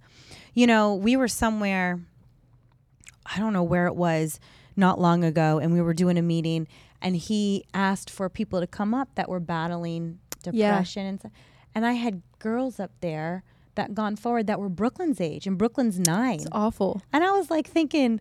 You 0.52 0.66
know, 0.66 0.94
we 0.94 1.16
were 1.16 1.28
somewhere 1.28 2.00
I 3.34 3.38
don't 3.38 3.52
know 3.52 3.62
where 3.62 3.86
it 3.86 3.96
was 3.96 4.40
not 4.76 5.00
long 5.00 5.24
ago, 5.24 5.58
and 5.58 5.72
we 5.72 5.80
were 5.80 5.94
doing 5.94 6.18
a 6.18 6.22
meeting, 6.22 6.66
and 7.02 7.16
he 7.16 7.64
asked 7.74 8.10
for 8.10 8.28
people 8.28 8.60
to 8.60 8.66
come 8.66 8.94
up 8.94 9.08
that 9.14 9.28
were 9.28 9.40
battling 9.40 10.18
Yeah. 10.44 10.70
depression 10.70 11.06
and 11.06 11.20
stuff. 11.20 11.32
And 11.74 11.86
I 11.86 11.92
had 11.92 12.22
girls 12.38 12.80
up 12.80 12.92
there 13.00 13.42
that 13.74 13.94
gone 13.94 14.16
forward 14.16 14.46
that 14.46 14.58
were 14.58 14.68
Brooklyn's 14.68 15.20
age, 15.20 15.46
and 15.46 15.56
Brooklyn's 15.56 15.98
nine. 15.98 16.40
It's 16.40 16.46
awful. 16.52 17.02
And 17.12 17.22
I 17.22 17.32
was 17.32 17.50
like 17.50 17.68
thinking, 17.68 18.20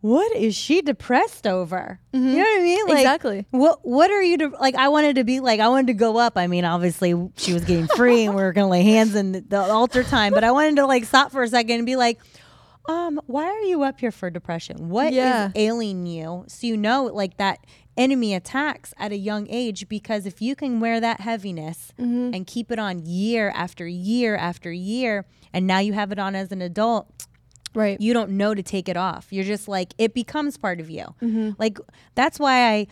what 0.00 0.34
is 0.36 0.54
she 0.54 0.80
depressed 0.80 1.46
over? 1.46 1.98
You 2.12 2.20
mm-hmm. 2.20 2.32
know 2.32 2.38
what 2.38 2.60
I 2.60 2.62
mean? 2.62 2.86
Like, 2.86 2.98
exactly. 2.98 3.46
What 3.50 3.80
What 3.82 4.10
are 4.12 4.22
you 4.22 4.36
de- 4.38 4.48
like? 4.60 4.76
I 4.76 4.88
wanted 4.88 5.16
to 5.16 5.24
be 5.24 5.40
like 5.40 5.58
I 5.58 5.68
wanted 5.68 5.88
to 5.88 5.94
go 5.94 6.18
up. 6.18 6.36
I 6.36 6.46
mean, 6.46 6.64
obviously 6.64 7.14
she 7.36 7.52
was 7.52 7.64
getting 7.64 7.88
free, 7.88 8.24
and 8.24 8.34
we 8.36 8.42
were 8.42 8.52
gonna 8.52 8.68
lay 8.68 8.82
hands 8.84 9.16
in 9.16 9.32
the, 9.32 9.40
the 9.40 9.60
altar 9.60 10.04
time. 10.04 10.32
But 10.32 10.44
I 10.44 10.52
wanted 10.52 10.76
to 10.76 10.86
like 10.86 11.04
stop 11.04 11.32
for 11.32 11.42
a 11.42 11.48
second 11.48 11.78
and 11.78 11.86
be 11.86 11.96
like, 11.96 12.20
um, 12.88 13.20
why 13.26 13.44
are 13.46 13.60
you 13.62 13.82
up 13.82 14.00
here 14.00 14.10
for 14.10 14.30
depression? 14.30 14.88
What 14.88 15.08
is 15.08 15.16
Yeah. 15.16 15.50
ailing 15.54 16.06
you? 16.06 16.44
So 16.48 16.66
you 16.66 16.76
know, 16.76 17.04
like 17.04 17.36
that 17.36 17.58
enemy 17.96 18.34
attacks 18.34 18.94
at 18.98 19.12
a 19.12 19.16
young 19.16 19.46
age 19.50 19.88
because 19.88 20.24
if 20.24 20.40
you 20.40 20.56
can 20.56 20.80
wear 20.80 20.98
that 21.00 21.20
heaviness 21.20 21.92
Mm-hmm. 21.98 22.34
and 22.34 22.46
keep 22.46 22.70
it 22.72 22.78
on 22.78 23.04
year 23.04 23.50
after 23.54 23.86
year 23.86 24.36
after 24.36 24.72
year, 24.72 25.26
and 25.52 25.66
now 25.66 25.78
you 25.80 25.92
have 25.92 26.12
it 26.12 26.18
on 26.18 26.34
as 26.34 26.50
an 26.52 26.62
adult, 26.62 27.26
Right. 27.74 28.00
you 28.00 28.12
don't 28.14 28.30
know 28.30 28.54
to 28.54 28.62
take 28.62 28.88
it 28.88 28.96
off. 28.96 29.28
You're 29.30 29.44
just 29.44 29.68
like 29.68 29.92
it 29.98 30.14
becomes 30.14 30.56
part 30.56 30.80
of 30.80 30.88
you. 30.88 31.04
Mm-hmm. 31.22 31.50
Like 31.58 31.78
that's 32.14 32.38
why 32.38 32.70
I 32.72 32.86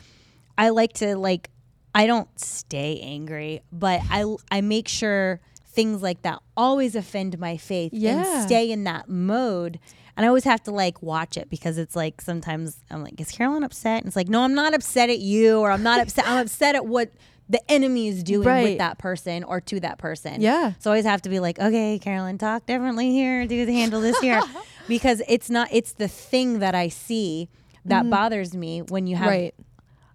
I 0.58 0.68
like 0.70 0.92
to 0.94 1.16
like 1.16 1.50
I 1.94 2.06
don't 2.06 2.28
stay 2.38 3.00
angry, 3.00 3.62
but 3.72 4.00
I 4.10 4.24
I 4.50 4.60
make 4.60 4.86
sure 4.88 5.40
things 5.76 6.02
like 6.02 6.22
that 6.22 6.40
always 6.56 6.96
offend 6.96 7.38
my 7.38 7.56
faith 7.56 7.92
Yeah. 7.94 8.38
and 8.38 8.46
stay 8.46 8.72
in 8.72 8.82
that 8.84 9.08
mode. 9.08 9.78
And 10.16 10.24
I 10.24 10.28
always 10.28 10.44
have 10.44 10.62
to 10.64 10.70
like 10.70 11.02
watch 11.02 11.36
it 11.36 11.50
because 11.50 11.76
it's 11.76 11.94
like 11.94 12.22
sometimes 12.22 12.78
I'm 12.90 13.04
like, 13.04 13.20
is 13.20 13.30
Carolyn 13.30 13.62
upset? 13.62 13.98
And 13.98 14.06
it's 14.06 14.16
like, 14.16 14.28
no, 14.28 14.40
I'm 14.42 14.54
not 14.54 14.72
upset 14.72 15.10
at 15.10 15.18
you, 15.18 15.60
or 15.60 15.70
I'm 15.70 15.82
not 15.82 16.00
upset. 16.00 16.26
I'm 16.26 16.38
upset 16.38 16.74
at 16.74 16.86
what 16.86 17.12
the 17.48 17.60
enemy 17.70 18.08
is 18.08 18.24
doing 18.24 18.62
with 18.62 18.78
that 18.78 18.98
person 18.98 19.44
or 19.44 19.60
to 19.60 19.78
that 19.80 19.98
person. 19.98 20.40
Yeah. 20.40 20.72
So 20.78 20.90
I 20.90 20.94
always 20.94 21.04
have 21.04 21.22
to 21.22 21.28
be 21.28 21.38
like, 21.38 21.58
okay, 21.60 21.98
Carolyn, 21.98 22.38
talk 22.38 22.66
differently 22.66 23.10
here, 23.12 23.46
do 23.46 23.66
the 23.66 23.74
handle 23.74 24.00
this 24.00 24.18
here. 24.20 24.42
because 24.88 25.22
it's 25.28 25.50
not 25.50 25.68
it's 25.70 25.92
the 25.92 26.08
thing 26.08 26.60
that 26.60 26.74
I 26.74 26.88
see 26.88 27.48
that 27.84 28.02
mm-hmm. 28.02 28.10
bothers 28.10 28.56
me 28.56 28.82
when 28.82 29.06
you 29.06 29.16
have 29.16 29.28
Right. 29.28 29.54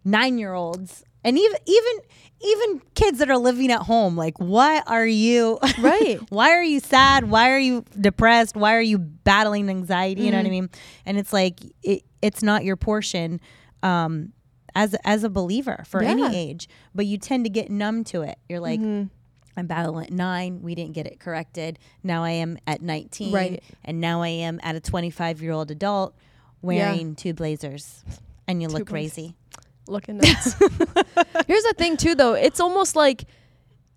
nine 0.04 0.40
year 0.40 0.54
olds 0.54 1.04
and 1.24 1.38
even 1.38 1.58
even 1.66 1.94
even 2.44 2.82
kids 2.96 3.20
that 3.20 3.30
are 3.30 3.38
living 3.38 3.72
at 3.72 3.82
home. 3.84 4.18
Like, 4.18 4.38
why 4.40 4.82
are 4.88 5.06
you 5.06 5.60
Right. 5.80 6.20
why 6.30 6.52
are 6.52 6.64
you 6.64 6.80
sad? 6.80 7.30
Why 7.30 7.52
are 7.52 7.60
you 7.60 7.86
depressed? 8.00 8.56
Why 8.56 8.76
are 8.76 8.82
you 8.82 8.98
battling 8.98 9.70
anxiety? 9.70 10.24
You 10.24 10.32
know 10.32 10.38
what 10.38 10.48
I 10.48 10.50
mean? 10.50 10.70
And 11.06 11.18
it's 11.18 11.32
like 11.34 11.60
it, 11.84 12.04
it's 12.22 12.42
not 12.42 12.64
your 12.64 12.76
portion. 12.78 13.40
Um, 13.84 14.34
as 14.74 14.96
as 15.04 15.24
a 15.26 15.30
believer 15.30 15.84
for 15.86 16.02
Yeah. 16.02 16.12
any 16.12 16.36
age, 16.36 16.70
but 16.96 17.06
you 17.06 17.18
tend 17.18 17.44
to 17.46 17.50
get 17.50 17.70
numb 17.70 18.04
to 18.06 18.22
it. 18.22 18.38
You're 18.48 18.62
like, 18.62 18.80
I'm 18.80 19.68
battling 19.68 20.06
at 20.06 20.12
nine. 20.14 20.62
We 20.62 20.76
didn't 20.76 20.94
get 20.94 21.06
it 21.08 21.20
corrected. 21.20 21.78
Now 22.04 22.24
I 22.24 22.30
am 22.32 22.58
at 22.66 22.82
19. 22.82 23.34
Right. 23.34 23.62
And 23.84 24.00
now 24.00 24.22
I 24.22 24.30
am 24.30 24.62
at 24.64 24.76
a 24.76 24.80
25 24.80 25.42
year 25.42 25.52
old 25.52 25.72
adult 25.72 26.16
wearing 26.62 27.16
two 27.16 27.34
blazers. 27.34 28.04
And 28.48 28.62
you 28.62 28.70
Two 28.70 28.76
look 28.76 28.88
blazers. 28.88 29.14
crazy. 29.14 29.36
Looking 29.88 30.18
nuts. 30.18 30.54
Here's 31.48 31.64
the 31.64 31.76
thing 31.78 31.98
too 31.98 32.16
though. 32.16 32.34
It's 32.34 32.60
almost 32.60 32.96
like 32.96 33.26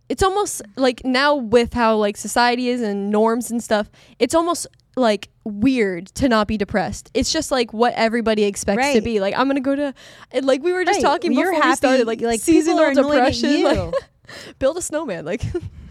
it's 0.09 0.23
almost 0.23 0.63
like 0.77 1.03
now 1.05 1.35
with 1.37 1.73
how 1.73 1.97
like 1.97 2.17
society 2.17 2.69
is 2.69 2.83
and 2.83 3.11
norms 3.11 3.51
and 3.51 3.63
stuff, 3.63 3.91
it's 4.19 4.35
almost 4.35 4.67
like 4.97 5.29
weird 5.45 6.07
to 6.07 6.29
not 6.29 6.47
be 6.47 6.57
depressed. 6.57 7.11
It's 7.15 7.33
just 7.33 7.51
like 7.51 7.73
what 7.73 7.95
everybody 7.95 8.45
expects 8.45 8.93
to 8.93 9.01
be. 9.01 9.19
Like 9.21 9.35
I'm 9.37 9.47
gonna 9.49 9.61
go 9.61 9.75
to 9.75 9.95
like 10.43 10.63
we 10.63 10.73
were 10.73 10.85
just 10.85 10.99
Right. 11.03 11.11
talking 11.11 11.33
You're 11.33 11.53
before 11.53 11.69
we 11.71 11.77
started, 11.77 12.07
like 12.07 12.21
like, 12.21 12.41
seasonal 12.41 12.79
people 12.79 12.85
are 12.85 12.91
annoyed 13.17 13.23
at 13.27 13.33
depression. 13.35 13.63
Like 13.65 13.95
build 14.59 14.77
a 14.77 14.83
snowman. 14.83 15.25
Like 15.25 15.43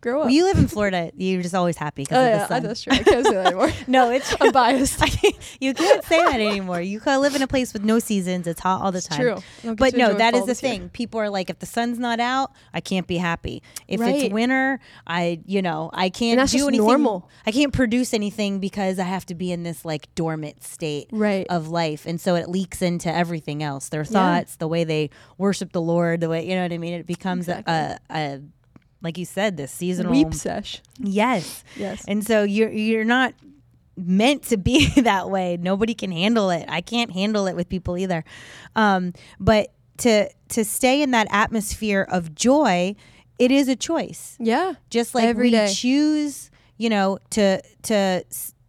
grow 0.00 0.20
up. 0.20 0.24
Well, 0.26 0.30
you 0.34 0.44
live 0.44 0.58
in 0.58 0.68
Florida. 0.68 1.10
You're 1.16 1.42
just 1.42 1.54
always 1.54 1.76
happy 1.76 2.02
because 2.02 2.18
oh 2.18 2.22
of 2.24 2.28
yeah, 2.28 2.38
the 2.38 2.46
sun. 2.48 2.62
that's 2.62 2.82
true. 2.82 2.92
I 2.92 3.02
can't 3.02 3.26
say 3.26 3.34
that 3.34 3.46
anymore. 3.46 3.70
No, 3.86 4.10
it's 4.10 4.34
I'm 4.40 4.52
biased. 4.52 5.00
you 5.60 5.74
can't 5.74 6.04
say 6.04 6.18
that 6.24 6.34
anymore. 6.40 6.80
You 6.80 7.00
can 7.00 7.20
live 7.20 7.34
in 7.34 7.42
a 7.42 7.46
place 7.46 7.72
with 7.72 7.84
no 7.84 7.98
seasons. 7.98 8.46
It's 8.46 8.60
hot 8.60 8.82
all 8.82 8.92
the 8.92 9.00
time. 9.00 9.20
It's 9.20 9.42
true. 9.42 9.48
I 9.62 9.66
don't 9.66 9.76
get 9.76 9.78
But 9.78 9.94
no, 9.98 10.14
that 10.14 10.34
is 10.34 10.42
the 10.42 10.48
year. 10.48 10.54
thing. 10.54 10.88
People 10.90 11.20
are 11.20 11.28
like, 11.30 11.50
if 11.50 11.58
the 11.58 11.66
sun's 11.66 11.98
not 11.98 12.20
out, 12.20 12.52
I 12.72 12.80
can't 12.80 13.06
be 13.06 13.16
happy. 13.18 13.62
If 13.88 14.00
Right. 14.00 14.24
it's 14.24 14.32
winter, 14.32 14.80
I, 15.06 15.40
you 15.46 15.62
know, 15.62 15.90
I 15.92 16.08
can't 16.10 16.38
that's 16.38 16.52
do 16.52 16.58
just 16.58 16.68
anything. 16.68 16.86
normal. 16.86 17.28
I 17.46 17.52
can't 17.52 17.72
produce 17.72 18.14
anything 18.14 18.60
because 18.60 18.98
I 18.98 19.04
have 19.04 19.26
to 19.26 19.34
be 19.34 19.52
in 19.52 19.62
this 19.64 19.84
like 19.84 20.14
dormant 20.14 20.62
state 20.64 21.08
Right. 21.12 21.46
of 21.50 21.68
life, 21.68 22.06
and 22.06 22.20
so 22.20 22.34
it 22.36 22.48
leaks 22.48 22.80
into 22.82 23.12
everything 23.12 23.62
else. 23.62 23.88
Their 23.88 24.02
Yeah. 24.02 24.06
thoughts, 24.10 24.56
the 24.56 24.68
way 24.68 24.84
they 24.84 25.10
worship 25.38 25.72
the 25.72 25.80
Lord, 25.82 26.20
the 26.20 26.28
way 26.28 26.46
you 26.48 26.54
know 26.54 26.62
what 26.62 26.72
I 26.72 26.78
mean. 26.78 26.94
It 26.94 27.06
becomes 27.06 27.48
a, 27.48 27.62
a, 27.66 27.98
a, 28.14 28.40
like 29.02 29.16
you 29.18 29.24
said, 29.24 29.56
this 29.56 29.72
seasonal. 29.72 30.12
Weep 30.12 30.34
sesh. 30.34 30.80
Yes. 30.98 31.64
Yes. 31.76 32.04
And 32.06 32.24
so 32.26 32.42
you're 32.42 32.70
you're 32.70 33.04
not 33.04 33.34
meant 33.96 34.44
to 34.44 34.56
be 34.56 34.88
that 35.02 35.30
way. 35.30 35.56
Nobody 35.60 35.94
can 35.94 36.12
handle 36.12 36.50
it. 36.50 36.64
I 36.68 36.80
can't 36.80 37.10
handle 37.12 37.46
it 37.46 37.56
with 37.56 37.68
people 37.68 37.96
either. 37.98 38.24
Um, 38.76 39.12
but 39.38 39.72
to 39.98 40.28
to 40.50 40.64
stay 40.64 41.02
in 41.02 41.10
that 41.12 41.26
atmosphere 41.30 42.06
of 42.10 42.34
joy, 42.34 42.94
it 43.38 43.50
is 43.50 43.68
a 43.68 43.76
choice. 43.76 44.36
Yeah. 44.40 44.74
Just 44.90 45.14
like 45.14 45.24
Every 45.24 45.48
we 45.48 45.50
day. 45.52 45.72
choose, 45.74 46.50
you 46.78 46.88
know, 46.88 47.18
to 47.30 47.60
to 47.84 48.24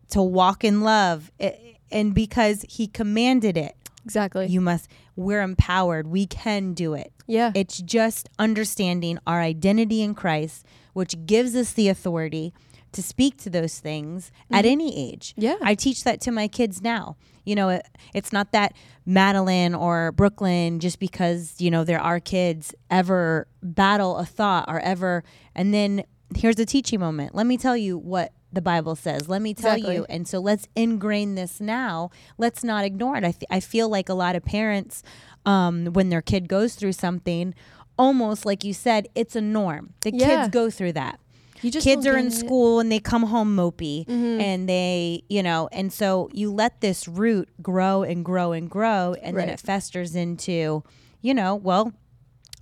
to 0.09 0.21
walk 0.21 0.63
in 0.63 0.81
love, 0.81 1.31
I- 1.39 1.77
and 1.91 2.13
because 2.13 2.65
He 2.69 2.87
commanded 2.87 3.57
it, 3.57 3.75
Exactly. 4.05 4.47
you 4.47 4.59
must. 4.61 4.89
We're 5.21 5.41
empowered. 5.41 6.07
We 6.07 6.25
can 6.25 6.73
do 6.73 6.93
it. 6.93 7.13
yeah. 7.27 7.51
It's 7.55 7.77
just 7.81 8.29
understanding 8.37 9.19
our 9.25 9.41
identity 9.41 10.01
in 10.01 10.15
Christ, 10.15 10.65
which 10.93 11.15
gives 11.25 11.55
us 11.55 11.73
the 11.73 11.87
authority 11.89 12.53
to 12.91 13.01
speak 13.01 13.37
to 13.37 13.49
those 13.49 13.79
things 13.79 14.31
at 14.51 14.65
mm-hmm. 14.65 14.71
any 14.71 15.11
age. 15.11 15.33
Yeah. 15.37 15.55
I 15.61 15.75
teach 15.75 16.03
that 16.03 16.19
to 16.21 16.31
my 16.31 16.47
kids 16.47 16.81
now. 16.81 17.15
You 17.45 17.55
know, 17.55 17.69
it, 17.69 17.87
it's 18.13 18.33
not 18.33 18.51
that 18.51 18.73
Madeline 19.05 19.73
or 19.73 20.11
Brooklyn, 20.11 20.79
just 20.79 20.99
because, 20.99 21.55
you 21.59 21.71
know, 21.71 21.83
they're 21.83 22.01
our 22.01 22.19
kids, 22.19 22.75
ever 22.89 23.47
battle 23.63 24.17
a 24.17 24.25
thought 24.25 24.65
or 24.67 24.79
ever. 24.81 25.23
And 25.55 25.73
then 25.73 26.03
here's 26.35 26.59
a 26.59 26.65
teaching 26.65 26.99
moment. 26.99 27.33
Let 27.33 27.47
me 27.47 27.57
tell 27.57 27.77
you 27.77 27.97
what 27.97 28.33
the 28.53 28.61
Bible 28.61 28.95
says. 28.95 29.29
Let 29.29 29.41
me 29.41 29.53
tell 29.53 29.73
Exactly. 29.75 29.95
you. 29.95 30.05
And 30.09 30.27
so 30.27 30.39
let's 30.39 30.67
ingrain 30.75 31.35
this 31.35 31.61
now. 31.61 32.09
Let's 32.37 32.63
not 32.63 32.83
ignore 32.85 33.15
it. 33.17 33.23
I, 33.23 33.31
th- 33.31 33.45
I 33.49 33.59
feel 33.59 33.87
like 33.89 34.09
a 34.09 34.13
lot 34.13 34.35
of 34.35 34.43
parents, 34.43 35.03
um, 35.45 35.85
when 35.93 36.09
their 36.09 36.21
kid 36.21 36.47
goes 36.49 36.75
through 36.75 36.93
something, 36.93 37.53
almost 37.97 38.45
like 38.45 38.63
you 38.63 38.73
said, 38.73 39.07
it's 39.15 39.35
a 39.35 39.41
norm. 39.41 39.93
The 40.01 40.11
Yeah. 40.13 40.25
kids 40.43 40.49
go 40.53 40.69
through 40.69 40.93
that 40.93 41.19
you 41.63 41.69
just 41.69 41.83
kids 41.85 42.07
are 42.07 42.17
in 42.17 42.27
it. 42.27 42.33
school 42.33 42.79
and 42.79 42.91
they 42.91 42.97
come 42.99 43.21
home 43.21 43.55
mopey 43.55 44.03
Mm-hmm. 44.07 44.41
and 44.41 44.67
they 44.67 45.21
you 45.29 45.43
know 45.43 45.69
and 45.71 45.93
so 45.93 46.27
you 46.33 46.51
let 46.51 46.81
this 46.81 47.07
root 47.07 47.49
grow 47.61 48.01
and 48.01 48.25
grow 48.25 48.51
and 48.51 48.67
grow 48.67 49.13
and 49.21 49.37
then 49.37 49.47
it 49.47 49.59
festers 49.59 50.15
into 50.15 50.83
you 51.21 51.35
know 51.35 51.53
well 51.55 51.93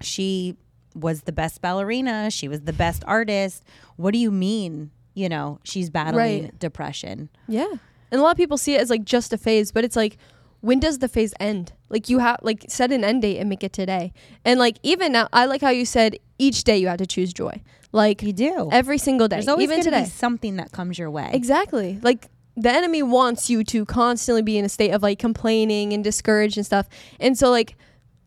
she 0.02 0.58
was 0.94 1.22
the 1.22 1.32
best 1.32 1.62
ballerina 1.62 2.30
she 2.30 2.50
was 2.50 2.62
the 2.64 2.74
best 2.74 3.02
artist 3.08 3.64
what 3.96 4.12
do 4.12 4.18
you 4.20 4.32
mean 4.32 4.92
you 5.20 5.28
know 5.30 5.60
she's 5.64 5.90
battling 5.90 6.44
Right. 6.44 6.60
depression 6.60 7.30
Yeah. 7.48 7.72
And 8.12 8.20
a 8.20 8.24
lot 8.24 8.32
of 8.32 8.38
people 8.38 8.58
see 8.58 8.74
it 8.76 8.82
as 8.82 8.90
like 8.90 9.04
just 9.06 9.34
a 9.34 9.38
phase, 9.38 9.72
but 9.72 9.84
it's 9.84 9.96
like 9.96 10.18
when 10.62 10.80
does 10.80 10.98
the 11.00 11.08
phase 11.08 11.34
end? 11.40 11.72
Like 11.90 12.10
you 12.10 12.18
have 12.20 12.38
like 12.42 12.66
set 12.68 12.92
an 12.92 13.04
end 13.04 13.22
date 13.22 13.38
and 13.40 13.48
make 13.50 13.64
it 13.64 13.72
today. 13.72 14.12
And 14.44 14.60
like 14.60 14.78
even 14.84 15.12
now 15.12 15.28
I 15.32 15.46
like 15.46 15.62
how 15.62 15.70
you 15.70 15.86
said 15.86 16.18
each 16.38 16.64
day 16.64 16.78
you 16.78 16.88
have 16.88 16.98
to 16.98 17.06
choose 17.16 17.32
joy. 17.34 17.62
Like 17.92 18.22
you 18.24 18.34
do 18.34 18.70
every 18.72 18.98
single 18.98 19.28
day. 19.28 19.36
there's 19.38 19.48
always 19.48 19.64
even 19.70 19.84
today. 19.84 20.04
be 20.04 20.10
something 20.10 20.56
that 20.58 20.72
comes 20.72 20.98
your 21.00 21.10
way 21.12 21.30
Exactly. 21.34 22.00
Like 22.02 22.28
the 22.58 22.72
enemy 22.72 23.04
wants 23.04 23.50
you 23.50 23.64
to 23.64 23.86
constantly 23.86 24.42
be 24.42 24.58
in 24.58 24.66
a 24.66 24.70
state 24.70 24.92
of 24.92 25.02
like 25.04 25.18
complaining 25.20 25.94
and 25.94 26.04
discouraged 26.04 26.58
and 26.58 26.66
stuff. 26.66 26.88
And 27.20 27.38
so 27.38 27.50
like 27.52 27.78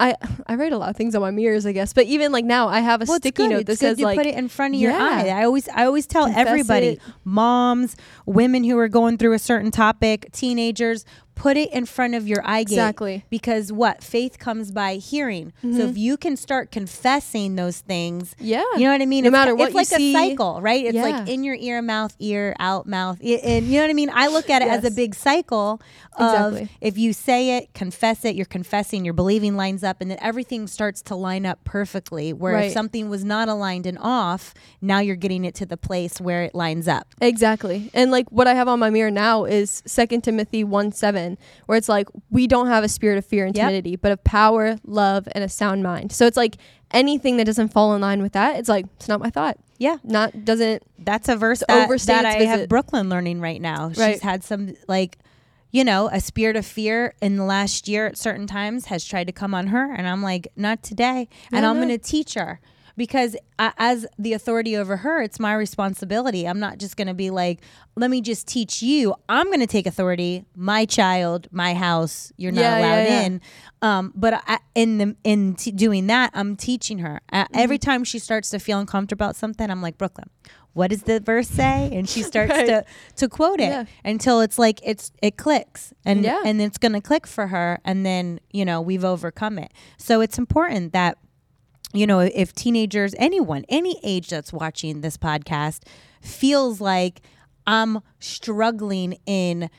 I 0.02 0.16
I 0.46 0.54
write 0.56 0.72
a 0.72 0.78
lot 0.78 0.90
of 0.90 0.96
things 0.96 1.14
on 1.14 1.20
my 1.22 1.30
mirrors, 1.30 1.64
I 1.66 1.72
guess. 1.72 1.92
But 1.92 2.06
even 2.06 2.32
like 2.32 2.44
now 2.44 2.68
I 2.68 2.80
have 2.80 3.02
a 3.02 3.04
well, 3.06 3.18
sticky 3.18 3.48
note 3.48 3.66
that 3.66 3.78
says 3.78 3.98
to 3.98 4.04
like 4.04 4.18
put 4.18 4.26
it 4.26 4.34
in 4.34 4.48
front 4.48 4.74
of 4.74 4.80
your 4.80 4.92
Yeah. 4.92 4.98
eye. 5.02 5.28
I 5.28 5.44
always 5.44 5.68
I 5.68 5.84
always 5.84 6.06
tell 6.06 6.24
Confess 6.26 6.46
everybody, 6.46 6.86
it. 6.88 7.00
moms, 7.24 7.96
women 8.26 8.64
who 8.64 8.76
are 8.78 8.88
going 8.88 9.18
through 9.18 9.32
a 9.34 9.38
certain 9.38 9.70
topic, 9.70 10.30
teenagers, 10.32 11.04
put 11.42 11.56
it 11.56 11.72
in 11.72 11.84
front 11.84 12.14
of 12.14 12.28
your 12.28 12.40
eye 12.44 12.62
gate. 12.62 12.74
Exactly. 12.74 13.16
Mm-hmm. 13.16 13.26
Because 13.28 13.72
what? 13.72 14.00
Faith 14.00 14.38
comes 14.38 14.70
by 14.70 14.94
hearing. 14.94 15.52
So 15.60 15.88
if 15.88 15.98
you 15.98 16.16
can 16.16 16.36
start 16.36 16.70
confessing 16.70 17.56
those 17.56 17.80
things, 17.80 18.36
Yeah. 18.38 18.62
you 18.76 18.84
know 18.84 18.92
what 18.92 19.02
I 19.02 19.06
mean? 19.06 19.24
No 19.24 19.28
it's, 19.28 19.32
matter 19.32 19.54
what 19.56 19.66
it's 19.70 19.74
like 19.74 19.86
see. 19.88 20.14
a 20.14 20.16
cycle, 20.16 20.60
right? 20.60 20.84
It's 20.84 20.94
Yeah. 20.94 21.02
like 21.02 21.28
in 21.28 21.42
your 21.42 21.56
ear, 21.56 21.82
mouth, 21.82 22.14
ear, 22.20 22.54
out, 22.60 22.86
mouth. 22.86 23.18
And 23.20 23.66
you 23.66 23.72
know 23.78 23.82
what 23.82 23.90
I 23.90 23.92
mean? 23.92 24.10
I 24.14 24.28
look 24.28 24.50
at 24.50 24.62
it 24.62 24.68
as 24.68 24.84
a 24.84 24.90
big 24.92 25.16
cycle 25.16 25.80
of 26.16 26.52
Exactly. 26.52 26.76
if 26.80 26.96
you 26.96 27.12
say 27.12 27.56
it, 27.56 27.74
confess 27.74 28.24
it, 28.24 28.36
you're 28.36 28.46
confessing, 28.46 29.04
your 29.04 29.14
believing 29.14 29.56
lines 29.56 29.82
up, 29.82 30.00
and 30.00 30.08
then 30.12 30.18
everything 30.20 30.68
starts 30.68 31.02
to 31.02 31.16
line 31.16 31.44
up 31.44 31.64
perfectly. 31.64 32.32
Where 32.32 32.56
if 32.58 32.72
something 32.72 33.08
was 33.08 33.24
not 33.24 33.48
aligned 33.48 33.86
and 33.86 33.98
off, 34.00 34.54
now 34.80 35.00
you're 35.00 35.16
getting 35.16 35.44
it 35.44 35.56
to 35.56 35.66
the 35.66 35.76
place 35.76 36.20
where 36.20 36.44
it 36.44 36.54
lines 36.54 36.86
up. 36.86 37.08
Exactly. 37.20 37.90
And 37.94 38.12
like 38.12 38.30
what 38.30 38.46
I 38.46 38.54
have 38.54 38.68
on 38.68 38.78
my 38.78 38.90
mirror 38.90 39.10
now 39.10 39.44
is 39.44 39.82
Second 39.86 40.22
Timothy 40.22 40.62
1 40.62 40.92
7, 40.92 41.31
where 41.66 41.76
it's 41.78 41.88
like, 41.88 42.08
we 42.30 42.46
don't 42.46 42.66
have 42.68 42.84
a 42.84 42.88
spirit 42.88 43.18
of 43.18 43.24
fear 43.26 43.44
and 43.46 43.56
Yep. 43.56 43.62
timidity, 43.68 43.96
but 43.96 44.12
of 44.12 44.22
power, 44.24 44.76
love, 44.84 45.28
and 45.32 45.42
a 45.44 45.48
sound 45.48 45.82
mind. 45.82 46.12
So 46.12 46.26
it's 46.26 46.36
like 46.36 46.56
anything 46.90 47.36
that 47.38 47.44
doesn't 47.44 47.68
fall 47.68 47.94
in 47.94 48.00
line 48.00 48.22
with 48.22 48.32
that, 48.32 48.56
it's 48.58 48.68
like, 48.68 48.86
it's 48.96 49.08
not 49.08 49.20
my 49.20 49.30
thought. 49.30 49.58
Yeah. 49.78 49.96
Not, 50.04 50.44
doesn't, 50.44 50.82
That's 50.98 51.28
a 51.28 51.36
verse 51.36 51.60
that, 51.68 51.88
that 52.06 52.24
I 52.26 52.44
have. 52.44 52.68
Brooklyn 52.68 53.08
learning 53.08 53.40
right 53.40 53.60
now. 53.60 53.88
She's 53.90 53.98
Right. 53.98 54.20
had 54.20 54.44
some 54.44 54.74
like 54.88 55.18
you 55.74 55.84
know, 55.84 56.10
a 56.12 56.20
spirit 56.20 56.54
of 56.54 56.66
fear 56.66 57.14
in 57.22 57.36
the 57.36 57.44
last 57.44 57.88
year 57.88 58.06
at 58.06 58.18
certain 58.18 58.46
times 58.46 58.84
has 58.86 59.06
tried 59.06 59.26
to 59.26 59.32
come 59.32 59.54
on 59.54 59.68
her 59.68 59.90
and 59.94 60.06
I'm 60.06 60.22
like, 60.22 60.48
not 60.54 60.82
today. 60.82 61.30
and 61.50 61.62
No, 61.62 61.70
I'm 61.70 61.76
no. 61.80 61.86
going 61.86 61.98
to 61.98 62.04
teach 62.06 62.34
her 62.34 62.60
because 62.96 63.36
I, 63.58 63.72
as 63.78 64.06
the 64.18 64.32
authority 64.32 64.76
over 64.76 64.98
her, 64.98 65.22
it's 65.22 65.38
my 65.40 65.54
responsibility. 65.54 66.46
I'm 66.46 66.58
not 66.60 66.78
just 66.78 66.96
going 66.96 67.08
to 67.08 67.14
be 67.14 67.30
like, 67.30 67.60
let 67.96 68.10
me 68.10 68.20
just 68.20 68.46
teach 68.46 68.82
you. 68.82 69.14
I'm 69.28 69.46
going 69.46 69.60
to 69.60 69.66
take 69.66 69.86
authority. 69.86 70.44
My 70.56 70.84
child, 70.84 71.48
my 71.50 71.74
house, 71.74 72.32
you're 72.36 72.52
not 72.52 72.60
Yeah, 72.60 72.78
yeah, 72.78 72.86
allowed 72.86 73.02
yeah. 73.08 73.20
in. 73.22 73.40
Um, 73.82 74.12
but 74.14 74.42
I, 74.46 74.58
in 74.74 74.98
the 74.98 75.16
in 75.24 75.54
t- 75.54 75.70
doing 75.72 76.06
that, 76.08 76.30
I'm 76.34 76.56
teaching 76.56 76.98
her. 77.00 77.20
Uh, 77.32 77.42
Mm-hmm. 77.44 77.58
Every 77.60 77.78
time 77.78 78.04
she 78.04 78.18
starts 78.18 78.50
to 78.50 78.58
feel 78.58 78.78
uncomfortable 78.78 79.24
about 79.24 79.36
something, 79.36 79.68
I'm 79.70 79.82
like, 79.82 79.98
Brooklyn, 79.98 80.30
what 80.74 80.88
does 80.90 81.02
the 81.02 81.20
verse 81.20 81.48
say? 81.48 81.90
And 81.92 82.08
she 82.08 82.22
starts 82.32 82.50
Right. 82.52 82.66
to 82.66 82.84
to 83.16 83.28
quote 83.28 83.60
it 83.60 83.64
Yeah. 83.68 83.84
until 84.04 84.40
it's 84.40 84.58
like 84.58 84.80
it's 84.82 85.12
it 85.22 85.36
clicks 85.36 85.92
and 86.04 86.22
Yeah. 86.24 86.40
and 86.44 86.62
it's 86.62 86.78
going 86.78 86.92
to 86.92 87.00
click 87.00 87.26
for 87.26 87.48
her, 87.48 87.78
and 87.84 88.06
then 88.06 88.40
you 88.52 88.64
know 88.64 88.80
we've 88.80 89.04
overcome 89.04 89.58
it. 89.58 89.72
So 89.98 90.20
it's 90.22 90.38
important 90.38 90.92
that 90.94 91.18
you 91.92 92.06
know 92.06 92.20
if 92.20 92.54
teenagers, 92.54 93.14
anyone, 93.18 93.64
any 93.68 94.00
age 94.02 94.28
that's 94.28 94.52
watching 94.52 95.00
this 95.00 95.16
podcast 95.16 95.82
feels 96.20 96.80
like 96.80 97.20
I'm 97.66 98.00
struggling 98.18 99.18
in 99.26 99.70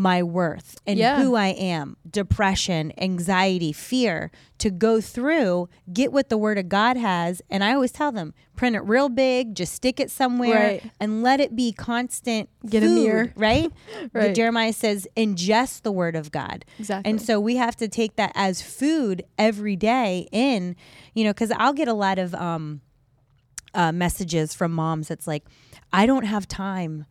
my 0.00 0.22
worth 0.22 0.80
and 0.86 0.98
Yeah. 0.98 1.22
who 1.22 1.34
I 1.34 1.48
am, 1.48 1.98
depression, 2.10 2.90
anxiety, 2.96 3.70
fear, 3.70 4.30
to 4.56 4.70
go 4.70 4.98
through, 5.00 5.68
get 5.92 6.10
what 6.10 6.30
the 6.30 6.38
word 6.38 6.56
of 6.56 6.70
God 6.70 6.96
has. 6.96 7.42
And 7.50 7.62
I 7.62 7.74
always 7.74 7.92
tell 7.92 8.10
them, 8.10 8.32
print 8.56 8.74
it 8.76 8.80
real 8.80 9.10
big, 9.10 9.54
just 9.54 9.74
stick 9.74 10.00
it 10.00 10.10
somewhere 10.10 10.68
Right. 10.80 10.82
and 10.98 11.22
let 11.22 11.38
it 11.38 11.54
be 11.54 11.70
constant. 11.72 12.48
Get 12.66 12.82
a 12.82 12.86
mirror. 12.88 13.32
Right? 13.36 13.70
Right. 14.14 14.34
Jeremiah 14.34 14.72
says, 14.72 15.06
ingest 15.18 15.82
the 15.82 15.92
word 15.92 16.16
of 16.16 16.30
God. 16.32 16.64
Exactly. 16.78 17.10
And 17.10 17.20
so 17.20 17.38
we 17.38 17.56
have 17.56 17.76
to 17.76 17.86
take 17.86 18.16
that 18.16 18.32
as 18.34 18.62
food 18.62 19.22
every 19.36 19.76
day 19.76 20.28
in, 20.32 20.76
you 21.14 21.24
know, 21.24 21.30
because 21.30 21.52
I'll 21.52 21.74
get 21.74 21.88
a 21.88 21.92
lot 21.94 22.18
of 22.18 22.34
um, 22.34 22.80
uh, 23.74 23.92
messages 23.92 24.54
from 24.54 24.72
moms 24.72 25.08
that's 25.08 25.26
like, 25.26 25.44
I 25.92 26.06
don't 26.06 26.24
have 26.24 26.48
time 26.48 27.04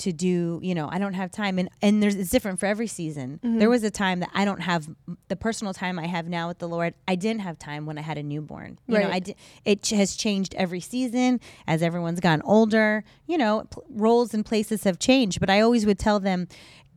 to 0.00 0.12
do 0.12 0.58
you 0.62 0.74
know 0.74 0.88
i 0.90 0.98
don't 0.98 1.14
have 1.14 1.30
time 1.30 1.58
and 1.58 1.68
and 1.82 2.02
there's 2.02 2.14
it's 2.16 2.30
different 2.30 2.58
for 2.58 2.66
every 2.66 2.86
season 2.86 3.38
Mm-hmm. 3.44 3.58
there 3.58 3.70
was 3.70 3.82
a 3.84 3.90
time 3.90 4.20
that 4.20 4.30
i 4.34 4.44
don't 4.44 4.60
have 4.60 4.88
the 5.28 5.36
personal 5.36 5.72
time 5.74 5.98
i 5.98 6.06
have 6.06 6.26
now 6.28 6.48
with 6.48 6.58
the 6.58 6.68
lord 6.68 6.94
i 7.06 7.14
didn't 7.14 7.42
have 7.42 7.58
time 7.58 7.86
when 7.86 7.96
i 7.98 8.00
had 8.00 8.18
a 8.18 8.22
newborn 8.22 8.78
you 8.86 8.94
know 8.98 9.04
Right. 9.04 9.12
i 9.14 9.18
did 9.20 9.36
it 9.64 9.82
ch- 9.82 9.90
has 9.90 10.16
changed 10.16 10.54
every 10.56 10.80
season 10.80 11.38
as 11.66 11.82
everyone's 11.82 12.20
gotten 12.20 12.42
older 12.44 13.04
you 13.26 13.38
know 13.38 13.64
pl- 13.70 13.84
roles 13.90 14.34
and 14.34 14.44
places 14.44 14.84
have 14.84 14.98
changed 14.98 15.38
but 15.40 15.48
i 15.50 15.60
always 15.60 15.84
would 15.86 15.98
tell 15.98 16.18
them 16.20 16.48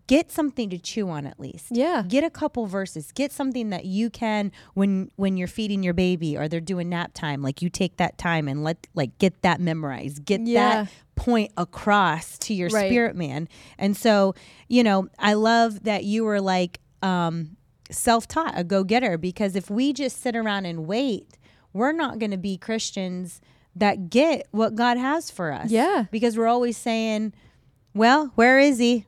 get 0.08 0.32
something 0.32 0.70
to 0.70 0.78
chew 0.78 1.10
on 1.10 1.26
at 1.26 1.40
least 1.40 1.68
Yeah. 1.72 2.04
get 2.08 2.24
a 2.24 2.30
couple 2.30 2.66
verses 2.68 3.12
get 3.14 3.32
something 3.32 3.70
that 3.70 3.86
you 3.86 4.10
can 4.10 4.52
when 4.74 5.10
when 5.16 5.38
you're 5.38 5.48
feeding 5.48 5.82
your 5.84 5.94
baby 5.94 6.38
or 6.38 6.48
they're 6.48 6.60
doing 6.60 6.90
nap 6.90 7.12
time 7.14 7.42
like 7.42 7.62
you 7.62 7.70
take 7.70 7.98
that 7.98 8.18
time 8.18 8.48
and 8.48 8.64
let 8.64 8.88
like 8.94 9.18
get 9.18 9.42
that 9.44 9.62
memorized 9.62 10.26
get 10.26 10.42
Yeah. 10.42 10.84
that 10.84 10.92
point 11.16 11.52
across 11.58 12.38
to 12.40 12.54
your 12.54 12.70
Right. 12.70 12.90
spirit 12.90 13.16
man 13.16 13.48
and 13.78 13.96
so 13.96 14.36
you 14.68 14.84
know 14.84 15.08
i 15.20 15.34
love 15.34 15.84
that 15.84 16.04
you 16.04 16.24
were 16.26 16.42
like 16.42 16.80
um 17.02 17.56
self-taught 17.92 18.54
a 18.58 18.64
go-getter 18.64 19.18
because 19.18 19.56
if 19.56 19.70
we 19.70 19.94
just 19.94 20.22
sit 20.22 20.36
around 20.36 20.66
and 20.66 20.86
wait 20.88 21.38
we're 21.72 21.92
not 21.92 22.20
going 22.20 22.32
to 22.32 22.38
be 22.38 22.58
christians 22.58 23.40
that 23.76 24.10
get 24.10 24.48
what 24.52 24.76
god 24.76 24.98
has 24.98 25.30
for 25.32 25.52
us 25.52 25.70
Yeah. 25.72 26.06
because 26.12 26.38
we're 26.38 26.48
always 26.48 26.76
saying 26.78 27.34
well 27.94 28.32
where 28.36 28.60
is 28.60 28.80
he 28.80 29.06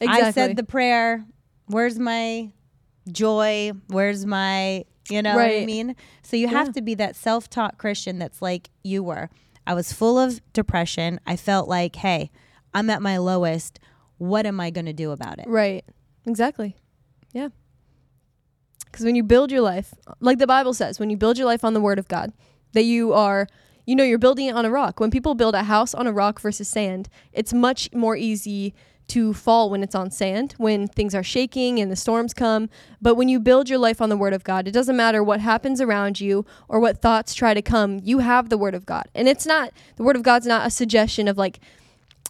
I 0.00 0.04
Exactly. 0.18 0.32
said 0.32 0.56
the 0.56 0.64
prayer. 0.64 1.24
Where's 1.66 1.98
my 1.98 2.50
joy? 3.10 3.72
Where's 3.88 4.24
my, 4.26 4.84
you 5.08 5.22
know 5.22 5.34
what 5.36 5.44
I 5.50 5.64
mean? 5.66 5.96
So 6.22 6.36
you 6.36 6.48
have 6.48 6.72
to 6.72 6.82
be 6.82 6.94
that 6.94 7.16
self 7.16 7.48
taught 7.50 7.78
Christian 7.78 8.18
that's 8.18 8.40
like 8.42 8.70
you 8.82 9.02
were. 9.02 9.30
I 9.66 9.74
was 9.74 9.92
full 9.92 10.18
of 10.18 10.40
depression. 10.52 11.20
I 11.26 11.36
felt 11.36 11.68
like, 11.68 11.96
hey, 11.96 12.30
I'm 12.74 12.90
at 12.90 13.02
my 13.02 13.18
lowest. 13.18 13.78
What 14.18 14.46
am 14.46 14.58
I 14.60 14.70
going 14.70 14.86
to 14.86 14.92
do 14.92 15.10
about 15.12 15.38
it? 15.38 15.46
Right. 15.48 15.84
Exactly. 16.26 16.76
Yeah. 17.32 17.48
Because 18.86 19.04
when 19.04 19.14
you 19.14 19.22
build 19.22 19.52
your 19.52 19.60
life, 19.60 19.94
like 20.20 20.38
the 20.38 20.46
Bible 20.46 20.74
says, 20.74 20.98
when 20.98 21.10
you 21.10 21.16
build 21.16 21.38
your 21.38 21.46
life 21.46 21.64
on 21.64 21.74
the 21.74 21.80
Word 21.80 21.98
of 21.98 22.08
God, 22.08 22.32
that 22.72 22.82
you 22.82 23.12
are, 23.12 23.46
you 23.86 23.94
know, 23.94 24.02
you're 24.04 24.18
building 24.18 24.46
it 24.46 24.54
on 24.56 24.64
a 24.64 24.70
rock. 24.70 24.98
When 24.98 25.10
people 25.10 25.34
build 25.34 25.54
a 25.54 25.64
house 25.64 25.94
on 25.94 26.06
a 26.06 26.12
rock 26.12 26.40
versus 26.40 26.68
sand, 26.68 27.08
it's 27.32 27.52
much 27.52 27.88
more 27.94 28.16
easy 28.16 28.74
to 29.10 29.32
fall 29.32 29.70
when 29.70 29.82
it's 29.82 29.94
on 29.94 30.10
sand, 30.10 30.54
when 30.56 30.86
things 30.86 31.14
are 31.14 31.22
shaking 31.22 31.78
and 31.78 31.90
the 31.90 31.96
storms 31.96 32.34
come. 32.34 32.68
But 33.00 33.14
when 33.14 33.28
you 33.28 33.40
build 33.40 33.68
your 33.68 33.78
life 33.78 34.00
on 34.00 34.08
the 34.08 34.16
Word 34.16 34.32
of 34.32 34.44
God, 34.44 34.66
it 34.66 34.72
doesn't 34.72 34.96
matter 34.96 35.22
what 35.22 35.40
happens 35.40 35.80
around 35.80 36.20
you 36.20 36.46
or 36.68 36.80
what 36.80 37.02
thoughts 37.02 37.34
try 37.34 37.54
to 37.54 37.62
come, 37.62 38.00
you 38.02 38.18
have 38.18 38.48
the 38.48 38.58
Word 38.58 38.74
of 38.74 38.86
God. 38.86 39.08
And 39.14 39.28
it's 39.28 39.46
not, 39.46 39.72
the 39.96 40.02
Word 40.02 40.16
of 40.16 40.22
God's 40.22 40.46
not 40.46 40.66
a 40.66 40.70
suggestion 40.70 41.28
of 41.28 41.36
like, 41.38 41.60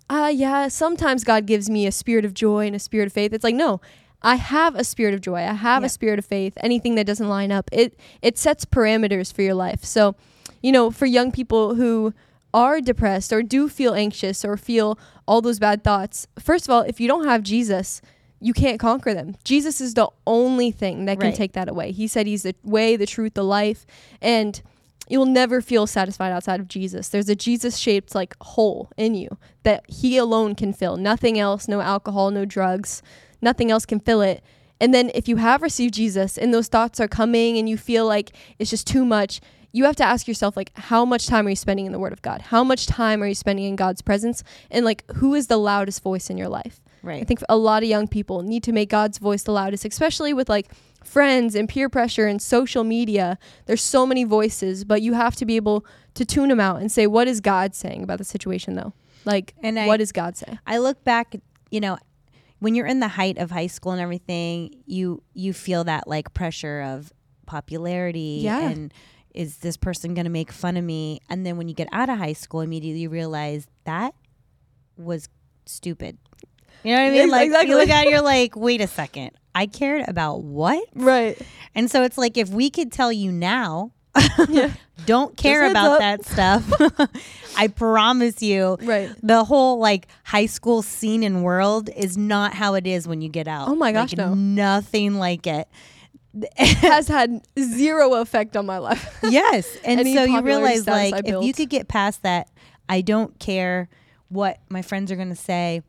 ah, 0.08 0.28
yeah, 0.28 0.68
sometimes 0.68 1.24
God 1.24 1.46
gives 1.46 1.70
me 1.70 1.86
a 1.86 1.92
spirit 1.92 2.24
of 2.24 2.34
joy 2.34 2.66
and 2.66 2.74
a 2.74 2.80
spirit 2.80 3.06
of 3.06 3.12
faith. 3.12 3.32
It's 3.32 3.44
like, 3.44 3.54
no, 3.54 3.80
I 4.22 4.34
have 4.34 4.74
a 4.74 4.84
spirit 4.84 5.14
of 5.14 5.20
joy. 5.20 5.36
I 5.36 5.54
have 5.54 5.82
a 5.82 5.88
spirit 5.88 6.18
of 6.18 6.26
faith. 6.26 6.54
Anything 6.58 6.94
that 6.96 7.06
doesn't 7.06 7.28
line 7.28 7.50
up, 7.50 7.70
it 7.72 7.98
it 8.20 8.36
sets 8.36 8.66
parameters 8.66 9.32
for 9.32 9.42
your 9.42 9.54
life. 9.54 9.82
So, 9.84 10.14
you 10.62 10.72
know, 10.72 10.90
for 10.90 11.06
young 11.06 11.32
people 11.32 11.74
who 11.76 12.12
are 12.52 12.80
depressed 12.80 13.32
or 13.32 13.42
do 13.42 13.68
feel 13.68 13.94
anxious 13.94 14.44
or 14.44 14.56
feel 14.56 14.98
all 15.26 15.40
those 15.40 15.58
bad 15.58 15.84
thoughts, 15.84 16.26
first 16.38 16.66
of 16.66 16.70
all, 16.70 16.82
if 16.82 17.00
you 17.00 17.08
don't 17.08 17.26
have 17.26 17.42
Jesus, 17.42 18.00
you 18.40 18.52
can't 18.52 18.80
conquer 18.80 19.12
them. 19.14 19.36
Jesus 19.44 19.80
is 19.80 19.94
the 19.94 20.08
only 20.26 20.70
thing 20.70 21.04
that 21.04 21.18
can 21.20 21.28
Right. 21.28 21.34
take 21.34 21.52
that 21.52 21.68
away. 21.68 21.92
He 21.92 22.06
said 22.08 22.26
he's 22.26 22.42
the 22.42 22.54
way, 22.64 22.96
the 22.96 23.06
truth, 23.06 23.34
the 23.34 23.44
life, 23.44 23.84
and 24.20 24.60
you'll 25.08 25.26
never 25.26 25.60
feel 25.60 25.86
satisfied 25.86 26.32
outside 26.32 26.60
of 26.60 26.68
Jesus. 26.68 27.08
There's 27.08 27.28
a 27.28 27.34
Jesus 27.34 27.76
shaped 27.76 28.14
like 28.14 28.34
hole 28.40 28.90
in 28.96 29.14
you 29.14 29.36
that 29.64 29.84
he 29.88 30.16
alone 30.16 30.54
can 30.54 30.72
fill. 30.72 30.96
Nothing 30.96 31.38
else, 31.38 31.68
no 31.68 31.80
alcohol, 31.80 32.30
no 32.30 32.44
drugs, 32.44 33.02
nothing 33.42 33.70
else 33.70 33.84
can 33.84 34.00
fill 34.00 34.22
it. 34.22 34.42
And 34.80 34.94
then 34.94 35.10
if 35.14 35.28
you 35.28 35.36
have 35.36 35.60
received 35.60 35.92
Jesus 35.94 36.38
and 36.38 36.54
those 36.54 36.68
thoughts 36.68 36.98
are 37.00 37.08
coming 37.08 37.58
and 37.58 37.68
you 37.68 37.76
feel 37.76 38.06
like 38.06 38.30
it's 38.58 38.70
just 38.70 38.86
too 38.86 39.04
much, 39.04 39.40
you 39.72 39.84
have 39.84 39.96
to 39.96 40.04
ask 40.04 40.26
yourself 40.26 40.56
like 40.56 40.72
how 40.76 41.04
much 41.04 41.26
time 41.26 41.46
are 41.46 41.50
you 41.50 41.56
spending 41.56 41.86
in 41.86 41.92
the 41.92 41.98
word 41.98 42.12
of 42.12 42.22
God? 42.22 42.40
How 42.42 42.64
much 42.64 42.86
time 42.86 43.22
are 43.22 43.26
you 43.26 43.34
spending 43.34 43.64
in 43.66 43.76
God's 43.76 44.02
presence? 44.02 44.42
And 44.70 44.84
like 44.84 45.04
who 45.16 45.34
is 45.34 45.46
the 45.46 45.56
loudest 45.58 46.02
voice 46.02 46.28
in 46.30 46.36
your 46.38 46.48
life? 46.48 46.80
Right 47.02 47.22
i 47.22 47.24
think 47.24 47.40
a 47.48 47.56
lot 47.56 47.82
of 47.82 47.88
young 47.88 48.06
people 48.08 48.42
need 48.42 48.62
to 48.64 48.72
make 48.72 48.90
God's 48.90 49.16
voice 49.18 49.42
the 49.44 49.52
loudest, 49.52 49.84
especially 49.86 50.32
with 50.34 50.48
like 50.50 50.68
friends 51.02 51.54
and 51.54 51.66
peer 51.68 51.88
pressure 51.88 52.26
and 52.26 52.42
social 52.42 52.84
media. 52.84 53.38
There's 53.66 53.80
so 53.82 54.04
many 54.04 54.24
voices, 54.24 54.84
but 54.84 55.00
you 55.00 55.14
have 55.14 55.34
to 55.36 55.46
be 55.46 55.56
able 55.56 55.86
to 56.14 56.26
tune 56.26 56.50
them 56.50 56.60
out 56.60 56.80
and 56.82 56.92
say, 56.92 57.06
what 57.06 57.26
is 57.26 57.40
God 57.40 57.74
saying 57.74 58.02
about 58.02 58.18
the 58.18 58.24
situation, 58.24 58.74
though? 58.74 58.92
Like, 59.24 59.54
And 59.62 59.78
I- 59.78 59.86
what 59.86 59.96
does 59.96 60.12
God 60.12 60.36
say? 60.36 60.58
I 60.66 60.76
look 60.76 61.02
back, 61.04 61.36
you 61.70 61.80
know, 61.80 61.96
when 62.58 62.74
you're 62.74 62.86
in 62.86 63.00
the 63.00 63.08
height 63.08 63.38
of 63.38 63.50
high 63.50 63.68
school 63.68 63.92
and 63.92 64.00
everything, 64.02 64.74
you 64.84 65.22
you 65.32 65.54
feel 65.54 65.84
that 65.84 66.06
like 66.06 66.34
pressure 66.34 66.82
of 66.82 67.10
popularity 67.46 68.40
Yeah. 68.42 68.68
and 68.68 68.92
is 69.34 69.58
this 69.58 69.76
person 69.76 70.14
going 70.14 70.24
to 70.24 70.30
make 70.30 70.50
fun 70.52 70.76
of 70.76 70.84
me? 70.84 71.20
And 71.28 71.44
then 71.46 71.56
when 71.56 71.68
you 71.68 71.74
get 71.74 71.88
out 71.92 72.08
of 72.08 72.18
high 72.18 72.32
school, 72.32 72.60
immediately 72.60 73.00
you 73.02 73.08
realize 73.10 73.66
that 73.84 74.14
was 74.96 75.28
stupid. 75.66 76.18
You 76.82 76.92
know 76.94 77.00
what 77.02 77.06
I 77.06 77.10
mean? 77.10 77.16
Yes, 77.16 77.30
Like 77.30 77.46
exactly. 77.46 77.70
you 77.70 77.76
look 77.76 77.88
at 77.90 78.06
it, 78.06 78.10
you're 78.10 78.22
like, 78.22 78.56
wait 78.56 78.80
a 78.80 78.86
second, 78.86 79.32
I 79.54 79.66
cared 79.66 80.08
about 80.08 80.42
what? 80.42 80.82
Right. 80.94 81.40
And 81.74 81.90
so 81.90 82.02
it's 82.04 82.16
like 82.18 82.36
if 82.38 82.48
we 82.48 82.70
could 82.70 82.90
tell 82.90 83.12
you 83.12 83.30
now, 83.30 83.92
don't 85.06 85.36
care 85.36 85.70
about 85.70 85.98
that 86.00 86.24
stuff. 86.24 86.70
I 87.56 87.68
promise 87.68 88.42
you, 88.42 88.76
Right. 88.82 89.10
the 89.22 89.44
whole 89.44 89.78
like 89.78 90.08
high 90.24 90.46
school 90.46 90.82
scene 90.82 91.22
and 91.22 91.44
world 91.44 91.90
is 91.96 92.16
not 92.16 92.54
how 92.54 92.74
it 92.74 92.86
is 92.86 93.06
when 93.06 93.20
you 93.20 93.28
get 93.28 93.46
out. 93.48 93.68
Oh 93.68 93.74
my 93.74 93.92
gosh, 93.92 94.10
Like, 94.16 94.26
no. 94.28 94.34
nothing 94.34 95.14
like 95.18 95.46
it. 95.46 95.68
Has 96.56 97.08
had 97.08 97.42
zero 97.58 98.14
effect 98.14 98.56
on 98.56 98.66
my 98.66 98.78
life. 98.78 99.18
Yes, 99.22 99.76
and 99.84 100.00
Any 100.00 100.14
so 100.14 100.24
you 100.24 100.40
realize 100.42 100.86
like 100.86 101.14
I 101.14 101.22
if 101.24 101.44
you 101.44 101.52
could 101.52 101.70
get 101.70 101.88
past 101.88 102.22
that, 102.22 102.48
I 102.88 103.00
don't 103.00 103.38
care 103.38 103.88
what 104.28 104.60
my 104.68 104.82
friends 104.82 105.10
are 105.10 105.16
going 105.16 105.30
to 105.30 105.34
say, 105.34 105.82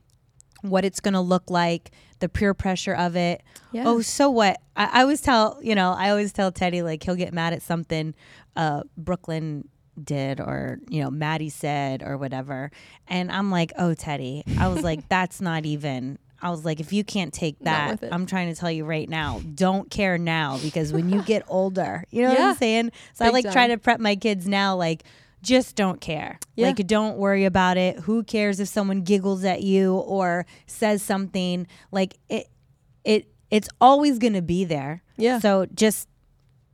what 0.61 0.83
it's 0.83 0.99
going 0.99 1.13
to 1.13 1.21
look 1.21 1.49
like, 1.49 1.91
the 2.19 2.29
peer 2.29 2.53
pressure 2.53 2.93
of 2.93 3.15
it. 3.15 3.43
Yeah. 3.71 3.83
Oh, 3.85 4.01
so 4.01 4.29
what? 4.29 4.59
I, 4.75 4.99
I 4.99 5.01
always 5.01 5.21
tell 5.21 5.59
you 5.61 5.75
know 5.75 5.91
I 5.91 6.09
always 6.09 6.33
tell 6.33 6.51
Teddy 6.51 6.81
like 6.81 7.03
he'll 7.03 7.15
get 7.15 7.33
mad 7.33 7.53
at 7.53 7.61
something 7.61 8.15
uh, 8.55 8.81
Brooklyn 8.97 9.67
did 10.01 10.39
or 10.39 10.79
you 10.89 11.03
know 11.03 11.11
Maddie 11.11 11.49
said 11.49 12.01
or 12.01 12.17
whatever, 12.17 12.71
and 13.07 13.31
I'm 13.31 13.51
like, 13.51 13.73
oh 13.77 13.93
Teddy, 13.93 14.43
I 14.59 14.69
was 14.69 14.83
like 14.83 15.07
that's 15.09 15.39
not 15.41 15.65
even. 15.65 16.17
I 16.41 16.49
was 16.49 16.65
like, 16.65 16.79
if 16.79 16.91
you 16.91 17.03
can't 17.03 17.33
take 17.33 17.59
that. 17.59 18.03
I'm 18.11 18.25
trying 18.25 18.53
to 18.53 18.59
tell 18.59 18.71
you 18.71 18.83
right 18.83 19.07
now, 19.07 19.41
don't 19.53 19.89
care 19.91 20.17
now 20.17 20.57
because 20.61 20.91
when 20.91 21.09
you 21.09 21.21
get 21.21 21.43
older, 21.47 22.03
you 22.09 22.23
know 22.23 22.29
what 22.29 22.39
I'm 22.39 22.55
saying? 22.55 22.91
So 23.13 23.25
I 23.25 23.31
Big 23.31 23.45
like 23.45 23.53
try 23.53 23.67
to 23.67 23.77
prep 23.77 23.99
my 23.99 24.15
kids 24.15 24.47
now, 24.47 24.75
like, 24.75 25.03
just 25.41 25.75
don't 25.75 25.99
care. 25.99 26.39
Yeah. 26.55 26.67
Like, 26.67 26.85
don't 26.87 27.17
worry 27.17 27.45
about 27.45 27.77
it. 27.77 27.99
Who 28.01 28.23
cares 28.23 28.59
if 28.59 28.67
someone 28.67 29.01
giggles 29.01 29.43
at 29.43 29.63
you 29.63 29.95
or 29.95 30.45
says 30.67 31.01
something? 31.01 31.67
Like, 31.91 32.17
it, 32.29 32.47
it, 33.03 33.27
it's 33.49 33.69
always 33.79 34.19
going 34.19 34.33
to 34.33 34.41
be 34.41 34.65
there. 34.65 35.01
Yeah. 35.17 35.39
So 35.39 35.65
just 35.73 36.07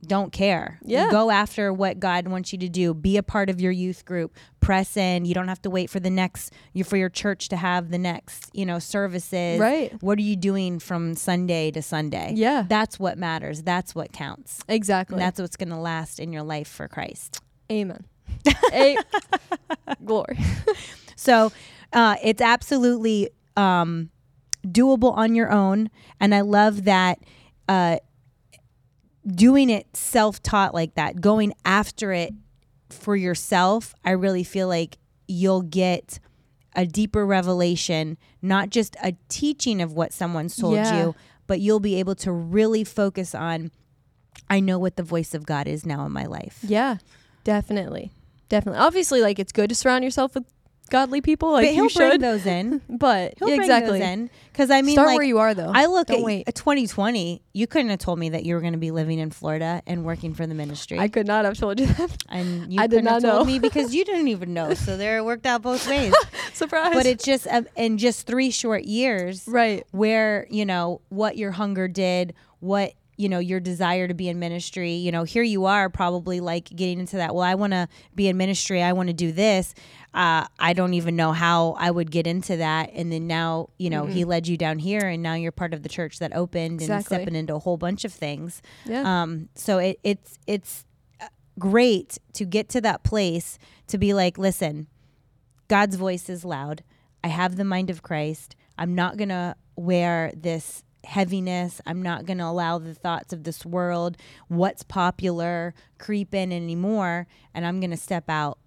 don't 0.06 0.32
care. 0.32 0.78
Yeah. 0.84 1.10
Go 1.10 1.30
after 1.30 1.72
what 1.72 1.98
God 1.98 2.28
wants 2.28 2.52
you 2.52 2.58
to 2.60 2.68
do. 2.68 2.94
Be 2.94 3.16
a 3.16 3.22
part 3.22 3.50
of 3.50 3.60
your 3.60 3.72
youth 3.72 4.04
group. 4.04 4.34
Press 4.60 4.96
in. 4.96 5.24
You 5.24 5.34
don't 5.34 5.48
have 5.48 5.60
to 5.62 5.70
wait 5.70 5.90
for 5.90 5.98
the 6.00 6.10
next 6.10 6.52
you 6.72 6.84
for 6.84 6.96
your 6.96 7.08
church 7.08 7.48
to 7.48 7.56
have 7.56 7.90
the 7.90 7.98
next, 7.98 8.50
you 8.52 8.64
know, 8.64 8.78
services. 8.78 9.58
Right. 9.58 9.92
What 10.02 10.18
are 10.18 10.22
you 10.22 10.36
doing 10.36 10.78
from 10.78 11.14
Sunday 11.14 11.70
to 11.72 11.82
Sunday? 11.82 12.32
Yeah. 12.36 12.64
That's 12.68 13.00
what 13.00 13.18
matters. 13.18 13.62
That's 13.62 13.94
what 13.94 14.12
counts. 14.12 14.60
Exactly. 14.68 15.14
And 15.14 15.22
that's 15.22 15.40
what's 15.40 15.56
going 15.56 15.70
to 15.70 15.76
last 15.76 16.20
in 16.20 16.32
your 16.32 16.44
life 16.44 16.68
for 16.68 16.86
Christ. 16.86 17.40
Amen. 17.70 18.04
A- 18.72 18.96
glory. 20.04 20.38
So 21.20 21.50
uh, 21.92 22.14
it's 22.22 22.40
absolutely 22.40 23.30
um, 23.56 24.10
doable 24.64 25.12
on 25.16 25.34
your 25.34 25.50
own. 25.50 25.90
And 26.20 26.32
I 26.32 26.42
love 26.42 26.84
that 26.84 27.18
uh, 27.68 27.98
doing 29.28 29.70
it 29.70 29.86
self 29.96 30.42
taught 30.42 30.74
like 30.74 30.94
that, 30.94 31.20
going 31.20 31.52
after 31.64 32.12
it 32.12 32.32
for 32.90 33.14
yourself, 33.16 33.94
I 34.04 34.10
really 34.12 34.44
feel 34.44 34.68
like 34.68 34.98
you'll 35.26 35.62
get 35.62 36.18
a 36.74 36.86
deeper 36.86 37.26
revelation, 37.26 38.16
not 38.40 38.70
just 38.70 38.96
a 39.02 39.14
teaching 39.28 39.80
of 39.82 39.92
what 39.92 40.12
someone's 40.12 40.56
told 40.56 40.74
Yeah. 40.74 40.98
you, 41.06 41.14
but 41.46 41.60
you'll 41.60 41.80
be 41.80 41.96
able 41.96 42.14
to 42.16 42.32
really 42.32 42.84
focus 42.84 43.34
on. 43.34 43.70
I 44.48 44.60
know 44.60 44.78
what 44.78 44.96
the 44.96 45.02
voice 45.02 45.34
of 45.34 45.44
God 45.44 45.66
is 45.66 45.84
now 45.84 46.06
in 46.06 46.12
my 46.12 46.24
life. 46.24 46.60
Yeah. 46.62 46.98
Definitely. 47.44 48.12
Definitely. 48.48 48.80
Obviously, 48.80 49.20
like 49.20 49.38
it's 49.38 49.52
good 49.52 49.68
to 49.68 49.74
surround 49.74 50.04
yourself 50.04 50.34
with 50.34 50.44
godly 50.88 51.20
people. 51.20 51.52
Like 51.52 51.66
but 51.66 51.74
he'll 51.74 51.84
you 51.84 51.90
bring 51.90 52.20
those 52.20 52.46
in. 52.46 52.80
But 52.88 53.34
He'll 53.38 53.48
exactly. 53.48 54.30
because 54.52 54.70
I 54.70 54.82
mean, 54.82 54.94
Start 54.94 55.08
like, 55.08 55.16
where 55.18 55.26
you 55.26 55.38
are, 55.38 55.54
though. 55.54 55.70
I 55.72 55.86
look 55.86 56.08
Don't 56.08 56.18
at 56.18 56.24
wait. 56.24 56.48
uh, 56.48 56.52
2020. 56.52 57.42
You 57.52 57.66
couldn't 57.66 57.90
have 57.90 57.98
told 57.98 58.18
me 58.18 58.30
that 58.30 58.44
you 58.44 58.54
were 58.54 58.60
going 58.60 58.72
to 58.72 58.78
be 58.78 58.90
living 58.90 59.18
in 59.18 59.30
Florida 59.30 59.82
and 59.86 60.04
working 60.04 60.34
for 60.34 60.46
the 60.46 60.54
ministry. 60.54 60.98
I 60.98 61.08
could 61.08 61.26
not 61.26 61.44
have 61.44 61.56
told 61.56 61.78
you 61.78 61.86
that. 61.86 62.16
and 62.28 62.72
you 62.72 62.80
I 62.80 62.86
did 62.86 62.96
couldn't 62.96 63.06
have 63.06 63.22
not 63.22 63.28
told 63.30 63.46
know. 63.46 63.52
me 63.52 63.58
because 63.58 63.94
you 63.94 64.04
didn't 64.04 64.28
even 64.28 64.52
know. 64.54 64.74
So 64.74 64.96
there, 64.98 65.18
it 65.18 65.24
worked 65.24 65.46
out 65.46 65.62
both 65.62 65.86
ways. 65.88 66.14
Surprise. 66.52 66.94
but 66.94 67.06
it's 67.06 67.24
just 67.24 67.46
um, 67.48 67.68
in 67.76 67.98
just 67.98 68.26
three 68.26 68.50
short 68.50 68.84
years 68.84 69.44
right. 69.46 69.86
where 69.92 70.46
you 70.50 70.64
know 70.64 71.00
what 71.08 71.36
your 71.36 71.52
hunger 71.52 71.86
did 71.86 72.34
what 72.60 72.92
you 73.18 73.28
know 73.28 73.38
your 73.40 73.60
desire 73.60 74.08
to 74.08 74.14
be 74.14 74.28
in 74.28 74.38
ministry 74.38 74.92
you 74.92 75.12
know 75.12 75.24
here 75.24 75.42
you 75.42 75.64
are 75.66 75.90
probably 75.90 76.40
like 76.40 76.64
getting 76.74 76.98
into 77.00 77.16
that 77.16 77.34
well 77.34 77.42
i 77.44 77.54
want 77.54 77.72
to 77.72 77.86
be 78.14 78.28
in 78.28 78.36
ministry 78.36 78.82
i 78.82 78.92
want 78.92 79.08
to 79.08 79.12
do 79.12 79.32
this 79.32 79.74
uh, 80.14 80.46
i 80.58 80.72
don't 80.72 80.94
even 80.94 81.14
know 81.16 81.32
how 81.32 81.72
i 81.78 81.90
would 81.90 82.10
get 82.10 82.26
into 82.26 82.56
that 82.56 82.90
and 82.94 83.12
then 83.12 83.26
now 83.26 83.68
you 83.78 83.90
know 83.90 84.06
he 84.06 84.24
led 84.24 84.46
you 84.48 84.56
down 84.56 84.78
here 84.78 85.06
and 85.06 85.22
now 85.22 85.34
you're 85.34 85.52
part 85.52 85.74
of 85.74 85.82
the 85.82 85.88
church 85.88 86.18
that 86.20 86.34
opened 86.34 86.80
and 86.80 86.88
stepping 87.06 87.34
into 87.36 87.54
a 87.54 87.58
whole 87.58 87.76
bunch 87.76 88.04
of 88.04 88.12
things 88.12 88.62
Yeah. 88.86 89.22
um, 89.22 89.48
so 89.54 89.78
it, 89.78 89.98
it's 90.02 90.38
it's 90.46 90.84
uh, 91.20 91.26
great 91.58 92.18
to 92.34 92.44
get 92.44 92.68
to 92.70 92.80
that 92.82 93.02
place 93.02 93.58
to 93.88 93.98
be 93.98 94.14
like, 94.14 94.38
listen, 94.38 94.86
God's 95.66 95.96
voice 95.96 96.28
is 96.28 96.44
loud. 96.44 96.82
I 97.24 97.28
have 97.28 97.56
the 97.56 97.64
mind 97.64 97.90
of 97.90 98.02
Christ. 98.02 98.54
I'm 98.78 98.94
not 98.94 99.16
gonna 99.16 99.56
wear 99.76 100.32
this 100.36 100.84
heaviness. 101.04 101.80
I'm 101.86 102.02
not 102.02 102.26
gonna 102.26 102.46
allow 102.46 102.78
the 102.78 102.94
thoughts 102.94 103.32
of 103.32 103.44
this 103.44 103.64
world, 103.64 104.16
what's 104.48 104.82
popular, 104.82 105.74
creep 105.98 106.34
in 106.34 106.52
anymore. 106.52 107.26
And 107.54 107.64
I'm 107.66 107.80
gonna 107.80 107.96
step 107.96 108.28
out 108.28 108.58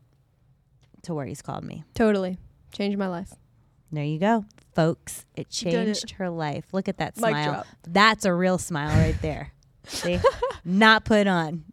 to 1.03 1.13
where 1.13 1.25
He's 1.25 1.41
called 1.41 1.63
me. 1.63 1.83
totally. 1.93 2.37
Changed 2.71 2.97
my 2.97 3.07
life. 3.07 3.33
There 3.91 4.03
you 4.05 4.17
go, 4.19 4.45
folks. 4.73 5.25
It 5.35 5.49
did 5.49 5.67
it. 5.67 5.71
changed 5.71 6.11
her 6.11 6.29
life. 6.29 6.65
Look 6.71 6.87
at 6.87 6.97
that 6.99 7.17
Mic 7.17 7.31
smile. 7.31 7.51
drop. 7.51 7.67
That's 7.83 8.23
a 8.23 8.33
real 8.33 8.57
smile 8.57 8.97
right 8.97 9.21
there. 9.21 9.51
See, 9.87 10.19
not 10.63 11.03
put 11.03 11.27
on. 11.27 11.65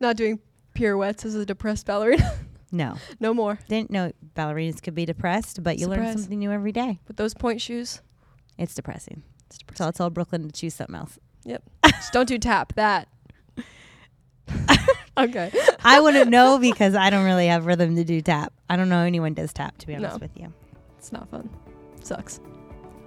Not 0.00 0.16
doing 0.16 0.38
pirouettes 0.72 1.24
as 1.26 1.34
a 1.34 1.44
depressed 1.44 1.86
ballerina. 1.86 2.32
No. 2.72 2.96
no 3.20 3.32
more. 3.32 3.58
Didn't 3.68 3.90
know 3.92 4.10
ballerinas 4.34 4.82
could 4.82 4.94
be 4.94 5.06
depressed, 5.06 5.62
but 5.62 5.78
you 5.78 5.86
learn 5.86 6.12
something 6.18 6.38
new 6.38 6.50
every 6.50 6.72
day. 6.72 6.98
With 7.06 7.16
those 7.16 7.32
pointe 7.32 7.60
shoes. 7.60 8.02
It's 8.58 8.74
depressing. 8.74 9.22
It's 9.68 9.78
So. 9.78 9.86
I'll 9.86 9.92
tell 9.92 10.10
Brooklyn 10.10 10.44
to 10.46 10.52
choose 10.52 10.74
something 10.74 10.94
else. 10.96 11.18
Yep. 11.44 11.62
Just 11.86 12.12
don't 12.12 12.26
do 12.28 12.38
tap 12.38 12.72
that. 12.74 13.08
okay. 15.18 15.52
I 15.84 16.00
wouldn't 16.00 16.30
know 16.30 16.58
because 16.58 16.94
I 16.94 17.10
don't 17.10 17.24
really 17.24 17.46
have 17.46 17.66
rhythm 17.66 17.96
to 17.96 18.04
do 18.04 18.20
tap. 18.20 18.52
I 18.68 18.76
don't 18.76 18.88
know 18.88 19.00
anyone 19.00 19.34
does 19.34 19.52
tap, 19.52 19.78
to 19.78 19.86
be 19.86 19.94
honest 19.94 20.14
No. 20.16 20.18
with 20.18 20.36
you. 20.36 20.52
It's 20.98 21.12
not 21.12 21.28
fun. 21.30 21.48
Sucks. 22.02 22.40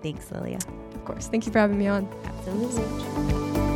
Thanks, 0.02 0.32
Lilia. 0.32 0.60
Of 0.94 1.06
course. 1.06 1.28
Thank 1.28 1.46
you 1.46 1.52
for 1.52 1.60
having 1.60 1.78
me 1.78 1.88
on. 1.88 2.08
Absolutely. 2.26 3.69